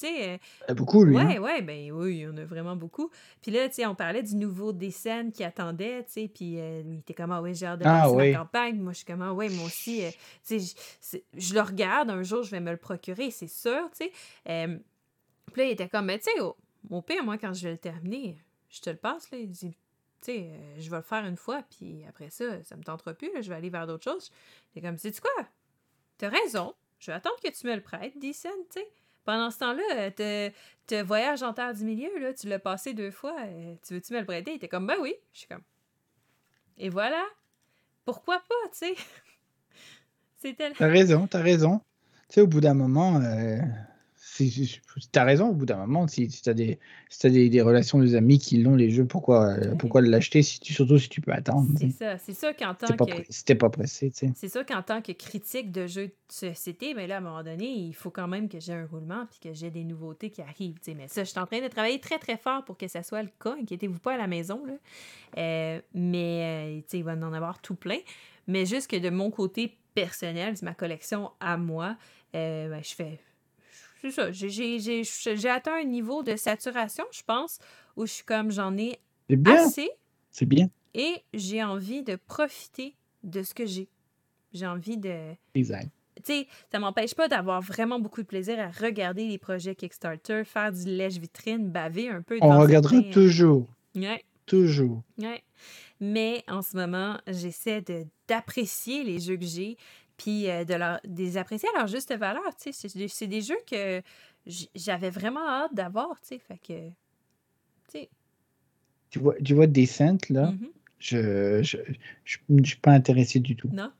[0.00, 0.40] tu sais.
[0.68, 1.14] Euh, beaucoup, lui.
[1.14, 1.40] Ouais, hein?
[1.40, 3.10] ouais, ben oui, il y en a vraiment beaucoup.
[3.42, 6.82] Puis là, tu sais, on parlait du nouveau scènes qui attendait, tu sais, puis euh,
[6.84, 8.32] il était comme, ah oui, j'ai hâte de ah, oui.
[8.32, 8.78] campagne.
[8.78, 10.10] Moi, je suis comme, ah ouais, moi aussi, euh,
[10.46, 14.06] tu sais, je le regarde, un jour, je vais me le procurer, c'est sûr, tu
[14.06, 14.12] sais.
[15.52, 17.78] puis là, il était comme, mais tu sais, au, pire, moi, quand je vais le
[17.78, 18.38] terminer,
[18.70, 19.38] je te le passe, là.
[19.38, 19.76] Il dit,
[20.22, 23.32] tu sais, je vais le faire une fois, puis après ça, ça me tentera plus,
[23.34, 24.30] là, je vais aller vers d'autres choses.
[24.74, 25.46] Il comme, sais-tu quoi?
[26.18, 28.88] T'as raison, je vais attendre que tu me le prêtes, scènes, tu sais.
[29.24, 30.50] Pendant ce temps-là, te,
[30.86, 33.36] te voyage en terre du milieu, tu l'as passé deux fois.
[33.38, 34.52] Euh, tu veux-tu me le prêter?
[34.52, 35.14] Il était comme, ben oui.
[35.32, 35.62] Je suis comme.
[36.78, 37.22] Et voilà.
[38.04, 38.94] Pourquoi pas, tu sais?
[40.78, 41.82] T'as raison, t'as raison.
[42.28, 43.58] Tu sais, au bout d'un moment, euh,
[44.36, 46.78] tu as raison, au bout d'un moment, si, tu as, des,
[47.48, 50.98] des, relations, des amis qui l'ont, les jeux, pourquoi, euh, pourquoi l'acheter, si tu, surtout
[50.98, 51.68] si tu peux attendre?
[51.78, 53.12] C'est ça, c'est ça qu'en tant que...
[53.28, 54.32] C'était pas pressé, tu sais.
[54.34, 57.42] C'est ça qu'en tant que critique de jeux de société, mais là, à un moment
[57.42, 60.42] donné, il faut quand même que j'ai un roulement puis que j'ai des nouveautés qui
[60.42, 60.94] arrivent, tu sais.
[60.94, 63.22] Mais ça, je suis en train de travailler très, très fort pour que ça soit
[63.22, 63.56] le cas.
[63.60, 64.74] Inquiétez-vous pas à la maison, là.
[65.38, 67.98] Euh, mais, euh, tu sais, il va en avoir tout plein.
[68.46, 71.96] Mais juste que de mon côté personnel, c'est ma collection à moi,
[72.32, 73.18] ben, je fais
[74.00, 74.30] c'est ça.
[74.32, 77.58] J'ai atteint un niveau de saturation, je pense,
[77.96, 78.98] où je suis comme j'en ai
[79.46, 79.90] assez.
[80.30, 80.68] C'est bien.
[80.94, 83.88] Et j'ai envie de profiter de ce que j'ai.
[84.52, 85.34] J'ai envie de.
[85.54, 85.88] Exact.
[86.16, 90.42] Tu sais, ça m'empêche pas d'avoir vraiment beaucoup de plaisir à regarder les projets Kickstarter,
[90.44, 92.38] faire du lèche-vitrine, baver un peu.
[92.42, 93.66] On regardera toujours.
[93.94, 94.22] Ouais.
[94.46, 95.02] Toujours.
[95.18, 95.42] Ouais.
[96.00, 97.82] Mais en ce moment, j'essaie
[98.28, 99.76] d'apprécier les jeux que j'ai,
[100.20, 102.42] puis euh, de, leur, des apprécier à leur juste valeur.
[102.58, 104.02] C'est des jeux que
[104.74, 106.18] j'avais vraiment hâte d'avoir.
[106.22, 106.90] Fait que.
[109.10, 110.68] Tu vois, tu vois Descent, là, mm-hmm.
[111.00, 113.70] je ne suis pas intéressé du tout.
[113.72, 113.90] Non.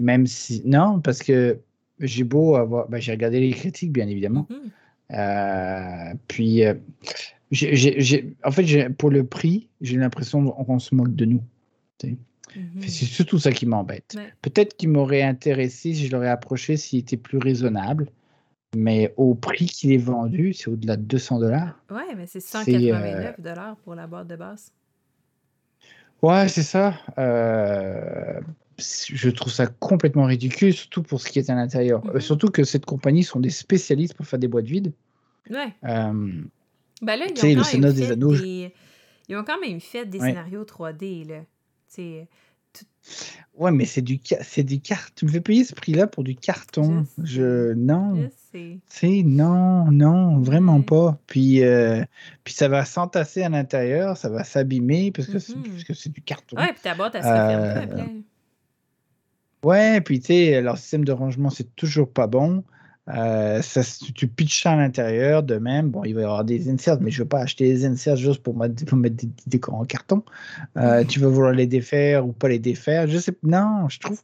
[0.00, 0.62] Même si.
[0.64, 1.60] Non, parce que
[2.00, 2.88] j'ai beau avoir.
[2.88, 4.48] Ben, j'ai regardé les critiques, bien évidemment.
[4.50, 6.10] Mm-hmm.
[6.10, 6.74] Euh, puis, euh,
[8.42, 11.42] en fait, pour le prix, j'ai l'impression qu'on se moque de nous.
[12.56, 12.82] Mhm.
[12.82, 14.16] C'est surtout ça qui m'embête.
[14.42, 18.08] Peut-être qu'il m'aurait intéressé si je l'aurais approché s'il était plus raisonnable.
[18.74, 21.78] Mais au prix qu'il est vendu, c'est au-delà de 200 dollars.
[21.90, 24.72] Ouais, mais c'est 189 euh, dollars pour la boîte de base.
[26.22, 26.94] Ouais, c'est ça.
[27.18, 28.40] Euh,
[28.78, 32.02] je trouve ça complètement ridicule, surtout pour ce qui est à l'intérieur.
[32.06, 32.20] Euh, Mhm.
[32.20, 34.92] surtout que cette compagnie sont des spécialistes pour faire des boîtes vides.
[35.50, 35.74] Ouais.
[35.82, 38.72] Ben là, ils ont le quand même des fait Anneaux, des...
[39.28, 40.28] Ils ont quand même fait des Ouais.
[40.28, 41.40] scénarios 3D, là.
[41.94, 42.26] Tu
[43.02, 45.12] sais, Ouais, mais c'est du, ca- c'est du carton.
[45.16, 47.04] Tu me fais payer ce prix-là pour du carton.
[47.22, 48.30] Je non,
[49.24, 50.82] non, non, vraiment Ouais.
[50.82, 51.18] pas.
[51.26, 52.02] Puis, euh,
[52.44, 55.52] puis ça va s'entasser à l'intérieur, ça va s'abîmer parce que c'est
[55.94, 56.56] c'est du carton.
[56.56, 58.08] Ouais, puis ta boîte, elle se Euh, après.
[59.64, 62.64] Ouais, puis tu sais, leur système de rangement, c'est toujours pas bon.
[63.08, 63.80] Euh, ça,
[64.14, 65.90] tu pitches ça à l'intérieur de même.
[65.90, 68.42] Bon, il va y avoir des inserts, mais je veux pas acheter des inserts juste
[68.42, 70.22] pour mettre, pour mettre des, des décors en carton.
[70.76, 73.08] Euh, tu vas vouloir les défaire ou pas les défaire.
[73.08, 74.20] Je sais, non, je trouve.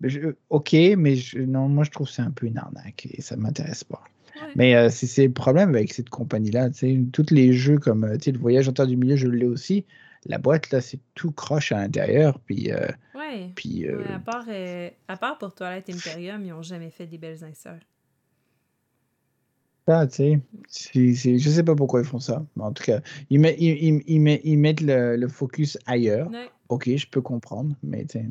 [0.00, 3.20] je- ok, mais je- non, moi je trouve que c'est un peu une arnaque et
[3.20, 4.02] ça m'intéresse pas.
[4.36, 4.52] Ouais.
[4.56, 6.68] Mais euh, c'est le problème avec cette compagnie-là.
[7.12, 9.86] Tous les jeux comme le voyage en terre du milieu, je l'ai aussi.
[10.26, 12.38] La boîte, là, c'est tout croche à l'intérieur.
[12.40, 12.70] Puis,
[13.14, 13.50] Ouais.
[13.54, 14.46] puis Ouais, à, part,
[15.08, 17.80] à part pour Toilette Imperium, ils ont jamais fait des belles inserts.
[19.86, 22.44] Ça, tu sais, c'est- c'est- je sais pas pourquoi ils font ça.
[22.56, 23.00] Mais en tout cas,
[23.30, 26.30] ils, met- ils, ils- ils met- ils mettent le, le focus ailleurs.
[26.30, 26.48] Ouais.
[26.68, 27.76] Ok, je peux comprendre.
[27.82, 28.26] Mais, tu sais,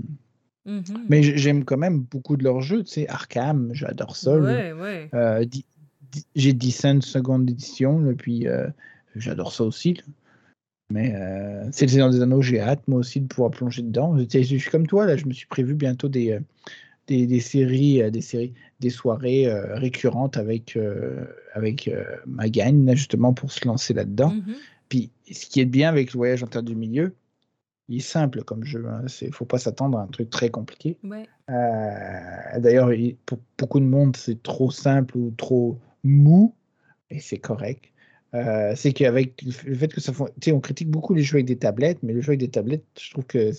[0.65, 1.05] Mhm.
[1.09, 2.83] mais j'aime quand même beaucoup de leurs jeux.
[2.83, 4.37] Tu sais, Arkham, j'adore ça.
[4.37, 5.09] ouais.
[5.13, 5.65] Euh, di-
[6.11, 8.67] di- J'ai Descent seconde édition, là, puis euh,
[9.15, 9.95] j'adore ça aussi.
[9.95, 10.03] là.
[10.89, 14.15] Mais euh, c'est le Seigneur des Anneaux, j'ai hâte, moi aussi, de pouvoir plonger dedans.
[14.17, 16.39] Je, je suis comme toi, là, je me suis prévu bientôt des,
[17.07, 18.53] des, des séries, euh, des séries,
[18.83, 22.03] des soirées euh, récurrentes avec, euh, avec euh,
[22.93, 24.31] justement, pour se lancer là-dedans.
[24.31, 24.55] Mhm.
[24.89, 27.15] Puis, ce qui est bien avec le voyage en terre du milieu,
[27.89, 28.85] il est simple comme jeu.
[29.21, 30.97] Il ne faut pas s'attendre à un truc très compliqué.
[31.03, 31.27] Ouais.
[31.49, 36.53] Euh, D'ailleurs, il- pour beaucoup de monde, c'est trop simple ou trop mou,
[37.09, 37.85] et c'est correct.
[38.35, 41.35] Euh, c'est qu'avec le fait que ça fon- tu sais, on critique beaucoup les jeux
[41.35, 43.51] avec des tablettes, mais le jeu avec des tablettes, je trouve que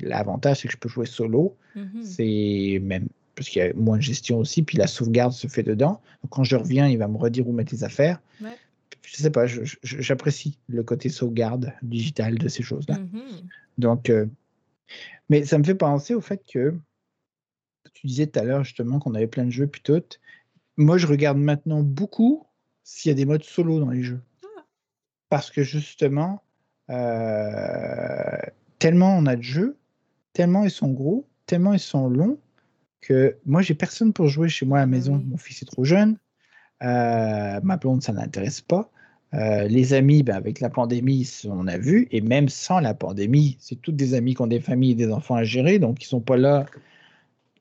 [0.00, 1.56] l'avantage, c'est que je peux jouer solo.
[1.74, 2.02] Mhm.
[2.02, 5.62] C'est même parce qu'il y a moins de gestion aussi, puis la sauvegarde se fait
[5.62, 6.00] dedans.
[6.22, 8.20] Donc, quand je reviens, il va me redire où mettre les affaires.
[8.40, 8.56] Ouais.
[9.02, 9.46] Je sais pas,
[9.82, 12.98] j'apprécie le côté sauvegarde digital de ces choses-là.
[12.98, 13.22] Mhm.
[13.78, 14.26] Donc, euh,
[15.28, 16.74] mais ça me fait penser au fait que
[17.94, 20.02] tu disais tout à l'heure justement qu'on avait plein de jeux puis tout.
[20.76, 22.46] Moi, je regarde maintenant beaucoup
[22.84, 24.20] s'il y a des modes solo dans les jeux.
[24.44, 24.64] Ah.
[25.28, 26.42] Parce que justement,
[26.90, 28.38] euh,
[28.78, 29.76] tellement on a de jeux,
[30.32, 32.38] tellement ils sont gros, tellement ils sont longs,
[33.02, 35.16] que moi, j'ai personne pour jouer chez moi à la maison.
[35.16, 35.24] oui.
[35.28, 36.16] Mon fils est trop jeune.
[36.82, 38.90] Euh, ma blonde, ça n'intéresse pas.
[39.34, 43.56] Euh, les amis, ben, avec la pandémie, on a vu, et même sans la pandémie,
[43.60, 46.06] c'est toutes des amis qui ont des familles et des enfants à gérer, donc ils
[46.06, 46.66] sont pas là.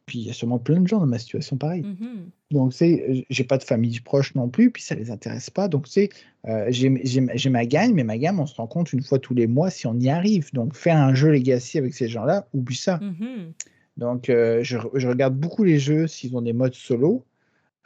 [0.05, 1.83] Puis il y a sûrement plein de gens dans ma situation pareille.
[1.83, 2.29] Mhm.
[2.51, 5.69] Donc, c'est, j'ai pas de famille proche non plus, puis ça les intéresse pas.
[5.69, 6.09] Donc, c'est,
[6.47, 9.47] euh, j'ai, ma gagne, mais ma gamme, on se rend compte une fois tous les
[9.47, 10.51] mois si on y arrive.
[10.53, 12.99] Donc, faire un jeu Legacy avec ces gens-là, oublie ça.
[13.01, 13.53] Mhm.
[13.97, 17.25] Donc, euh, je, je regarde beaucoup les jeux s'ils ont des modes solo.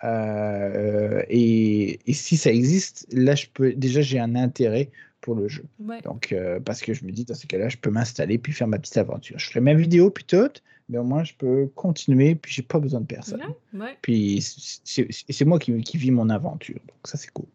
[0.03, 4.91] Euh, et, et si ça existe, là, je peux déjà j'ai un intérêt
[5.21, 5.65] pour le jeu.
[5.79, 6.01] Ouais.
[6.01, 8.67] Donc, euh, parce que je me dis, dans ces cas-là, je peux m'installer puis faire
[8.67, 9.39] ma petite aventure.
[9.39, 10.51] Je ferai ma vidéo puis tout,
[10.89, 13.41] mais au moins, je peux continuer puis j'ai pas besoin de personne.
[13.73, 13.97] Ouais, ouais.
[14.01, 16.75] Puis c'est moi qui, qui vis mon aventure.
[16.75, 17.47] Donc, ça, c'est cool.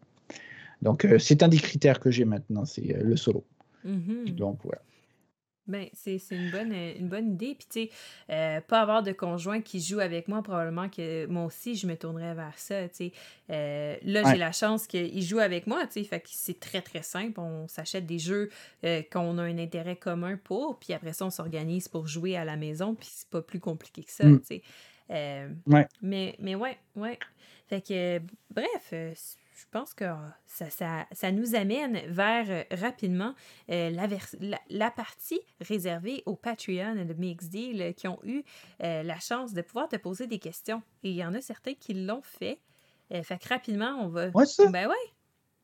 [0.81, 3.45] Donc, euh, c'est un des critères que j'ai maintenant, c'est euh, le solo.
[3.85, 4.31] Mhm.
[4.31, 4.81] Donc, voilà.
[5.71, 7.55] Ben, c'est une bonne, euh, une bonne idée.
[7.55, 7.89] Puis, tu sais,
[8.29, 11.95] euh, pas avoir de conjoint qui joue avec moi, probablement que moi aussi, je me
[11.95, 13.11] tournerais vers ça, tu sais.
[13.49, 14.31] Euh, là, Ouais.
[14.31, 16.03] j'ai la chance qu'il joue avec moi, tu sais.
[16.03, 17.39] Fait que c'est très, très simple.
[17.39, 18.49] On s'achète des jeux
[18.85, 20.77] euh, qu'on a un intérêt commun pour.
[20.79, 22.93] Puis après ça, on s'organise pour jouer à la maison.
[22.95, 24.39] Puis c'est pas plus compliqué que ça, Mm.
[24.41, 24.61] tu sais.
[25.67, 25.87] Ouais.
[26.01, 27.17] mais, mais ouais, ouais.
[27.67, 28.19] Fait que,
[28.49, 28.93] bref,
[29.61, 30.05] je pense que
[30.47, 33.33] ça, ça, ça nous amène vers euh, rapidement
[33.69, 38.43] euh, la, vers- la, la partie réservée aux Patreon de MixDeal euh, qui ont eu
[38.83, 40.81] euh, la chance de pouvoir te poser des questions.
[41.03, 42.59] Et il y en a certains qui l'ont fait.
[43.13, 44.27] Euh, fait que rapidement, on va.
[44.29, 44.67] Ouais, ça.
[44.69, 44.95] Ben ouais.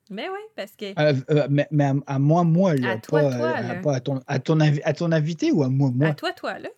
[0.09, 0.85] Ben ouais, parce que.
[0.99, 3.75] Euh, euh, mais mais à, à moi, moi, là, À toi, pas, toi, à, là.
[3.81, 6.07] pas à ton, à, ton à ton invité ou à moi, moi?
[6.09, 6.69] À toi, toi, là.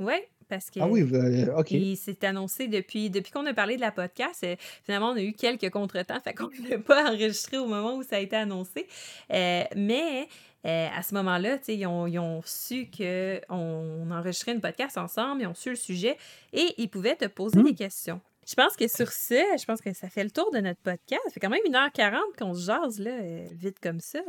[0.00, 0.80] Ouais, parce que.
[0.80, 1.70] Ah oui, euh, ok.
[1.72, 4.42] Il s'est annoncé depuis, depuis qu'on a parlé de la podcast.
[4.44, 7.96] euh, finalement, on a eu quelques contretemps, fait qu'on ne l'a pas enregistré au moment
[7.96, 8.86] où ça a été annoncé.
[9.32, 10.28] Euh, mais
[10.66, 15.46] euh, à ce moment-là, ils ont, ils ont su qu'on enregistrait une podcast ensemble, ils
[15.46, 16.16] ont su le sujet
[16.52, 17.64] et ils pouvaient te poser Hmm.
[17.64, 18.20] des questions.
[18.48, 21.20] Je pense que sur ça, je pense que ça fait le tour de notre podcast.
[21.24, 23.10] Ça fait quand même 1h40 qu'on se jase, là,
[23.52, 24.20] vite comme ça.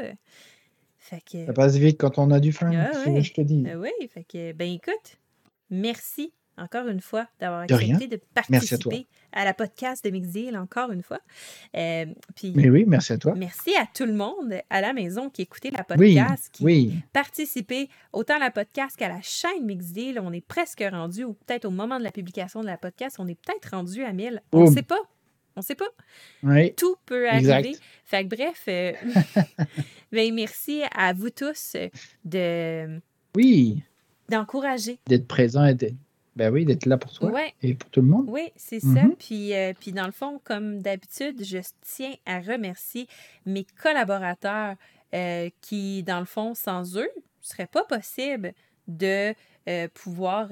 [0.97, 1.45] Fait que.
[1.45, 3.21] Ça passe vite quand on a du fun, Ah ouais.
[3.21, 3.63] je te dis.
[3.67, 5.17] Euh, oui, fait que, ben écoute,
[5.69, 11.03] merci encore une fois, d'avoir accepté de participer à, la podcast de Mixdeal, encore une
[11.03, 11.19] fois.
[11.75, 13.35] Euh, puis, Mais oui, merci à toi.
[13.35, 16.93] merci à tout le monde à la maison qui écoutait la Oui, podcast, qui oui.
[17.13, 20.17] participait autant à la podcast qu'à la chaîne Mixdeal.
[20.19, 23.27] On est presque rendu, ou peut-être au moment de la publication de la podcast, on
[23.27, 24.41] est peut-être rendu à 1000.
[24.51, 24.73] On ne Oh.
[24.73, 24.97] sait pas.
[25.55, 25.89] On ne sait pas.
[26.41, 27.53] Oui, Tout peut Exact.
[27.53, 27.77] arriver.
[28.03, 28.93] Fait que bref, euh,
[30.11, 31.75] ben, merci à vous tous
[32.25, 32.99] de
[33.35, 33.83] oui.
[34.29, 34.99] D'encourager.
[35.07, 35.95] D'être présent et d'être...
[36.35, 37.53] Ben oui, d'être là pour toi Ouais.
[37.63, 38.27] et pour tout le monde.
[38.29, 38.87] Oui, c'est ça.
[38.87, 39.15] Mhm.
[39.17, 43.07] Puis, euh, puis dans le fond, comme d'habitude, je tiens à remercier
[43.47, 44.75] mes collaborateurs
[45.15, 47.09] euh, qui, dans le fond, sans eux,
[47.41, 48.53] ce serait pas possible
[48.87, 49.33] de
[49.67, 50.49] euh, pouvoir.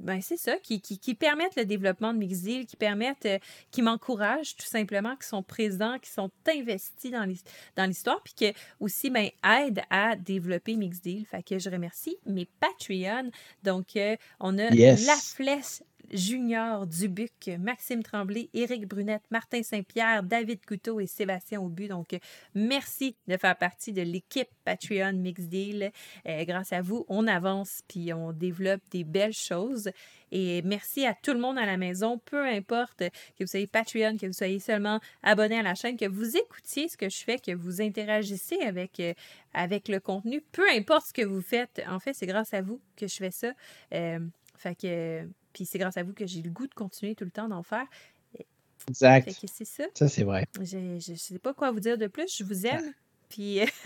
[0.00, 3.38] Ben, c'est ça, qui, qui, qui permettent le développement de Mixdeal, qui permettent, euh,
[3.70, 7.44] qui m'encouragent tout simplement, qui sont présents, qui sont investis dans l'his-
[7.76, 11.24] dans l'histoire, puis qui aussi ben, aident à développer Mixdeal.
[11.26, 13.30] Fait que je remercie mes Patreons.
[13.62, 15.06] Donc, euh, on a Yes.
[15.06, 15.82] La Flèche
[16.12, 21.88] Junior Dubuc, Maxime Tremblay, Éric Brunette, Martin Saint-Pierre, David Couteau et Sébastien Aubu.
[21.88, 22.16] Donc,
[22.54, 25.92] merci de faire partie de l'équipe Patreon Mix Deal.
[26.26, 29.90] Euh, grâce à vous, on avance puis on développe des belles choses.
[30.30, 34.16] Et merci à tout le monde à la maison, peu importe que vous soyez Patreon,
[34.16, 37.38] que vous soyez seulement abonné à la chaîne, que vous écoutiez ce que je fais,
[37.38, 39.14] que vous interagissez avec, euh,
[39.54, 41.82] avec le contenu, peu importe ce que vous faites.
[41.88, 43.52] En fait, c'est grâce à vous que je fais ça.
[43.94, 44.18] Euh,
[44.56, 47.30] fait que, puis c'est grâce à vous que j'ai le goût de continuer tout le
[47.30, 47.86] temps d'en faire.
[48.88, 49.30] Exact.
[49.52, 49.84] c'est ça.
[49.94, 50.46] Ça, c'est vrai.
[50.60, 52.34] Je, je sais pas quoi vous dire de plus.
[52.36, 52.92] Je vous aime.
[53.28, 53.66] Puis, euh,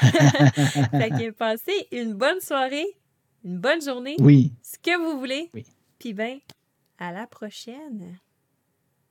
[0.00, 2.86] fait que passez une bonne soirée,
[3.44, 4.52] une bonne journée, Oui.
[4.62, 5.50] ce que vous voulez.
[5.52, 5.66] Oui.
[5.98, 6.38] Puis ben,
[6.98, 8.18] à la prochaine.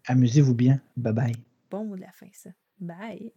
[0.07, 0.81] Amusez-vous bien.
[0.97, 1.35] Bye bye.
[1.69, 2.49] Bon mot de la fin, ça.
[2.79, 3.31] Bye.